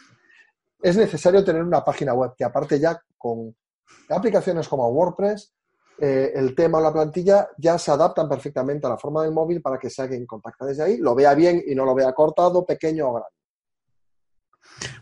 es 0.81 0.97
necesario 0.97 1.43
tener 1.43 1.63
una 1.63 1.85
página 1.85 2.13
web 2.13 2.33
que 2.37 2.43
aparte 2.43 2.77
ya 2.79 3.01
con 3.17 3.55
aplicaciones 4.09 4.67
como 4.67 4.89
WordPress, 4.89 5.53
eh, 5.99 6.31
el 6.35 6.55
tema 6.55 6.79
o 6.79 6.81
la 6.81 6.91
plantilla 6.91 7.49
ya 7.57 7.77
se 7.77 7.91
adaptan 7.91 8.27
perfectamente 8.27 8.87
a 8.87 8.91
la 8.91 8.97
forma 8.97 9.23
del 9.23 9.31
móvil 9.31 9.61
para 9.61 9.77
que 9.77 9.89
sea 9.89 10.07
quien 10.07 10.25
contacta 10.25 10.65
desde 10.65 10.83
ahí, 10.83 10.97
lo 10.97 11.15
vea 11.15 11.33
bien 11.35 11.63
y 11.65 11.75
no 11.75 11.85
lo 11.85 11.93
vea 11.93 12.13
cortado, 12.13 12.65
pequeño 12.65 13.09
o 13.09 13.13
grande. 13.13 13.43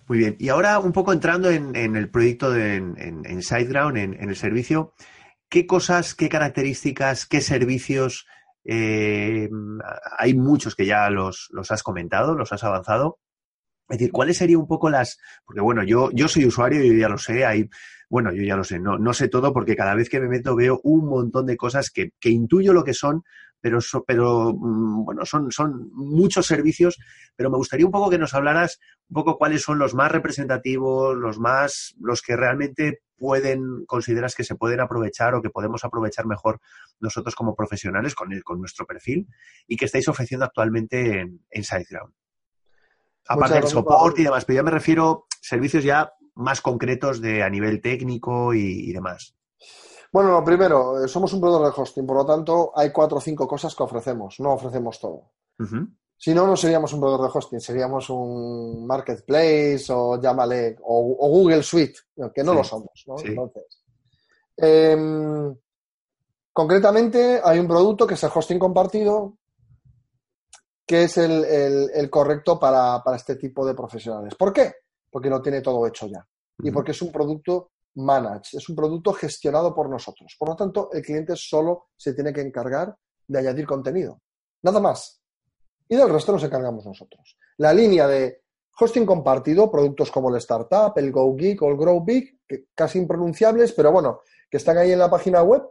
Muy 0.07 0.17
bien. 0.17 0.35
Y 0.39 0.49
ahora 0.49 0.79
un 0.79 0.91
poco 0.91 1.13
entrando 1.13 1.49
en, 1.49 1.75
el 1.75 2.09
proyecto 2.09 2.51
de, 2.51 2.75
en, 2.75 2.95
en 2.97 3.41
SiteGround, 3.41 3.97
en, 3.97 4.29
el 4.29 4.35
servicio, 4.35 4.93
¿qué 5.49 5.65
cosas, 5.65 6.15
qué 6.15 6.27
características, 6.27 7.25
qué 7.25 7.41
servicios? 7.41 8.25
Eh, 8.65 9.49
hay 10.17 10.33
muchos 10.33 10.75
que 10.75 10.85
ya 10.85 11.09
los, 11.09 11.47
los 11.51 11.71
has 11.71 11.83
comentado, 11.83 12.35
los 12.35 12.51
has 12.51 12.63
avanzado. 12.63 13.19
Es 13.89 13.97
decir, 13.97 14.11
¿cuáles 14.11 14.37
serían 14.37 14.61
un 14.61 14.67
poco 14.67 14.89
las...? 14.89 15.17
Porque 15.45 15.61
bueno, 15.61 15.83
yo, 15.83 16.11
yo 16.11 16.27
soy 16.27 16.45
usuario 16.45 16.83
y 16.83 16.99
ya 16.99 17.09
lo 17.09 17.17
sé, 17.17 17.45
hay... 17.45 17.69
Bueno, 18.12 18.34
yo 18.34 18.43
ya 18.43 18.57
lo 18.57 18.66
sé, 18.66 18.78
no, 18.78 18.97
no 18.97 19.14
sé 19.14 19.30
todo 19.30 19.53
porque 19.53 19.78
cada 19.78 19.95
vez 19.95 20.09
que 20.09 20.20
me 20.20 20.28
meto 20.28 20.53
veo 20.53 20.82
un 20.84 21.05
montón 21.05 21.45
de 21.45 21.55
cosas 21.55 21.89
que, 21.89 22.12
que 22.20 22.30
intuyo 22.30 22.74
lo 22.74 22.84
que 22.84 22.93
son, 22.93 23.24
pero, 23.62 23.80
pero 24.05 24.51
mm, 24.53 25.05
bueno, 25.05 25.26
son, 25.26 25.49
son 25.49 25.89
muchos 25.93 26.45
servicios, 26.45 26.99
pero 27.38 27.49
me 27.49 27.55
gustaría 27.55 27.86
un 27.86 27.91
poco 27.93 28.09
que 28.09 28.18
nos 28.18 28.34
hablaras 28.34 28.82
un 29.07 29.14
poco 29.14 29.38
cuáles 29.38 29.62
son 29.62 29.80
los 29.80 29.93
más 29.93 30.12
representativos, 30.12 31.16
los 31.16 31.39
más, 31.39 31.95
los 32.01 32.22
que 32.22 32.36
realmente 32.36 32.99
pueden, 33.16 33.86
consideras 33.86 34.36
que 34.36 34.43
se 34.43 34.55
pueden 34.55 34.82
aprovechar 34.82 35.34
o 35.34 35.41
que 35.41 35.49
podemos 35.49 35.86
aprovechar 35.86 36.26
mejor 36.26 36.59
nosotros 36.99 37.34
como 37.34 37.55
profesionales 37.55 38.14
con, 38.14 38.38
con 38.41 38.59
nuestro 38.59 38.86
perfil 38.86 39.26
y 39.68 39.78
que 39.78 39.86
estáis 39.86 40.09
ofreciendo 40.09 40.45
actualmente 40.45 41.22
en, 41.22 41.45
en 41.49 41.64
SiteGround. 41.64 42.14
Aparte 43.30 43.53
del 43.53 43.68
soporte 43.68 44.20
y 44.20 44.26
demás, 44.26 44.43
pero 44.43 44.57
ya 44.57 44.64
me 44.64 44.72
refiero 44.72 45.28
a 45.32 45.38
servicios 45.39 45.86
ya 45.86 46.12
más 46.41 46.61
concretos 46.61 47.21
de 47.21 47.43
a 47.43 47.49
nivel 47.49 47.81
técnico 47.81 48.53
y 48.53 48.91
demás. 48.91 49.35
Bueno, 50.11 50.31
lo 50.31 50.43
primero, 50.43 51.03
eh, 51.03 51.07
somos 51.07 51.31
un 51.31 51.39
proveedor 51.39 51.73
de 51.73 51.81
hosting, 51.81 52.05
por 52.05 52.17
lo 52.17 52.25
tanto, 52.25 52.71
hay 52.75 52.91
cuatro 52.91 53.17
o 53.17 53.21
cinco 53.21 53.47
cosas 53.47 53.73
que 53.73 53.83
ofrecemos, 53.83 54.39
no 54.39 54.53
ofrecemos 54.53 54.99
todo. 54.99 55.31
Si 56.17 56.33
no, 56.33 56.45
no 56.45 56.57
seríamos 56.57 56.91
un 56.93 56.99
proveedor 56.99 57.31
de 57.31 57.37
hosting, 57.37 57.61
seríamos 57.61 58.09
un 58.09 58.85
marketplace 58.85 59.85
o 59.89 60.19
llámale, 60.19 60.77
o, 60.81 61.29
Google 61.29 61.63
Suite, 61.63 61.99
que 62.33 62.43
no 62.43 62.53
lo 62.53 62.63
somos. 62.63 63.05
¿no? 63.07 63.15
Entonces, 63.23 63.83
em, 64.57 65.55
concretamente, 66.51 67.39
hay 67.43 67.59
un 67.59 67.67
producto 67.67 68.05
que 68.05 68.15
es 68.15 68.23
el 68.23 68.31
hosting 68.33 68.59
compartido, 68.59 69.37
que 70.85 71.03
es 71.03 71.17
el, 71.17 72.09
correcto 72.09 72.59
para, 72.59 73.01
para, 73.03 73.17
este 73.17 73.35
tipo 73.35 73.65
de 73.65 73.75
profesionales. 73.75 74.35
¿Por 74.35 74.51
qué? 74.51 74.73
Porque 75.09 75.29
lo 75.29 75.41
tiene 75.41 75.61
todo 75.61 75.87
hecho 75.87 76.07
ya. 76.07 76.27
Y 76.64 76.72
porque 76.72 76.91
es 76.91 77.01
un 77.01 77.12
producto 77.12 77.72
managed, 77.95 78.57
es 78.57 78.70
un 78.70 78.76
producto 78.76 79.14
gestionado 79.14 79.74
por 79.74 79.89
nosotros. 79.89 80.36
Por 80.38 80.49
lo 80.49 80.55
tanto, 80.55 80.89
el 80.91 81.01
cliente 81.01 81.34
solo 81.36 81.88
se 81.95 82.14
tiene 82.14 82.32
que 82.32 82.41
encargar 82.41 82.95
de 83.28 83.39
añadir 83.39 83.66
contenido. 83.66 84.22
Nada 84.64 84.80
más. 84.80 85.22
Y 85.88 85.95
del 85.95 86.09
resto 86.09 86.32
nos 86.32 86.43
encargamos 86.43 86.86
nosotros. 86.86 87.38
La 87.57 87.74
línea 87.74 88.07
de 88.07 88.43
hosting 88.80 89.05
compartido, 89.05 89.70
productos 89.70 90.12
como 90.12 90.30
el 90.30 90.38
Startup, 90.38 90.93
el 90.95 91.12
GoGeek 91.12 91.62
o 91.62 91.70
el 91.70 91.78
GrowBig, 91.78 92.39
que 92.47 92.66
casi 92.74 92.97
impronunciables, 92.99 93.74
pero 93.74 93.91
bueno, 93.91 94.22
que 94.49 94.57
están 94.57 94.78
ahí 94.78 94.91
en 94.91 94.99
la 94.99 95.09
página 95.09 95.43
web, 95.43 95.64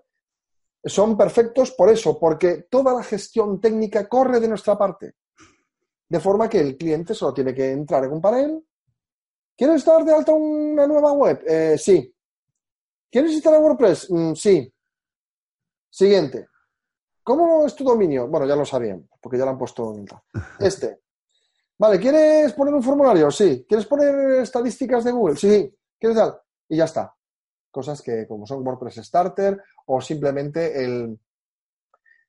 son 0.85 1.17
perfectos 1.17 1.73
por 1.73 1.91
eso, 1.91 2.19
porque 2.19 2.67
toda 2.71 2.95
la 2.95 3.03
gestión 3.03 3.61
técnica 3.61 4.09
corre 4.09 4.41
de 4.41 4.49
nuestra 4.49 4.79
parte. 4.79 5.15
De 6.09 6.21
forma 6.21 6.49
que 6.49 6.61
el 6.61 6.77
cliente 6.77 7.15
solo 7.15 7.35
tiene 7.35 7.55
que 7.55 7.71
entrar 7.71 8.05
en 8.05 8.13
un 8.13 8.21
panel, 8.21 8.65
¿Quieres 9.61 9.85
dar 9.85 10.03
de 10.07 10.15
alta 10.15 10.33
una 10.33 10.87
nueva 10.87 11.13
web? 11.13 11.45
Eh, 11.47 11.77
sí. 11.77 12.11
¿Quieres 13.11 13.33
instalar 13.33 13.61
WordPress? 13.61 14.11
Mm, 14.11 14.33
sí. 14.33 14.73
Siguiente. 15.91 16.47
¿Cómo 17.23 17.67
es 17.67 17.75
tu 17.75 17.85
dominio? 17.85 18.27
Bueno, 18.27 18.47
ya 18.47 18.57
lo 18.57 18.65
sabían, 18.65 19.07
porque 19.21 19.37
ya 19.37 19.45
lo 19.45 19.51
han 19.51 19.59
puesto 19.59 19.95
en 19.95 20.07
Este. 20.61 21.03
Vale, 21.77 22.01
¿quieres 22.01 22.55
poner 22.55 22.73
un 22.73 22.83
formulario? 22.83 23.31
Sí. 23.31 23.67
¿Quieres 23.69 23.85
poner 23.85 24.41
estadísticas 24.41 25.05
de 25.05 25.13
Google? 25.13 25.37
Sí. 25.37 25.77
¿Quieres 25.99 26.17
dar? 26.17 26.43
Y 26.67 26.79
ya 26.79 26.85
está. 26.85 27.15
Cosas 27.71 28.01
que 28.01 28.27
como 28.27 28.47
son 28.47 28.67
WordPress 28.67 29.05
Starter 29.05 29.63
o 29.85 30.01
simplemente 30.01 30.83
el, 30.83 31.21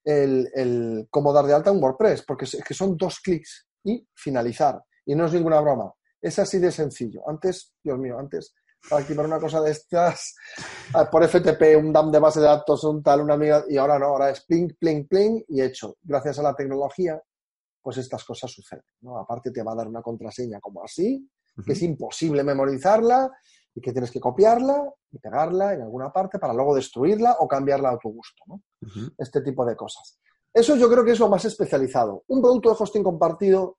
el, 0.03 0.49
el 0.53 1.07
cómo 1.09 1.31
dar 1.31 1.45
de 1.45 1.53
alta 1.53 1.71
un 1.71 1.81
WordPress, 1.81 2.23
porque 2.23 2.43
es 2.43 2.61
que 2.61 2.73
son 2.73 2.97
dos 2.97 3.21
clics 3.21 3.69
y 3.85 4.05
finalizar. 4.15 4.83
Y 5.05 5.15
no 5.15 5.27
es 5.27 5.31
ninguna 5.31 5.61
broma. 5.61 5.93
Es 6.21 6.37
así 6.39 6.59
de 6.59 6.71
sencillo. 6.71 7.27
Antes, 7.27 7.73
Dios 7.83 7.97
mío, 7.97 8.17
antes 8.17 8.53
para 8.89 9.01
activar 9.01 9.25
una 9.25 9.39
cosa 9.39 9.61
de 9.61 9.71
estas 9.71 10.35
por 11.11 11.27
FTP, 11.27 11.77
un 11.77 11.93
DAM 11.93 12.11
de 12.11 12.19
base 12.19 12.39
de 12.39 12.47
datos, 12.47 12.83
un 12.83 13.03
tal, 13.03 13.21
una 13.21 13.35
amiga, 13.35 13.63
y 13.67 13.77
ahora 13.77 13.99
no, 13.99 14.07
ahora 14.07 14.29
es 14.29 14.41
pling, 14.41 14.75
pling, 14.79 15.07
pling 15.07 15.43
y 15.49 15.61
hecho. 15.61 15.97
Gracias 16.01 16.39
a 16.39 16.43
la 16.43 16.55
tecnología, 16.55 17.21
pues 17.81 17.97
estas 17.97 18.23
cosas 18.23 18.51
suceden. 18.51 18.83
¿no? 19.01 19.17
Aparte 19.17 19.51
te 19.51 19.63
va 19.63 19.73
a 19.73 19.75
dar 19.75 19.87
una 19.87 20.01
contraseña 20.01 20.59
como 20.59 20.83
así, 20.83 21.29
que 21.65 21.73
es 21.73 21.81
imposible 21.81 22.43
memorizarla 22.43 23.29
y 23.73 23.81
que 23.81 23.91
tienes 23.91 24.11
que 24.11 24.19
copiarla 24.19 24.83
y 25.11 25.19
pegarla 25.19 25.73
en 25.73 25.81
alguna 25.81 26.11
parte 26.11 26.39
para 26.39 26.53
luego 26.53 26.75
destruirla 26.75 27.37
o 27.39 27.47
cambiarla 27.47 27.91
a 27.91 27.97
tu 27.97 28.09
gusto. 28.09 28.43
¿no? 28.47 28.61
Este 29.17 29.41
tipo 29.41 29.65
de 29.65 29.75
cosas. 29.75 30.19
Eso 30.53 30.75
yo 30.75 30.89
creo 30.89 31.05
que 31.05 31.11
es 31.11 31.19
lo 31.19 31.29
más 31.29 31.45
especializado. 31.45 32.23
Un 32.27 32.41
producto 32.41 32.69
de 32.69 32.75
hosting 32.77 33.03
compartido 33.03 33.77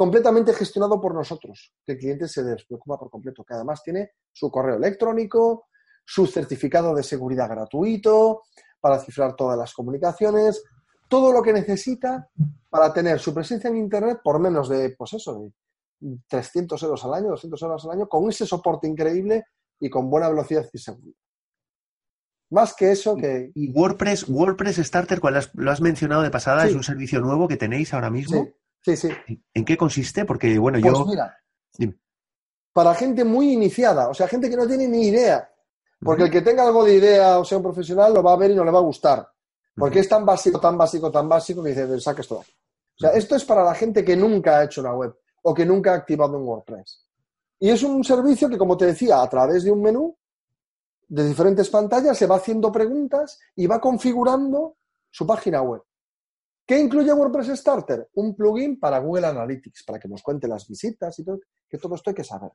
completamente 0.00 0.54
gestionado 0.54 0.98
por 0.98 1.14
nosotros, 1.14 1.74
que 1.84 1.92
el 1.92 1.98
cliente 1.98 2.26
se 2.26 2.42
despreocupa 2.42 2.98
por 2.98 3.10
completo, 3.10 3.44
que 3.44 3.52
además 3.52 3.82
tiene 3.82 4.12
su 4.32 4.50
correo 4.50 4.76
electrónico, 4.76 5.66
su 6.06 6.26
certificado 6.26 6.94
de 6.94 7.02
seguridad 7.02 7.50
gratuito 7.50 8.44
para 8.80 8.98
cifrar 8.98 9.36
todas 9.36 9.58
las 9.58 9.74
comunicaciones, 9.74 10.64
todo 11.06 11.34
lo 11.34 11.42
que 11.42 11.52
necesita 11.52 12.30
para 12.70 12.94
tener 12.94 13.18
su 13.18 13.34
presencia 13.34 13.68
en 13.68 13.76
Internet 13.76 14.20
por 14.24 14.40
menos 14.40 14.70
de, 14.70 14.94
pues 14.96 15.12
eso, 15.12 15.38
de 16.00 16.16
300 16.28 16.82
euros 16.82 17.04
al 17.04 17.12
año, 17.12 17.28
200 17.32 17.60
euros 17.60 17.84
al 17.84 17.90
año, 17.90 18.08
con 18.08 18.26
ese 18.30 18.46
soporte 18.46 18.88
increíble 18.88 19.44
y 19.78 19.90
con 19.90 20.08
buena 20.08 20.30
velocidad 20.30 20.66
y 20.72 20.78
seguridad. 20.78 21.18
Más 22.48 22.74
que 22.74 22.90
eso 22.90 23.16
que... 23.16 23.52
¿Y 23.54 23.70
WordPress, 23.70 24.30
WordPress 24.30 24.76
Starter, 24.78 25.20
cuál 25.20 25.46
lo 25.52 25.70
has 25.70 25.80
mencionado 25.82 26.22
de 26.22 26.30
pasada, 26.30 26.66
es 26.66 26.74
un 26.74 26.84
servicio 26.84 27.20
nuevo 27.20 27.46
que 27.46 27.58
tenéis 27.58 27.92
ahora 27.92 28.08
mismo? 28.08 28.44
Sí, 28.44 28.54
sí. 28.82 29.08
¿En 29.54 29.64
qué 29.64 29.76
consiste? 29.76 30.24
Porque, 30.24 30.58
bueno, 30.58 30.78
pues 30.80 30.92
yo. 30.92 31.06
Mira, 31.06 31.36
para 32.72 32.94
gente 32.94 33.24
muy 33.24 33.52
iniciada, 33.52 34.08
o 34.08 34.14
sea, 34.14 34.28
gente 34.28 34.48
que 34.48 34.56
no 34.56 34.66
tiene 34.66 34.88
ni 34.88 35.08
idea. 35.08 35.48
Porque 36.02 36.24
el 36.24 36.30
que 36.30 36.40
tenga 36.40 36.66
algo 36.66 36.84
de 36.84 36.94
idea 36.94 37.38
o 37.38 37.44
sea 37.44 37.58
un 37.58 37.64
profesional 37.64 38.14
lo 38.14 38.22
va 38.22 38.32
a 38.32 38.36
ver 38.36 38.52
y 38.52 38.54
no 38.54 38.64
le 38.64 38.70
va 38.70 38.78
a 38.78 38.82
gustar. 38.82 39.28
Porque 39.76 40.00
es 40.00 40.08
tan 40.08 40.24
básico, 40.24 40.58
tan 40.58 40.76
básico, 40.78 41.10
tan 41.10 41.28
básico 41.28 41.62
que 41.62 41.70
dice, 41.70 42.00
saca 42.00 42.22
esto 42.22 42.36
O 42.36 42.44
sea, 42.96 43.10
esto 43.10 43.36
es 43.36 43.44
para 43.44 43.62
la 43.62 43.74
gente 43.74 44.04
que 44.04 44.16
nunca 44.16 44.58
ha 44.58 44.64
hecho 44.64 44.80
una 44.80 44.94
web 44.94 45.14
o 45.42 45.54
que 45.54 45.66
nunca 45.66 45.92
ha 45.92 45.96
activado 45.96 46.38
un 46.38 46.46
WordPress. 46.46 47.06
Y 47.58 47.68
es 47.68 47.82
un 47.82 48.02
servicio 48.02 48.48
que, 48.48 48.56
como 48.56 48.76
te 48.76 48.86
decía, 48.86 49.20
a 49.20 49.28
través 49.28 49.64
de 49.64 49.70
un 49.70 49.82
menú 49.82 50.16
de 51.08 51.26
diferentes 51.26 51.68
pantallas 51.68 52.16
se 52.16 52.26
va 52.26 52.36
haciendo 52.36 52.72
preguntas 52.72 53.38
y 53.56 53.66
va 53.66 53.80
configurando 53.80 54.76
su 55.10 55.26
página 55.26 55.60
web. 55.60 55.82
¿Qué 56.70 56.78
incluye 56.78 57.12
WordPress 57.12 57.58
Starter? 57.58 58.10
Un 58.14 58.36
plugin 58.36 58.78
para 58.78 59.00
Google 59.00 59.26
Analytics, 59.26 59.82
para 59.82 59.98
que 59.98 60.06
nos 60.06 60.22
cuente 60.22 60.46
las 60.46 60.68
visitas 60.68 61.18
y 61.18 61.24
todo, 61.24 61.40
que 61.68 61.78
todo 61.78 61.96
esto 61.96 62.10
hay 62.10 62.14
que 62.14 62.22
saber. 62.22 62.52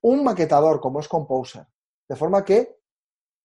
Un 0.00 0.24
maquetador 0.24 0.80
como 0.80 0.98
es 0.98 1.06
Composer, 1.06 1.64
de 2.08 2.16
forma 2.16 2.44
que 2.44 2.80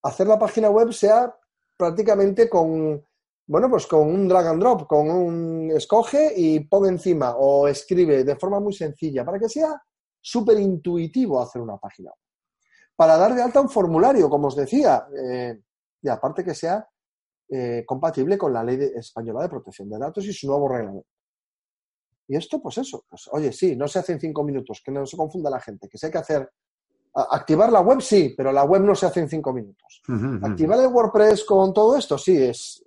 hacer 0.02 0.26
la 0.26 0.40
página 0.40 0.72
web 0.72 0.92
sea 0.92 1.32
prácticamente 1.78 2.50
con, 2.50 3.06
bueno, 3.46 3.70
pues 3.70 3.86
con 3.86 4.10
un 4.10 4.28
drag 4.28 4.48
and 4.48 4.60
drop, 4.60 4.88
con 4.88 5.08
un 5.08 5.70
escoge 5.70 6.34
y 6.36 6.62
pone 6.62 6.90
encima 6.90 7.36
o 7.36 7.68
escribe 7.68 8.24
de 8.24 8.36
forma 8.38 8.60
muy 8.60 8.74
sencilla, 8.74 9.24
para 9.24 9.38
que 9.38 9.50
sea 9.50 9.80
súper 10.20 10.60
intuitivo 10.60 11.40
hacer 11.40 11.62
una 11.62 11.78
página. 11.78 12.10
Para 12.96 13.18
dar 13.18 13.36
de 13.36 13.44
alta 13.44 13.62
un 13.62 13.70
formulario, 13.70 14.32
como 14.32 14.48
os 14.48 14.56
decía, 14.56 15.06
eh, 15.16 15.62
y 16.02 16.10
aparte 16.10 16.44
que 16.44 16.56
sea 16.56 16.90
eh, 17.50 17.84
compatible 17.86 18.38
con 18.38 18.54
la 18.54 18.64
ley 18.64 18.92
española 18.96 19.44
de 19.44 19.50
protección 19.50 19.90
de 19.90 20.00
datos 20.00 20.26
y 20.26 20.34
su 20.34 20.48
nuevo 20.48 20.68
reglamento. 20.68 21.08
Y 22.28 22.36
esto, 22.36 22.60
pues 22.60 22.78
eso, 22.80 23.06
pues 23.08 23.30
oye, 23.32 23.52
sí, 23.52 23.76
no 23.76 23.88
se 23.88 24.00
hace 24.00 24.14
en 24.14 24.20
cinco 24.20 24.44
minutos, 24.44 24.82
que 24.84 24.92
no 24.92 25.06
se 25.06 25.16
confunda 25.16 25.50
la 25.50 25.60
gente, 25.60 25.88
que 25.88 25.98
se 25.98 26.08
hay 26.08 26.12
que 26.12 26.18
hacer. 26.18 26.50
Activar 27.14 27.72
la 27.72 27.80
web, 27.80 28.02
sí, 28.02 28.34
pero 28.36 28.52
la 28.52 28.66
web 28.66 28.82
no 28.82 28.94
se 28.94 29.06
hace 29.06 29.22
en 29.22 29.30
cinco 29.30 29.54
minutos. 29.54 30.02
Activar 30.42 30.80
el 30.80 30.88
WordPress 30.88 31.46
con 31.46 31.74
todo 31.74 31.96
esto, 31.96 32.18
sí, 32.18 32.36
es. 32.36 32.84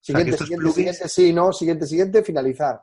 siguiente, 0.00 0.38
siguiente, 0.38 0.70
siguiente, 0.72 1.08
sí, 1.08 1.32
no, 1.32 1.52
siguiente, 1.52 1.86
siguiente, 1.86 2.22
finalizar. 2.22 2.80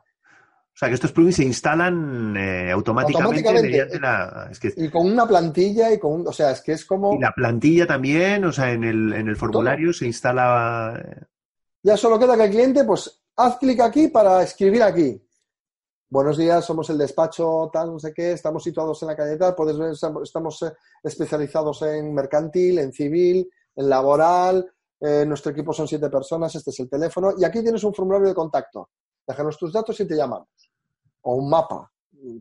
O 0.78 0.80
sea, 0.80 0.90
que 0.90 0.94
estos 0.94 1.10
plugins 1.10 1.34
se 1.34 1.42
instalan 1.42 2.36
eh, 2.36 2.70
automáticamente, 2.70 3.52
mediante 3.52 3.98
la... 3.98 4.48
Y 4.76 4.88
con 4.88 5.10
una 5.10 5.26
plantilla 5.26 5.92
y 5.92 5.98
con 5.98 6.24
O 6.24 6.32
sea, 6.32 6.52
es 6.52 6.60
que 6.60 6.70
es 6.70 6.84
como... 6.84 7.14
Y 7.14 7.18
la 7.18 7.32
plantilla 7.32 7.84
también, 7.84 8.44
o 8.44 8.52
sea, 8.52 8.70
en 8.70 8.84
el, 8.84 9.12
en 9.12 9.26
el 9.26 9.34
formulario 9.34 9.92
se 9.92 10.06
instala... 10.06 11.02
Eh, 11.04 11.24
ya 11.82 11.96
solo 11.96 12.16
queda 12.16 12.36
que 12.36 12.44
el 12.44 12.50
cliente, 12.52 12.84
pues, 12.84 13.24
haz 13.34 13.58
clic 13.58 13.80
aquí 13.80 14.06
para 14.06 14.40
escribir 14.44 14.84
aquí. 14.84 15.20
Buenos 16.10 16.36
días, 16.36 16.64
somos 16.64 16.88
el 16.90 16.98
despacho 16.98 17.68
tal, 17.72 17.94
no 17.94 17.98
sé 17.98 18.14
qué, 18.14 18.30
estamos 18.30 18.62
situados 18.62 19.02
en 19.02 19.08
la 19.08 19.16
calle 19.16 19.36
tal, 19.36 19.56
puedes 19.56 19.76
ver, 19.76 19.90
estamos 19.90 20.62
eh, 20.62 20.72
especializados 21.02 21.82
en 21.82 22.14
mercantil, 22.14 22.78
en 22.78 22.92
civil, 22.92 23.50
en 23.74 23.88
laboral, 23.88 24.64
nuestro 25.00 25.50
equipo 25.50 25.72
son 25.72 25.88
siete 25.88 26.08
personas, 26.08 26.54
este 26.54 26.70
es 26.70 26.78
el 26.78 26.88
teléfono, 26.88 27.34
y 27.36 27.44
aquí 27.44 27.62
tienes 27.62 27.82
un 27.82 27.92
formulario 27.92 28.28
de 28.28 28.34
contacto. 28.34 28.90
Déjanos 29.26 29.58
tus 29.58 29.72
datos 29.72 29.98
y 30.00 30.06
te 30.06 30.14
llamamos 30.14 30.67
o 31.22 31.34
un 31.34 31.50
mapa. 31.50 31.90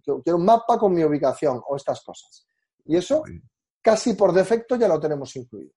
Quiero 0.03 0.37
un 0.37 0.45
mapa 0.45 0.77
con 0.77 0.93
mi 0.93 1.03
ubicación 1.03 1.61
o 1.67 1.75
estas 1.75 2.03
cosas. 2.03 2.47
Y 2.85 2.95
eso 2.95 3.23
casi 3.81 4.13
por 4.13 4.33
defecto 4.33 4.75
ya 4.75 4.87
lo 4.87 4.99
tenemos 4.99 5.35
incluido. 5.35 5.71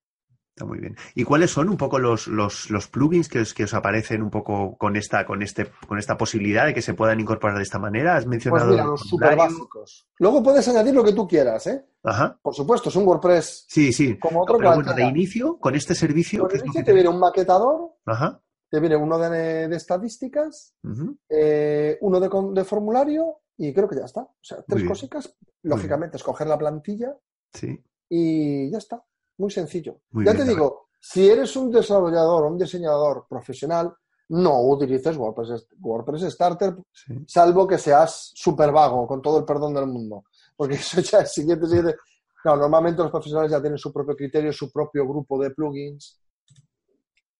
Está 0.60 0.64
muy 0.66 0.80
bien. 0.80 0.96
¿Y 1.14 1.24
cuáles 1.24 1.52
son 1.52 1.68
un 1.68 1.76
poco 1.76 1.98
los, 1.98 2.26
los, 2.26 2.70
los 2.70 2.88
plugins 2.88 3.28
que 3.28 3.40
os, 3.40 3.54
que 3.54 3.64
os, 3.64 3.72
aparecen 3.72 4.20
un 4.20 4.30
poco 4.30 4.76
con 4.76 4.96
esta, 4.96 5.24
con 5.24 5.42
este, 5.42 5.70
con 5.86 5.98
esta 5.98 6.18
posibilidad 6.18 6.66
de 6.66 6.74
que 6.74 6.82
se 6.82 6.92
puedan 6.92 7.20
incorporar 7.20 7.56
de 7.56 7.62
esta 7.62 7.78
manera? 7.78 8.16
Has 8.16 8.26
mencionado. 8.26 8.66
Pues 8.66 8.72
mira, 8.72 8.84
los 8.84 9.00
super 9.00 9.36
básicos. 9.36 10.08
Luego 10.18 10.42
puedes 10.42 10.66
añadir 10.68 10.92
lo 10.92 11.04
que 11.04 11.12
tú 11.12 11.26
quieras, 11.26 11.66
¿eh? 11.68 11.86
Ajá. 12.02 12.38
Por 12.42 12.54
supuesto, 12.54 12.88
es 12.88 12.96
un 12.96 13.06
WordPress. 13.06 13.66
Sí, 13.68 13.92
sí. 13.92 14.18
Como 14.18 14.42
otro 14.42 14.58
Pero 14.58 14.74
bueno, 14.74 14.92
de 14.92 15.04
inicio, 15.04 15.56
con 15.58 15.76
este 15.76 15.94
servicio. 15.94 16.46
Con 16.46 16.58
inicio 16.58 16.84
te 16.84 16.92
viene 16.92 17.08
un 17.08 17.20
maquetador. 17.20 17.94
Ajá. 18.04 18.42
Te 18.70 18.78
viene 18.80 18.96
uno 18.96 19.18
de, 19.18 19.68
de 19.68 19.76
estadísticas, 19.76 20.74
Uh 20.84 20.88
-huh. 20.88 21.18
eh, 21.28 21.98
uno 22.02 22.20
de, 22.20 22.28
de, 22.54 22.64
formulario 22.64 23.40
y 23.56 23.72
creo 23.74 23.88
que 23.88 23.96
ya 23.96 24.04
está. 24.04 24.22
O 24.22 24.34
sea, 24.40 24.62
tres 24.66 24.84
cositas. 24.86 25.34
Lógicamente, 25.62 26.16
escoger 26.16 26.46
la 26.46 26.56
plantilla 26.58 27.14
Sí. 27.52 27.78
y 28.08 28.70
ya 28.70 28.78
está. 28.78 29.02
Muy 29.38 29.50
sencillo. 29.50 30.00
Muy 30.12 30.24
ya 30.24 30.32
bien, 30.32 30.44
te 30.44 30.50
digo, 30.52 30.86
si 31.00 31.28
eres 31.28 31.56
un 31.56 31.70
desarrollador 31.70 32.44
o 32.44 32.48
un 32.48 32.58
diseñador 32.58 33.26
profesional, 33.28 33.92
no 34.30 34.60
utilices 34.62 35.16
WordPress, 35.16 35.66
WordPress 35.80 36.32
Starter, 36.32 36.76
Sí. 36.92 37.14
salvo 37.26 37.66
que 37.66 37.78
seas 37.78 38.30
súper 38.34 38.70
vago, 38.70 39.06
con 39.06 39.20
todo 39.20 39.38
el 39.40 39.44
perdón 39.44 39.74
del 39.74 39.86
mundo. 39.88 40.24
Porque 40.56 40.74
eso 40.84 41.00
ya 41.00 41.18
es 41.20 41.32
siguiente, 41.32 41.66
siguiente. 41.66 41.96
No, 42.44 42.56
normalmente 42.56 43.02
los 43.02 43.10
profesionales 43.10 43.50
ya 43.50 43.60
tienen 43.60 43.78
su 43.78 43.92
propio 43.92 44.14
criterio, 44.16 44.52
su 44.52 44.70
propio 44.70 45.06
grupo 45.06 45.38
de 45.42 45.50
plugins 45.50 46.18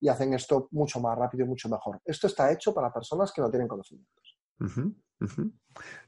y 0.00 0.08
hacen 0.08 0.32
esto 0.34 0.68
mucho 0.72 1.00
más 1.00 1.16
rápido 1.18 1.44
y 1.44 1.48
mucho 1.48 1.68
mejor. 1.68 2.00
Esto 2.04 2.26
está 2.26 2.50
hecho 2.50 2.72
para 2.74 2.92
personas 2.92 3.32
que 3.32 3.40
no 3.42 3.50
tienen 3.50 3.68
conocimientos. 3.68 4.38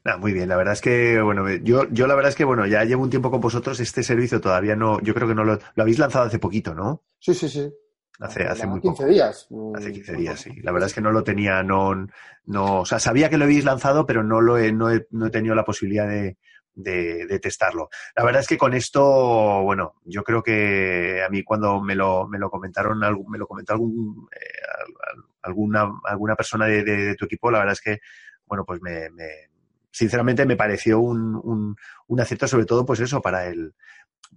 Nah, 0.03 0.17
muy 0.17 0.33
bien, 0.33 0.49
la 0.49 0.57
verdad 0.57 0.73
es 0.73 0.81
que, 0.81 1.21
bueno, 1.21 1.49
yo, 1.49 1.87
yo 1.91 2.07
la 2.07 2.15
verdad 2.15 2.29
es 2.29 2.35
que, 2.35 2.43
bueno, 2.43 2.65
ya 2.65 2.83
llevo 2.83 3.03
un 3.03 3.09
tiempo 3.09 3.31
con 3.31 3.39
vosotros, 3.39 3.79
este 3.79 4.03
servicio 4.03 4.41
todavía 4.41 4.75
no, 4.75 4.99
yo 5.01 5.13
creo 5.13 5.27
que 5.27 5.35
no 5.35 5.43
lo, 5.43 5.59
lo 5.75 5.83
habéis 5.83 5.99
lanzado 5.99 6.25
hace 6.25 6.39
poquito, 6.39 6.73
¿no? 6.75 7.03
Sí, 7.19 7.33
sí, 7.33 7.47
sí. 7.47 7.71
Hace, 8.19 8.43
hace 8.43 8.67
muy 8.67 8.79
15 8.79 9.03
poco. 9.03 9.09
días. 9.13 9.47
Hace 9.75 9.91
15 9.91 10.13
Mm, 10.13 10.17
días, 10.17 10.39
sí. 10.39 10.61
La 10.61 10.71
verdad 10.71 10.87
es 10.87 10.93
que 10.93 11.01
no 11.01 11.11
lo 11.11 11.23
tenía, 11.23 11.63
no, 11.63 12.07
no, 12.45 12.81
o 12.81 12.85
sea, 12.85 12.99
sabía 12.99 13.29
que 13.29 13.37
lo 13.37 13.45
habéis 13.45 13.65
lanzado, 13.65 14.05
pero 14.05 14.23
no 14.23 14.41
lo 14.41 14.57
he, 14.57 14.71
no 14.71 14.91
he, 14.91 15.07
no 15.11 15.27
he 15.27 15.31
tenido 15.31 15.55
la 15.55 15.65
posibilidad 15.65 16.07
de, 16.07 16.37
de, 16.75 17.25
de, 17.27 17.39
testarlo. 17.39 17.89
La 18.15 18.23
verdad 18.23 18.41
es 18.41 18.47
que 18.47 18.57
con 18.57 18.73
esto, 18.73 19.61
bueno, 19.63 19.95
yo 20.05 20.23
creo 20.23 20.41
que 20.41 21.23
a 21.25 21.29
mí 21.29 21.43
cuando 21.43 21.81
me 21.81 21.95
lo, 21.95 22.27
me 22.27 22.39
lo 22.39 22.49
comentaron, 22.49 22.99
me 22.99 23.37
lo 23.37 23.47
comentó 23.47 23.73
algún, 23.73 24.27
eh, 24.31 25.23
alguna, 25.41 25.91
alguna 26.05 26.35
persona 26.35 26.65
de, 26.65 26.83
de, 26.83 26.97
de, 26.97 27.15
tu 27.15 27.25
equipo, 27.25 27.51
la 27.51 27.59
verdad 27.59 27.73
es 27.73 27.81
que, 27.81 27.99
bueno, 28.45 28.65
pues 28.65 28.81
me, 28.81 29.09
me 29.11 29.49
sinceramente 29.91 30.45
me 30.45 30.55
pareció 30.57 30.99
un, 30.99 31.35
un, 31.35 31.75
un, 32.07 32.19
acierto, 32.19 32.47
sobre 32.47 32.65
todo, 32.65 32.85
pues 32.85 32.99
eso, 32.99 33.21
para 33.21 33.45
el, 33.45 33.75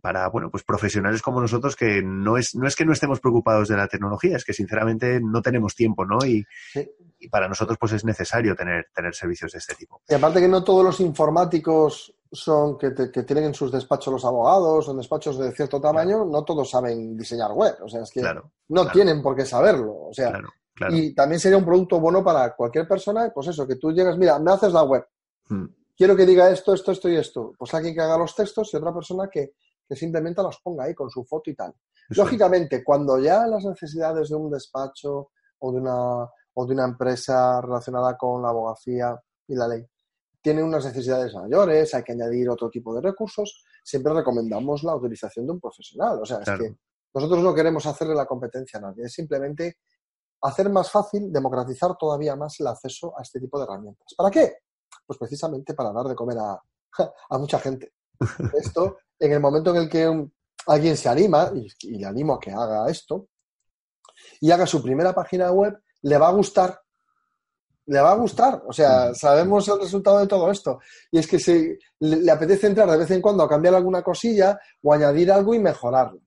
para, 0.01 0.29
bueno, 0.29 0.51
pues 0.51 0.63
profesionales 0.63 1.23
como 1.23 1.41
nosotros 1.41 1.75
que 1.77 2.03
no 2.03 2.37
es, 2.37 2.55
no 2.55 2.67
es 2.67 2.77
que 2.77 2.85
no 2.85 2.93
estemos 2.93 3.21
preocupados 3.21 3.69
de 3.69 3.77
la 3.77 3.89
tecnología, 3.89 4.37
es 4.37 4.45
que 4.45 4.53
sinceramente 4.53 5.21
no 5.21 5.43
tenemos 5.43 5.75
tiempo, 5.75 6.05
¿no? 6.05 6.19
Y, 6.25 6.47
sí. 6.73 6.89
y 7.19 7.29
para 7.29 7.49
nosotros 7.49 7.79
pues 7.79 7.93
es 7.93 8.05
necesario 8.05 8.55
tener, 8.55 8.89
tener 8.95 9.15
servicios 9.15 9.53
de 9.53 9.59
este 9.59 9.75
tipo. 9.75 10.03
Y 10.09 10.15
aparte 10.15 10.41
que 10.41 10.49
no 10.49 10.63
todos 10.63 10.85
los 10.85 11.01
informáticos 11.01 12.15
son 12.33 12.77
que, 12.79 12.91
te, 12.91 13.11
que 13.11 13.23
tienen 13.23 13.45
en 13.47 13.55
sus 13.55 13.71
despachos 13.73 14.13
los 14.13 14.25
abogados 14.25 14.87
o 14.87 14.91
en 14.91 14.99
despachos 14.99 15.39
de 15.39 15.53
cierto 15.53 15.81
tamaño, 15.81 16.17
claro. 16.17 16.31
no 16.31 16.45
todos 16.45 16.71
saben 16.71 17.17
diseñar 17.17 17.53
web. 17.53 17.77
O 17.83 17.89
sea, 17.89 18.03
es 18.03 18.11
que 18.11 18.21
claro, 18.21 18.51
no 18.69 18.83
claro. 18.83 18.93
tienen 18.93 19.23
por 19.23 19.37
qué 19.37 19.45
saberlo. 19.45 20.07
O 20.09 20.13
sea, 20.13 20.41
y 20.91 21.15
también 21.15 21.41
sería 21.41 21.59
un 21.59 21.65
producto 21.65 22.01
bueno 22.01 22.23
para 22.23 22.55
cualquier 22.55 22.87
persona, 22.87 23.31
pues 23.35 23.49
eso, 23.49 23.67
que 23.67 23.77
tú 23.77 23.93
llegas, 23.93 24.19
mira, 24.19 24.39
me 24.39 24.53
haces 24.53 24.73
la 24.73 24.83
web. 24.83 25.07
Hmm. 25.49 25.67
Quiero 25.97 26.15
que 26.15 26.27
diga 26.27 26.51
esto, 26.51 26.75
esto, 26.75 26.93
esto 26.93 27.09
y 27.09 27.17
esto. 27.17 27.53
Pues 27.59 27.73
alguien 27.73 27.95
que 27.95 28.03
haga 28.03 28.19
los 28.19 28.35
textos 28.35 28.73
y 28.73 28.77
otra 28.77 28.93
persona 28.93 29.29
que, 29.31 29.55
que 29.89 29.97
simplemente 29.97 30.43
los 30.43 30.61
ponga 30.61 30.85
ahí 30.85 30.95
con 30.95 31.09
su 31.09 31.25
foto 31.25 31.51
y 31.51 31.55
tal. 31.55 31.73
Eso. 32.11 32.23
Lógicamente, 32.23 32.85
cuando 32.85 33.19
ya 33.19 33.47
las 33.47 33.65
necesidades 33.65 34.29
de 34.29 34.37
un 34.37 34.51
despacho 34.51 35.31
o 35.59 35.73
de 35.73 35.81
una, 35.81 36.25
o 36.55 36.67
de 36.67 36.75
una 36.75 36.85
empresa 36.85 37.61
relacionada 37.63 38.17
con 38.17 38.43
la 38.43 38.51
abogacía 38.51 39.19
y 39.49 39.55
la 39.55 39.69
ley 39.69 39.87
tienen 40.47 40.65
unas 40.65 40.85
necesidades 40.85 41.35
mayores, 41.35 41.93
hay 41.93 42.05
que 42.05 42.13
añadir 42.13 42.49
otro 42.49 42.71
tipo 42.71 42.95
de 42.95 43.01
recursos, 43.01 43.65
siempre 43.83 44.15
recomendamos 44.15 44.85
la 44.85 44.95
utilización 44.95 45.45
de 45.45 45.55
un 45.55 45.61
profesional. 45.61 46.21
O 46.23 46.25
sea, 46.25 46.39
claro. 46.39 46.63
es 46.63 46.71
que 46.71 46.79
nosotros 47.13 47.43
no 47.43 47.53
queremos 47.53 47.85
hacerle 47.85 48.15
la 48.15 48.27
competencia 48.27 48.79
a 48.79 48.83
nadie, 48.83 49.07
es 49.07 49.13
simplemente 49.13 49.79
hacer 50.43 50.71
más 50.71 50.89
fácil, 50.89 51.33
democratizar 51.33 51.97
todavía 51.99 52.37
más 52.37 52.61
el 52.61 52.69
acceso 52.69 53.13
a 53.19 53.23
este 53.23 53.41
tipo 53.41 53.59
de 53.59 53.65
herramientas. 53.65 54.15
¿Para 54.17 54.31
qué? 54.31 54.59
Pues 55.05 55.19
precisamente 55.19 55.75
para 55.75 55.93
dar 55.93 56.07
de 56.07 56.15
comer 56.15 56.39
a, 56.39 56.63
a 57.31 57.39
mucha 57.39 57.59
gente. 57.59 57.95
Esto, 58.55 58.99
en 59.19 59.33
el 59.33 59.41
momento 59.41 59.71
en 59.71 59.83
el 59.83 59.89
que 59.89 60.09
un, 60.09 60.33
alguien 60.69 60.97
se 60.97 61.09
anima, 61.09 61.51
y, 61.57 61.67
y, 61.89 61.99
le 61.99 62.07
animo 62.07 62.35
a 62.35 62.39
que 62.39 62.53
haga 62.53 62.89
esto, 62.89 63.31
y 64.41 64.53
haga 64.53 64.65
su 64.65 64.81
primera 64.81 65.13
página 65.13 65.51
web, 65.51 65.77
le 66.03 66.19
va 66.19 66.29
a 66.29 66.33
gustar. 66.33 66.81
Le 67.87 68.01
va 68.01 68.13
a 68.13 68.17
gustar. 68.17 68.63
O 68.67 68.73
sea, 68.73 69.15
sabemos 69.15 69.69
el 69.69 69.81
resultado 69.81 70.19
de 70.19 70.27
todo 70.27 70.51
esto. 70.51 70.81
Y 71.11 71.19
es 71.19 71.27
que 71.27 71.39
se, 71.39 71.79
le, 72.01 72.31
apetece 72.31 72.67
entrar 72.67 72.91
de 72.91 72.97
vez 72.97 73.11
en 73.11 73.23
cuando 73.23 73.43
a 73.43 73.49
cambiar 73.49 73.75
alguna 73.75 74.03
cosilla 74.03 74.59
o 74.83 74.93
añadir 74.93 75.31
algo 75.31 75.55
y 75.55 75.59
mejorarlo. 75.59 76.21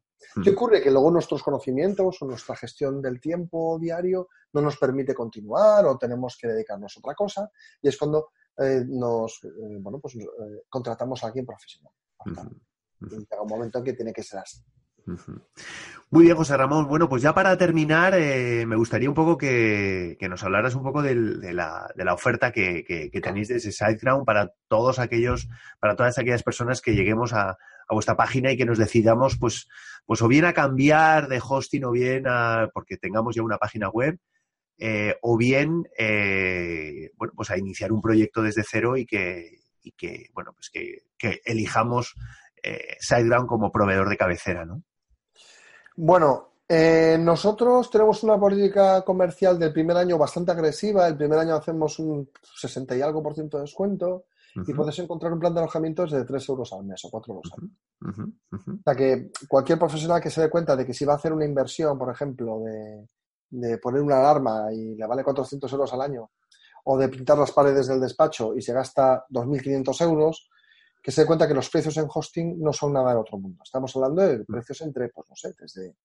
¿Qué 0.43 0.51
ocurre? 0.51 0.81
Que 0.81 0.91
luego 0.91 1.11
nuestros 1.11 1.41
conocimientos 1.41 2.21
o 2.21 2.25
nuestra 2.25 2.55
gestión 2.55 3.01
del 3.01 3.19
tiempo 3.19 3.77
diario 3.79 4.29
no 4.53 4.61
nos 4.61 4.77
permite 4.77 5.13
continuar 5.13 5.85
o 5.85 5.97
tenemos 5.97 6.37
que 6.39 6.47
dedicarnos 6.47 6.95
a 6.95 6.99
otra 6.99 7.15
cosa 7.15 7.49
y 7.81 7.87
es 7.87 7.97
cuando 7.97 8.29
eh, 8.57 8.83
nos 8.87 9.43
eh, 9.43 9.77
bueno 9.79 9.99
pues 9.99 10.15
eh, 10.15 10.27
contratamos 10.69 11.23
a 11.23 11.27
alguien 11.27 11.45
profesional. 11.45 11.93
Uh 12.25 12.29
-huh. 12.29 12.59
Llega 12.99 13.41
un 13.41 13.47
momento 13.47 13.79
en 13.79 13.83
que 13.85 13.93
tiene 13.93 14.13
que 14.13 14.23
ser 14.23 14.39
así. 14.39 14.61
Muy 16.11 16.23
bien, 16.23 16.35
José 16.35 16.57
Ramón. 16.57 16.87
Bueno, 16.87 17.07
pues 17.07 17.21
ya 17.21 17.35
para 17.35 17.55
terminar, 17.55 18.15
eh, 18.15 18.65
me 18.65 18.75
gustaría 18.75 19.07
un 19.07 19.13
poco 19.13 19.37
que, 19.37 20.17
nos 20.27 20.43
hablaras 20.43 20.73
un 20.73 20.81
poco 20.81 21.03
de, 21.03 21.13
la, 21.53 22.13
oferta 22.13 22.51
que, 22.51 22.83
que, 22.83 23.11
que, 23.11 23.21
tenéis 23.21 23.47
desde 23.47 23.71
SiteGround 23.71 24.25
para 24.25 24.51
todos 24.67 24.97
aquellos, 24.97 25.47
para 25.79 25.95
todas 25.95 26.17
aquellas 26.17 26.41
personas 26.41 26.81
que 26.81 26.95
lleguemos 26.95 27.33
a, 27.33 27.51
a 27.51 27.93
vuestra 27.93 28.17
página 28.17 28.51
y 28.51 28.57
que 28.57 28.65
nos 28.65 28.79
decidamos, 28.79 29.37
pues, 29.37 29.67
pues 30.07 30.23
o 30.23 30.27
bien 30.27 30.45
a 30.45 30.53
cambiar 30.53 31.27
de 31.27 31.39
hosting 31.47 31.85
o 31.85 31.91
bien 31.91 32.25
a, 32.27 32.69
porque 32.73 32.97
tengamos 32.97 33.35
ya 33.35 33.43
una 33.43 33.59
página 33.59 33.89
web, 33.89 34.17
eh, 34.79 35.15
o 35.21 35.37
bien, 35.37 35.83
eh, 35.95 37.11
bueno, 37.17 37.33
pues 37.35 37.51
a 37.51 37.57
iniciar 37.57 37.91
un 37.91 38.01
proyecto 38.01 38.41
desde 38.41 38.63
cero 38.63 38.97
y 38.97 39.05
que, 39.05 39.59
y 39.83 39.91
que 39.91 40.29
bueno, 40.33 40.53
pues 40.53 40.71
que, 40.71 41.03
que 41.19 41.41
elijamos 41.45 42.15
SiteGround 42.99 43.47
como 43.47 43.71
proveedor 43.71 44.09
de 44.09 44.17
cabecera, 44.17 44.65
¿no? 44.65 44.83
Bueno, 46.01 46.51
eh, 46.65 47.17
nosotros 47.19 47.89
tenemos 47.89 48.23
una 48.23 48.39
política 48.39 49.01
comercial 49.01 49.59
del 49.59 49.73
primer 49.73 49.97
año 49.97 50.17
bastante 50.17 50.53
agresiva. 50.53 51.05
El 51.05 51.17
primer 51.17 51.39
año 51.39 51.55
hacemos 51.55 51.99
un 51.99 52.29
60 52.41 52.95
y 52.95 53.01
algo 53.01 53.21
por 53.21 53.33
ciento 53.33 53.57
de 53.57 53.63
descuento 53.63 54.07
uh 54.55 54.61
-huh. 54.61 54.69
y 54.69 54.73
puedes 54.73 54.97
encontrar 54.99 55.33
un 55.33 55.39
plan 55.39 55.53
de 55.53 55.59
alojamiento 55.59 56.05
de 56.05 56.23
3 56.23 56.47
euros 56.47 56.71
al 56.71 56.85
mes 56.85 57.03
o 57.03 57.09
4 57.09 57.33
euros 57.33 57.51
al 57.51 57.63
mes. 57.63 57.71
Uh 58.01 58.07
-huh. 58.07 58.33
Uh 58.51 58.57
-huh. 58.57 58.79
O 58.79 58.83
sea 58.85 58.95
que 58.95 59.29
cualquier 59.49 59.77
profesional 59.77 60.21
que 60.21 60.29
se 60.29 60.39
dé 60.39 60.49
cuenta 60.49 60.73
de 60.77 60.85
que 60.85 60.93
si 60.93 61.03
va 61.03 61.13
a 61.13 61.15
hacer 61.17 61.33
una 61.33 61.43
inversión, 61.43 61.97
por 61.97 62.09
ejemplo, 62.09 62.61
de, 62.61 63.05
de 63.49 63.77
poner 63.77 64.01
una 64.01 64.19
alarma 64.19 64.71
y 64.71 64.95
le 64.95 65.05
vale 65.05 65.21
400 65.21 65.69
euros 65.73 65.93
al 65.93 66.01
año, 66.01 66.29
o 66.85 66.97
de 66.97 67.09
pintar 67.09 67.37
las 67.37 67.51
paredes 67.51 67.87
del 67.87 67.99
despacho 67.99 68.55
y 68.55 68.61
se 68.61 68.71
gasta 68.71 69.25
2.500 69.29 70.01
euros, 70.01 70.49
que 71.09 71.13
se 71.15 71.21
dé 71.21 71.27
cuenta 71.27 71.47
que 71.47 71.55
los 71.55 71.71
precios 71.71 71.97
en 71.97 72.07
hosting 72.07 72.61
no 72.61 72.71
son 72.71 72.93
nada 72.93 73.09
del 73.09 73.17
otro 73.17 73.39
mundo. 73.39 73.63
Estamos 73.63 73.95
hablando 73.95 74.21
de 74.21 74.45
precios 74.45 74.79
entre, 74.81 75.09
pues 75.09 75.27
no 75.27 75.35
sé, 75.35 75.55
desde 75.59 75.95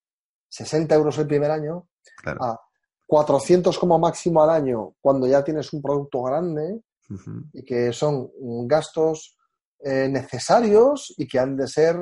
60 0.48 0.94
euros 0.94 1.18
el 1.18 1.26
primer 1.26 1.50
año 1.50 1.88
claro. 2.22 2.42
a 2.42 2.60
400 3.06 3.78
como 3.78 3.98
máximo 3.98 4.42
al 4.42 4.48
año 4.48 4.94
cuando 5.02 5.26
ya 5.26 5.44
tienes 5.44 5.70
un 5.74 5.82
producto 5.82 6.22
grande 6.22 6.80
uh 7.10 7.14
-huh. 7.14 7.50
y 7.52 7.62
que 7.66 7.92
son 7.92 8.30
gastos 8.66 9.36
eh, 9.80 10.08
necesarios 10.08 11.12
y 11.18 11.28
que 11.28 11.38
han 11.38 11.54
de 11.54 11.68
ser 11.68 11.96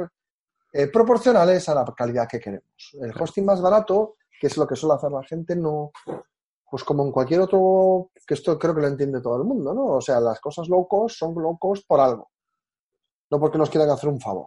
eh, 0.73 0.87
proporcionales 0.87 1.69
a 1.69 1.75
la 1.75 1.85
calidad 1.97 2.29
que 2.29 2.39
queremos. 2.39 2.97
El 3.01 3.13
hosting 3.21 3.45
más 3.45 3.61
barato, 3.61 4.15
que 4.41 4.47
es 4.47 4.57
lo 4.57 4.65
que 4.65 4.77
suele 4.77 4.95
hacer 4.95 5.11
la 5.11 5.25
gente, 5.25 5.57
no, 5.57 5.91
pues 6.71 6.85
como 6.85 7.05
en 7.05 7.11
cualquier 7.11 7.41
otro, 7.41 8.13
que 8.25 8.35
esto 8.35 8.57
creo 8.61 8.77
que 8.77 8.83
lo 8.83 8.87
entiende 8.87 9.21
todo 9.21 9.39
el 9.39 9.45
mundo, 9.45 9.75
¿no? 9.75 9.87
O 9.97 10.01
sea, 10.01 10.21
las 10.21 10.39
cosas 10.39 10.69
low 10.69 10.87
cost 10.87 11.17
son 11.19 11.35
low 11.35 11.59
cost 11.59 11.85
por 11.85 11.99
algo, 11.99 12.31
no 13.33 13.41
porque 13.41 13.57
nos 13.57 13.71
quieran 13.71 13.89
hacer 13.89 14.11
un 14.11 14.21
favor. 14.21 14.47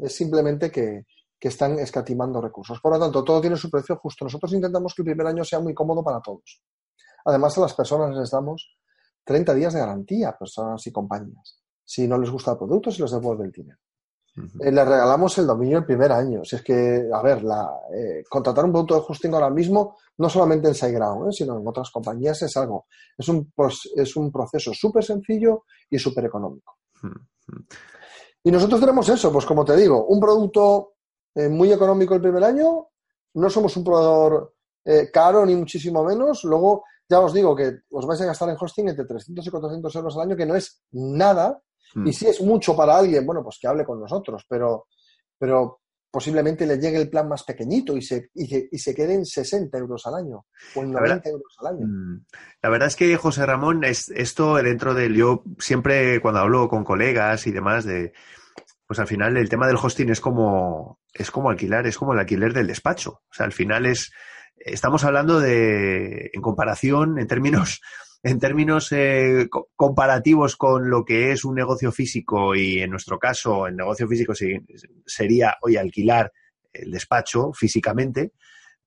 Es 0.00 0.16
simplemente 0.16 0.68
que, 0.68 1.06
que 1.38 1.48
están 1.48 1.78
escatimando 1.78 2.40
recursos. 2.40 2.80
Por 2.80 2.92
lo 2.92 2.98
tanto, 2.98 3.22
todo 3.22 3.40
tiene 3.40 3.56
su 3.56 3.70
precio 3.70 3.96
justo. 3.96 4.24
Nosotros 4.24 4.52
intentamos 4.52 4.94
que 4.94 5.02
el 5.02 5.06
primer 5.06 5.28
año 5.28 5.44
sea 5.44 5.60
muy 5.60 5.72
cómodo 5.72 6.02
para 6.02 6.20
todos. 6.20 6.60
Además, 7.24 7.56
a 7.56 7.60
las 7.60 7.74
personas 7.74 8.16
les 8.16 8.30
damos 8.32 8.76
30 9.24 9.54
días 9.54 9.72
de 9.74 9.80
garantía, 9.80 10.36
personas 10.36 10.84
y 10.88 10.90
compañías. 10.90 11.60
Si 11.84 12.08
no 12.08 12.18
les 12.18 12.30
gusta 12.30 12.50
el 12.50 12.58
producto, 12.58 12.90
se 12.90 13.00
les 13.00 13.12
devuelve 13.12 13.44
el 13.44 13.52
dinero. 13.52 13.78
Uh 14.36 14.40
-huh. 14.42 14.66
eh, 14.66 14.72
les 14.72 14.88
regalamos 14.88 15.38
el 15.38 15.46
dominio 15.46 15.78
el 15.78 15.84
primer 15.84 16.10
año. 16.10 16.44
Si 16.44 16.56
es 16.56 16.62
que, 16.62 17.08
a 17.12 17.22
ver, 17.22 17.44
la, 17.44 17.68
eh, 17.94 18.24
contratar 18.28 18.64
un 18.64 18.72
producto 18.72 18.94
de 18.96 19.04
hosting 19.06 19.34
ahora 19.34 19.50
mismo, 19.50 19.96
no 20.18 20.28
solamente 20.28 20.66
en 20.68 20.74
SiteGround, 20.74 21.28
eh, 21.28 21.32
sino 21.32 21.58
en 21.58 21.66
otras 21.66 21.90
compañías, 21.90 22.42
es 22.42 22.56
algo, 22.56 22.86
es 23.16 23.28
un, 23.28 23.52
pues, 23.54 23.88
es 23.94 24.16
un 24.16 24.32
proceso 24.32 24.72
súper 24.74 25.04
sencillo 25.04 25.64
y 25.88 25.96
súper 25.98 26.24
económico. 26.24 26.76
Uh 27.02 27.08
-huh. 27.08 27.66
Y 28.42 28.50
nosotros 28.50 28.80
tenemos 28.80 29.08
eso, 29.08 29.32
pues 29.32 29.44
como 29.44 29.64
te 29.64 29.76
digo, 29.76 30.06
un 30.06 30.18
producto 30.18 30.94
eh, 31.34 31.48
muy 31.48 31.72
económico 31.72 32.14
el 32.14 32.22
primer 32.22 32.42
año, 32.42 32.88
no 33.34 33.50
somos 33.50 33.76
un 33.76 33.84
proveedor 33.84 34.54
eh, 34.84 35.10
caro 35.12 35.44
ni 35.44 35.54
muchísimo 35.54 36.02
menos. 36.02 36.44
Luego, 36.44 36.84
ya 37.08 37.20
os 37.20 37.32
digo 37.32 37.54
que 37.54 37.80
os 37.90 38.06
vais 38.06 38.20
a 38.20 38.26
gastar 38.26 38.48
en 38.48 38.56
hosting 38.58 38.88
entre 38.88 39.04
300 39.04 39.46
y 39.46 39.50
400 39.50 39.94
euros 39.96 40.16
al 40.16 40.22
año, 40.22 40.36
que 40.36 40.46
no 40.46 40.54
es 40.54 40.82
nada. 40.92 41.60
Hmm. 41.94 42.06
Y 42.06 42.12
si 42.12 42.26
es 42.26 42.40
mucho 42.40 42.74
para 42.74 42.96
alguien, 42.96 43.26
bueno, 43.26 43.42
pues 43.42 43.58
que 43.60 43.68
hable 43.68 43.84
con 43.84 44.00
nosotros, 44.00 44.44
pero, 44.48 44.86
pero 45.38 45.79
posiblemente 46.10 46.66
le 46.66 46.78
llegue 46.78 47.00
el 47.00 47.08
plan 47.08 47.28
más 47.28 47.44
pequeñito 47.44 47.96
y 47.96 48.02
se, 48.02 48.30
y 48.34 48.46
se, 48.46 48.68
y 48.70 48.78
se 48.78 48.94
quede 48.94 49.14
en 49.14 49.24
60 49.24 49.76
euros 49.78 50.06
al 50.06 50.14
año 50.14 50.46
o 50.74 50.82
en 50.82 50.92
90 50.92 51.28
euros 51.28 51.56
al 51.60 51.74
año. 51.74 51.86
Mm, 51.86 52.24
la 52.62 52.70
verdad 52.70 52.88
es 52.88 52.96
que, 52.96 53.16
José 53.16 53.46
Ramón, 53.46 53.84
es, 53.84 54.10
esto 54.10 54.56
dentro 54.56 54.94
del... 54.94 55.14
Yo 55.14 55.44
siempre 55.58 56.20
cuando 56.20 56.40
hablo 56.40 56.68
con 56.68 56.84
colegas 56.84 57.46
y 57.46 57.52
demás 57.52 57.84
de... 57.84 58.12
Pues 58.86 58.98
al 58.98 59.06
final 59.06 59.36
el 59.36 59.48
tema 59.48 59.68
del 59.68 59.78
hosting 59.80 60.10
es 60.10 60.20
como, 60.20 60.98
es 61.14 61.30
como 61.30 61.48
alquilar, 61.50 61.86
es 61.86 61.96
como 61.96 62.12
el 62.12 62.18
alquiler 62.18 62.52
del 62.52 62.66
despacho. 62.66 63.22
O 63.30 63.32
sea, 63.32 63.46
al 63.46 63.52
final 63.52 63.86
es... 63.86 64.10
Estamos 64.56 65.04
hablando 65.04 65.40
de, 65.40 66.30
en 66.32 66.42
comparación, 66.42 67.18
en 67.18 67.26
términos 67.26 67.80
en 68.22 68.38
términos 68.38 68.92
eh, 68.92 69.48
comparativos 69.76 70.56
con 70.56 70.90
lo 70.90 71.04
que 71.04 71.32
es 71.32 71.44
un 71.44 71.54
negocio 71.54 71.90
físico 71.90 72.54
y 72.54 72.80
en 72.80 72.90
nuestro 72.90 73.18
caso 73.18 73.66
el 73.66 73.76
negocio 73.76 74.06
físico 74.06 74.34
sería 75.06 75.56
hoy 75.62 75.76
alquilar 75.76 76.32
el 76.72 76.90
despacho 76.90 77.52
físicamente, 77.52 78.32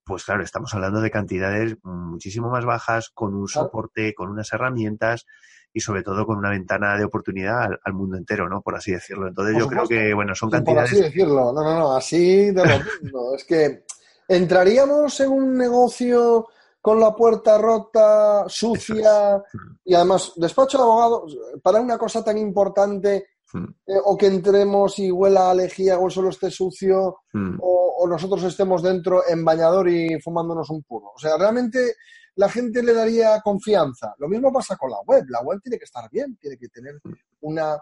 pues 0.06 0.24
claro, 0.26 0.44
estamos 0.44 0.74
hablando 0.74 1.02
de 1.02 1.12
cantidades 1.12 1.76
muchísimo 1.84 2.50
más 2.50 2.66
bajas, 2.66 3.10
con 3.14 3.34
un 3.34 3.48
soporte, 3.48 4.14
con 4.14 4.30
unas 4.30 4.52
herramientas 4.54 5.26
y 5.74 5.80
sobre 5.80 6.04
todo 6.04 6.26
con 6.26 6.38
una 6.38 6.52
ventana 6.52 6.98
de 6.98 7.06
oportunidad 7.06 7.70
al, 7.84 7.94
mundo 7.94 8.18
entero, 8.18 8.48
¿no? 8.48 8.62
Por 8.62 8.76
así 8.76 8.92
decirlo. 8.92 9.28
Entonces 9.28 9.58
yo 9.58 9.68
creo 9.68 9.88
que, 9.88 10.14
bueno, 10.14 10.36
son 10.36 10.52
cantidades... 10.52 10.92
Por 10.92 11.00
así 11.00 11.04
decirlo, 11.04 11.52
no, 11.52 11.64
no, 11.64 11.80
no, 11.80 11.96
así 11.96 12.52
de 12.52 12.64
lo 13.12 13.36
Es 13.36 13.44
que 13.44 13.86
entraríamos 14.28 15.20
en 15.20 15.30
un 15.32 15.58
negocio 15.58 16.48
con 16.84 17.00
la 17.00 17.16
puerta 17.16 17.58
rota, 17.58 18.44
sucia, 18.50 19.42
y 19.86 19.94
además, 19.94 20.34
despacho 20.36 20.78
de 20.78 20.84
abogados, 20.84 21.38
para 21.62 21.80
una 21.80 21.98
cosa 21.98 22.22
tan 22.22 22.38
importante, 22.38 23.28
hmm. 23.54 23.64
eh, 23.88 24.00
o 24.04 24.18
que 24.18 24.28
entremos 24.28 25.00
y 25.00 25.10
huela 25.10 25.50
a 25.50 25.54
lejía 25.54 25.98
o 25.98 26.10
solo 26.10 26.28
esté 26.28 26.52
sucio, 26.52 27.20
hmm. 27.32 27.56
o, 27.62 28.06
nosotros 28.06 28.44
estemos 28.44 28.84
dentro 28.84 29.24
en 29.26 29.46
bañador 29.46 29.88
y 29.88 30.20
fumándonos 30.20 30.70
un 30.72 30.84
puro. 30.84 31.14
O 31.16 31.18
sea, 31.18 31.38
realmente 31.38 31.96
la 32.36 32.50
gente 32.50 32.84
le 32.84 32.94
daría 32.94 33.40
confianza. 33.40 34.14
Lo 34.18 34.28
mismo 34.28 34.52
pasa 34.52 34.76
con 34.76 34.92
la 34.92 35.00
web. 35.08 35.24
La 35.30 35.42
web 35.42 35.62
tiene 35.64 35.78
que 35.78 35.86
estar 35.86 36.10
bien, 36.12 36.36
tiene 36.36 36.58
que 36.58 36.68
tener 36.68 36.96
hmm. 37.02 37.14
una, 37.44 37.82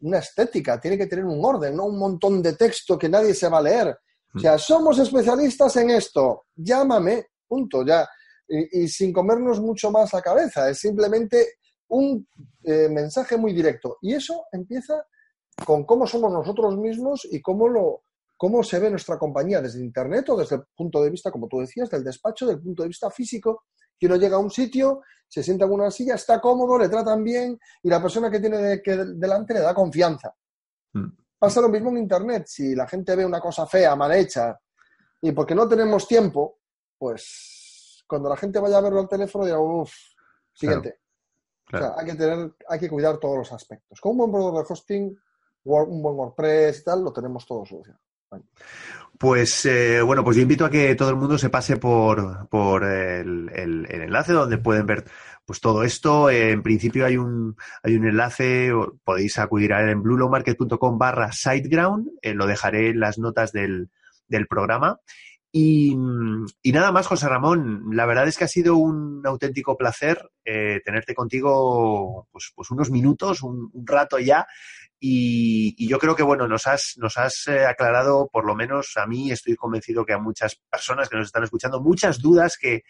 una 0.00 0.18
estética, 0.18 0.80
tiene 0.80 0.98
que 0.98 1.06
tener 1.06 1.24
un 1.24 1.40
orden, 1.44 1.76
no 1.76 1.84
un 1.84 2.00
montón 2.00 2.42
de 2.42 2.54
texto 2.54 2.98
que 2.98 3.08
nadie 3.08 3.32
se 3.32 3.48
va 3.48 3.58
a 3.58 3.62
leer. 3.62 3.96
O 4.34 4.40
sea, 4.40 4.58
somos 4.58 4.98
especialistas 4.98 5.76
en 5.76 5.90
esto, 5.90 6.46
llámame, 6.56 7.26
punto, 7.46 7.86
ya 7.86 8.08
y, 8.50 8.88
sin 8.88 9.12
comernos 9.12 9.60
mucho 9.60 9.90
más 9.90 10.12
la 10.12 10.20
cabeza. 10.20 10.68
Es 10.68 10.78
simplemente 10.78 11.54
un 11.88 12.26
eh, 12.64 12.88
mensaje 12.88 13.36
muy 13.36 13.52
directo. 13.52 13.98
Y 14.02 14.14
eso 14.14 14.44
empieza 14.52 15.06
con 15.64 15.84
cómo 15.84 16.06
somos 16.06 16.32
nosotros 16.32 16.76
mismos 16.76 17.26
y 17.30 17.40
cómo, 17.40 17.68
lo, 17.68 18.02
cómo 18.36 18.62
se 18.62 18.78
ve 18.78 18.90
nuestra 18.90 19.18
compañía 19.18 19.60
desde 19.60 19.80
Internet 19.80 20.28
o 20.30 20.36
desde 20.36 20.56
el 20.56 20.62
punto 20.74 21.02
de 21.02 21.10
vista, 21.10 21.30
como 21.30 21.46
tú 21.48 21.60
decías, 21.60 21.88
del 21.90 22.04
despacho, 22.04 22.46
del 22.46 22.60
punto 22.60 22.82
de 22.82 22.88
vista 22.88 23.10
físico. 23.10 23.64
Que 23.98 24.06
uno 24.06 24.16
llega 24.16 24.36
a 24.36 24.40
un 24.40 24.50
sitio, 24.50 25.02
se 25.28 25.42
sienta 25.42 25.66
en 25.66 25.72
una 25.72 25.90
silla, 25.90 26.14
está 26.14 26.40
cómodo, 26.40 26.78
le 26.78 26.88
tratan 26.88 27.22
bien 27.22 27.58
y 27.82 27.88
la 27.88 28.00
persona 28.00 28.30
que 28.30 28.40
tiene 28.40 28.80
que 28.82 28.96
delante 28.96 29.54
le 29.54 29.60
da 29.60 29.74
confianza. 29.74 30.34
Mm. 30.94 31.08
Pasa 31.38 31.60
lo 31.60 31.68
mismo 31.68 31.90
en 31.90 31.98
Internet. 31.98 32.44
Si 32.46 32.74
la 32.74 32.88
gente 32.88 33.14
ve 33.14 33.24
una 33.24 33.40
cosa 33.40 33.66
fea, 33.66 33.94
mal 33.94 34.12
hecha, 34.12 34.58
y 35.22 35.32
porque 35.32 35.54
no 35.54 35.68
tenemos 35.68 36.08
tiempo, 36.08 36.60
pues 36.98 37.59
cuando 38.10 38.28
la 38.28 38.36
gente 38.36 38.58
vaya 38.58 38.78
a 38.78 38.80
verlo 38.80 38.98
al 38.98 39.08
teléfono 39.08 39.44
dirá, 39.44 39.60
uff, 39.60 39.94
siguiente. 40.52 40.98
O 41.72 41.78
sea, 41.78 41.94
hay 41.96 42.06
que 42.06 42.14
tener, 42.16 42.52
hay 42.68 42.80
que 42.80 42.90
cuidar 42.90 43.18
todos 43.18 43.38
los 43.38 43.52
aspectos. 43.52 44.00
Con 44.00 44.12
un 44.12 44.18
buen 44.18 44.32
proveedor 44.32 44.66
de 44.66 44.72
hosting, 44.72 45.16
un 45.62 46.02
buen 46.02 46.16
WordPress 46.16 46.80
y 46.80 46.84
tal, 46.84 47.04
lo 47.04 47.12
tenemos 47.12 47.46
todo 47.46 47.64
solucionado. 47.64 48.02
Pues 49.18 49.66
eh, 49.66 50.02
bueno, 50.02 50.24
pues 50.24 50.36
yo 50.36 50.42
invito 50.42 50.64
a 50.64 50.70
que 50.70 50.94
todo 50.96 51.10
el 51.10 51.16
mundo 51.16 51.38
se 51.38 51.50
pase 51.50 51.76
por, 51.76 52.48
por 52.48 52.84
el, 52.84 53.48
enlace 53.88 54.32
donde 54.32 54.58
pueden 54.58 54.86
ver 54.86 55.04
pues 55.44 55.60
todo 55.60 55.84
esto. 55.84 56.30
en 56.30 56.62
principio 56.62 57.06
hay 57.06 57.16
un, 57.16 57.56
hay 57.82 57.96
un 57.96 58.06
enlace, 58.06 58.72
podéis 59.04 59.38
acudir 59.38 59.72
a 59.72 59.82
él 59.82 59.90
en 59.90 60.02
bluelowmarket.com 60.02 60.98
barra 60.98 61.32
siteground, 61.32 62.08
eh, 62.22 62.34
lo 62.34 62.46
dejaré 62.46 62.90
en 62.90 63.00
las 63.00 63.18
notas 63.18 63.52
del, 63.52 63.90
del 64.26 64.46
programa. 64.46 65.00
Y, 65.52 65.96
nada 65.96 66.92
más, 66.92 67.08
José 67.08 67.28
Ramón, 67.28 67.90
la 67.92 68.06
verdad 68.06 68.28
es 68.28 68.38
que 68.38 68.44
ha 68.44 68.48
sido 68.48 68.76
un 68.76 69.20
auténtico 69.24 69.76
placer 69.76 70.30
eh, 70.44 70.80
tenerte 70.84 71.14
contigo 71.14 72.28
pues, 72.30 72.52
pues 72.54 72.70
unos 72.70 72.90
minutos, 72.90 73.42
un, 73.42 73.70
rato 73.84 74.18
ya. 74.18 74.46
Y, 75.00 75.88
yo 75.88 75.98
creo 75.98 76.14
que, 76.14 76.22
bueno, 76.22 76.46
nos 76.46 76.66
has, 76.68 76.94
nos 76.98 77.18
has 77.18 77.48
eh, 77.48 77.66
aclarado, 77.66 78.28
por 78.32 78.46
lo 78.46 78.54
menos 78.54 78.92
a 78.96 79.06
mí, 79.06 79.32
estoy 79.32 79.56
convencido 79.56 80.04
que 80.04 80.12
a 80.12 80.18
muchas 80.18 80.60
personas 80.70 81.08
que 81.08 81.16
nos 81.16 81.26
están 81.26 81.42
escuchando, 81.42 81.80
muchas 81.80 82.20
dudas 82.20 82.56
que, 82.56 82.84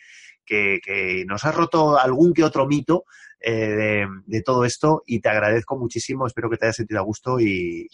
que, 0.44 1.24
nos 1.26 1.44
has 1.44 1.54
roto 1.54 1.98
algún 1.98 2.34
que 2.34 2.44
otro 2.44 2.66
mito 2.66 3.04
eh, 3.40 4.06
de, 4.26 4.42
todo 4.42 4.64
esto 4.64 5.02
y 5.06 5.20
te 5.20 5.30
agradezco 5.30 5.78
muchísimo, 5.78 6.26
espero 6.26 6.50
que 6.50 6.58
te 6.58 6.66
hayas 6.66 6.76
sentido 6.76 7.00
a 7.00 7.04
gusto 7.04 7.40
y, 7.40 7.88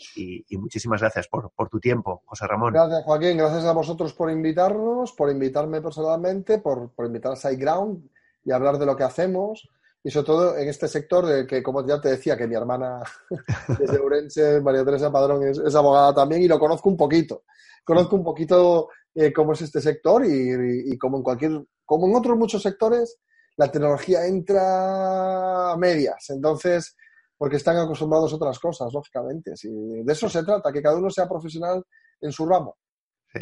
muchísimas 0.50 1.00
gracias 1.00 1.28
por, 1.28 1.50
tu 1.70 1.78
tiempo, 1.78 2.22
José 2.26 2.46
Ramón. 2.46 2.72
Gracias, 2.72 3.04
Joaquín, 3.04 3.36
gracias 3.36 3.64
a 3.64 3.72
vosotros 3.72 4.12
por 4.12 4.30
invitarnos, 4.30 5.12
por 5.12 5.30
invitarme 5.30 5.80
personalmente, 5.80 6.58
por, 6.58 6.90
por 6.94 7.06
invitar 7.06 7.32
a 7.32 7.36
SiteGround 7.36 8.08
y 8.44 8.52
hablar 8.52 8.78
de 8.78 8.86
lo 8.86 8.96
que 8.96 9.04
hacemos 9.04 9.68
y 10.06 10.10
sobre 10.10 10.26
todo 10.26 10.56
en 10.56 10.68
este 10.68 10.86
sector 10.86 11.26
de 11.26 11.46
que, 11.48 11.64
como 11.64 11.84
ya 11.84 12.00
te 12.00 12.10
decía, 12.10 12.36
que 12.36 12.46
mi 12.46 12.54
hermana 12.54 13.02
desde 13.78 14.00
Urense, 14.00 14.60
María 14.60 14.84
Teresa 14.84 15.10
Padrón, 15.10 15.42
es, 15.42 15.74
abogada 15.74 16.14
también 16.14 16.42
y 16.42 16.48
lo 16.48 16.60
conozco 16.60 16.88
un 16.88 16.96
poquito. 16.96 17.42
Conozco 17.84 18.14
un 18.14 18.22
poquito 18.22 18.88
eh, 19.14 19.32
cómo 19.32 19.52
es 19.52 19.62
este 19.62 19.80
sector 19.80 20.24
y, 20.24 20.92
y, 20.92 20.96
como 20.96 21.16
en 21.16 21.24
cualquier, 21.24 21.60
como 21.84 22.06
en 22.06 22.14
otros 22.14 22.36
muchos 22.36 22.62
sectores, 22.62 23.18
la 23.56 23.70
tecnología 23.70 24.26
entra 24.26 25.72
a 25.72 25.76
medias. 25.76 26.30
Entonces, 26.30 26.96
porque 27.36 27.56
están 27.56 27.76
acostumbrados 27.76 28.32
a 28.32 28.36
otras 28.36 28.58
cosas, 28.58 28.92
lógicamente. 28.92 29.56
Si 29.56 29.68
de 29.70 30.12
eso 30.12 30.28
se 30.28 30.44
trata, 30.44 30.72
que 30.72 30.82
cada 30.82 30.96
uno 30.96 31.10
sea 31.10 31.28
profesional 31.28 31.84
en 32.20 32.32
su 32.32 32.46
ramo. 32.46 32.76
Sí. 33.32 33.40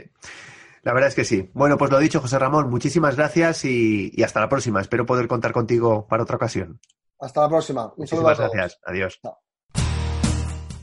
La 0.83 0.93
verdad 0.93 1.09
es 1.09 1.15
que 1.15 1.25
sí. 1.25 1.51
Bueno, 1.55 1.79
pues 1.79 1.91
lo 1.91 1.99
dicho, 1.99 2.21
José 2.21 2.39
Ramón, 2.39 2.69
muchísimas 2.69 3.17
gracias 3.17 3.65
y, 3.65 4.23
hasta 4.23 4.41
la 4.41 4.49
próxima. 4.49 4.81
Espero 4.81 5.07
poder 5.07 5.29
contar 5.29 5.53
contigo 5.53 6.07
para 6.07 6.23
otra 6.23 6.37
ocasión. 6.37 6.81
Hasta 7.19 7.43
la 7.43 7.49
próxima. 7.49 7.93
muchísimas 7.97 8.39
gracias. 8.39 8.79
Adiós. 8.85 9.21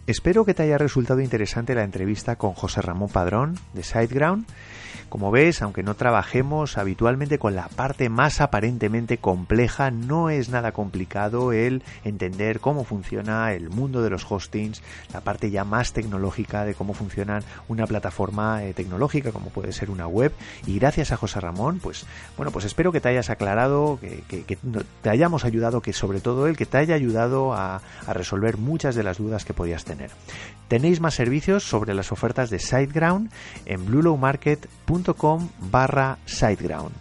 Espero 0.08 0.44
que 0.44 0.54
te 0.54 0.64
haya 0.64 0.78
resultado 0.78 1.22
interesante 1.22 1.76
la 1.76 1.84
entrevista 1.84 2.36
con 2.36 2.54
José 2.54 2.82
Ramón 2.82 3.10
Padrón 3.10 3.60
de 3.74 3.84
SiteGround 3.84 4.48
como 5.10 5.32
ves, 5.32 5.62
aunque 5.62 5.84
no 5.84 5.96
trabajemos 5.96 6.78
habitualmente 6.78 7.39
con 7.39 7.56
la 7.56 7.68
parte 7.68 8.10
más 8.10 8.42
aparentemente 8.42 9.18
compleja, 9.18 9.92
no 9.92 10.30
es 10.30 10.50
nada 10.50 10.72
complicado 10.72 11.54
el 11.54 11.84
entender 12.04 12.60
cómo 12.60 12.84
funciona 12.84 13.54
el 13.54 13.70
mundo 13.70 14.02
de 14.02 14.10
los 14.10 14.30
hostings, 14.30 14.82
la 15.14 15.22
parte 15.22 15.52
ya 15.52 15.64
más 15.64 15.94
tecnológica 15.94 16.66
de 16.66 16.74
cómo 16.74 16.94
funciona 16.94 17.42
una 17.68 17.88
plataforma 17.88 18.64
eh, 18.64 18.74
tecnológica 18.74 19.32
como 19.32 19.50
puede 19.50 19.72
ser 19.72 19.89
una 19.89 20.08
web. 20.08 20.32
Y 20.66 20.80
gracias 20.80 21.12
a 21.12 21.18
José 21.18 21.39
Ramón, 21.39 21.80
pues 21.80 22.06
bueno, 22.38 22.52
pues 22.52 22.66
espero 22.66 22.92
que 22.92 23.02
te 23.02 23.10
hayas 23.10 23.30
aclarado, 23.30 24.00
que, 24.02 24.58
te 25.02 25.10
hayamos 25.10 25.46
ayudado, 25.46 25.82
que 25.82 25.94
sobre 25.94 26.20
todo 26.20 26.48
él, 26.48 26.58
que 26.58 26.66
te 26.66 26.78
haya 26.78 26.96
ayudado 26.96 27.54
a, 27.54 27.82
a 28.08 28.14
resolver 28.14 28.58
muchas 28.58 28.96
de 28.96 29.04
las 29.04 29.18
dudas 29.18 29.46
que 29.46 29.54
podías 29.54 29.86
tener. 29.86 30.12
Tenéis 30.68 31.02
más 31.02 31.16
servicios 31.16 31.64
sobre 31.64 31.94
las 31.94 32.12
ofertas 32.12 32.50
de 32.50 32.60
SiteGround 32.60 33.30
en 33.66 33.86
bluelowmarket.com 34.86 35.50
barra 35.72 36.18
SiteGround 36.26 36.94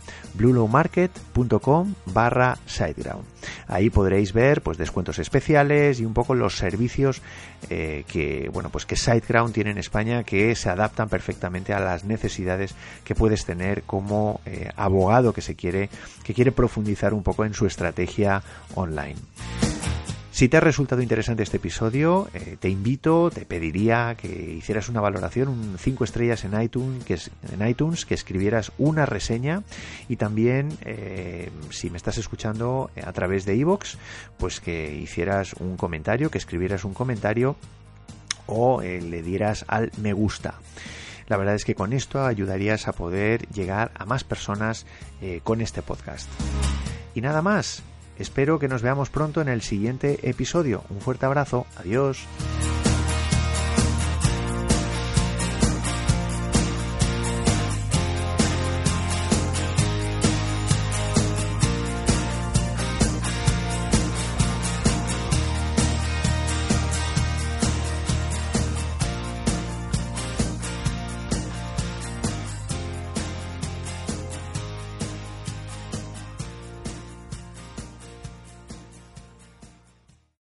barra 2.07 2.59
SiteGround. 2.66 3.24
Ahí 3.66 3.91
podréis 3.91 4.33
ver 4.33 4.62
pues 4.62 4.78
descuentos 4.78 5.18
especiales 5.18 6.01
y 6.01 6.05
un 6.05 6.14
poco 6.14 6.35
los 6.35 6.57
servicios 6.57 7.20
eh, 7.68 8.05
que 8.07 8.49
bueno 8.53 8.70
pues 8.70 8.87
que 8.87 8.97
SiteGround 8.97 9.53
tiene 9.53 9.70
en 9.70 9.78
España 9.78 10.24
que 10.24 10.55
se 10.55 10.70
adaptan 10.70 11.09
perfectamente 11.09 11.72
a 11.72 11.81
las 11.81 12.05
necesidades 12.05 12.74
que 13.05 13.14
puedes 13.14 13.45
tener 13.45 13.83
como 13.83 14.41
eh, 14.47 14.70
abogado 14.76 15.33
que 15.33 15.43
se 15.43 15.55
quiere 15.55 15.91
que 16.22 16.35
quiere 16.35 16.53
profundizar 16.53 17.14
un 17.14 17.22
poco 17.22 17.45
en 17.45 17.55
su 17.55 17.66
estrategia 17.66 18.43
online. 18.74 19.16
Si 20.41 20.49
te 20.49 20.57
ha 20.57 20.61
resultado 20.61 21.03
interesante 21.03 21.43
este 21.43 21.59
episodio, 21.59 22.30
eh, 22.32 22.57
te 22.59 22.70
invito, 22.70 23.30
te 23.30 23.45
pediría 23.45 24.16
que 24.16 24.55
hicieras 24.55 24.88
una 24.88 25.03
valoración, 25.03 25.49
un 25.49 25.76
5 25.78 26.03
estrellas 26.03 26.47
en 26.47 26.59
iTunes, 26.59 27.05
que 27.05 27.18
en 27.53 27.68
iTunes, 27.68 28.07
que 28.07 28.14
escribieras 28.14 28.72
una 28.78 29.05
reseña 29.05 29.64
y 30.09 30.16
también, 30.16 30.70
eh, 30.80 31.51
si 31.68 31.91
me 31.91 31.99
estás 31.99 32.16
escuchando 32.16 32.91
a 33.05 33.12
través 33.12 33.45
de 33.45 33.55
iVoox, 33.57 33.99
pues 34.38 34.61
que 34.61 34.95
hicieras 34.95 35.53
un 35.53 35.76
comentario, 35.76 36.30
que 36.30 36.38
escribieras 36.38 36.86
un 36.86 36.95
comentario 36.95 37.57
o 38.47 38.80
eh, 38.80 39.03
le 39.03 39.20
dieras 39.20 39.66
al 39.68 39.93
me 39.99 40.14
gusta. 40.14 40.55
La 41.28 41.36
verdad 41.36 41.55
es 41.55 41.66
que 41.66 41.74
con 41.74 41.93
esto 41.93 42.24
ayudarías 42.24 42.88
a 42.88 42.93
poder 42.93 43.47
llegar 43.51 43.93
a 43.95 44.07
más 44.07 44.24
personas 44.24 44.86
con 45.45 45.61
este 45.61 45.82
podcast. 45.82 46.30
Y 47.14 47.20
nada 47.20 47.43
más, 47.43 47.84
espero 48.20 48.58
que 48.58 48.68
nos 48.68 48.82
veamos 48.82 49.10
pronto 49.10 49.40
en 49.40 49.48
el 49.48 49.62
siguiente 49.62 50.20
episodio. 50.22 50.84
Un 50.90 51.00
fuerte 51.00 51.26
abrazo, 51.26 51.66
adiós. 51.76 52.26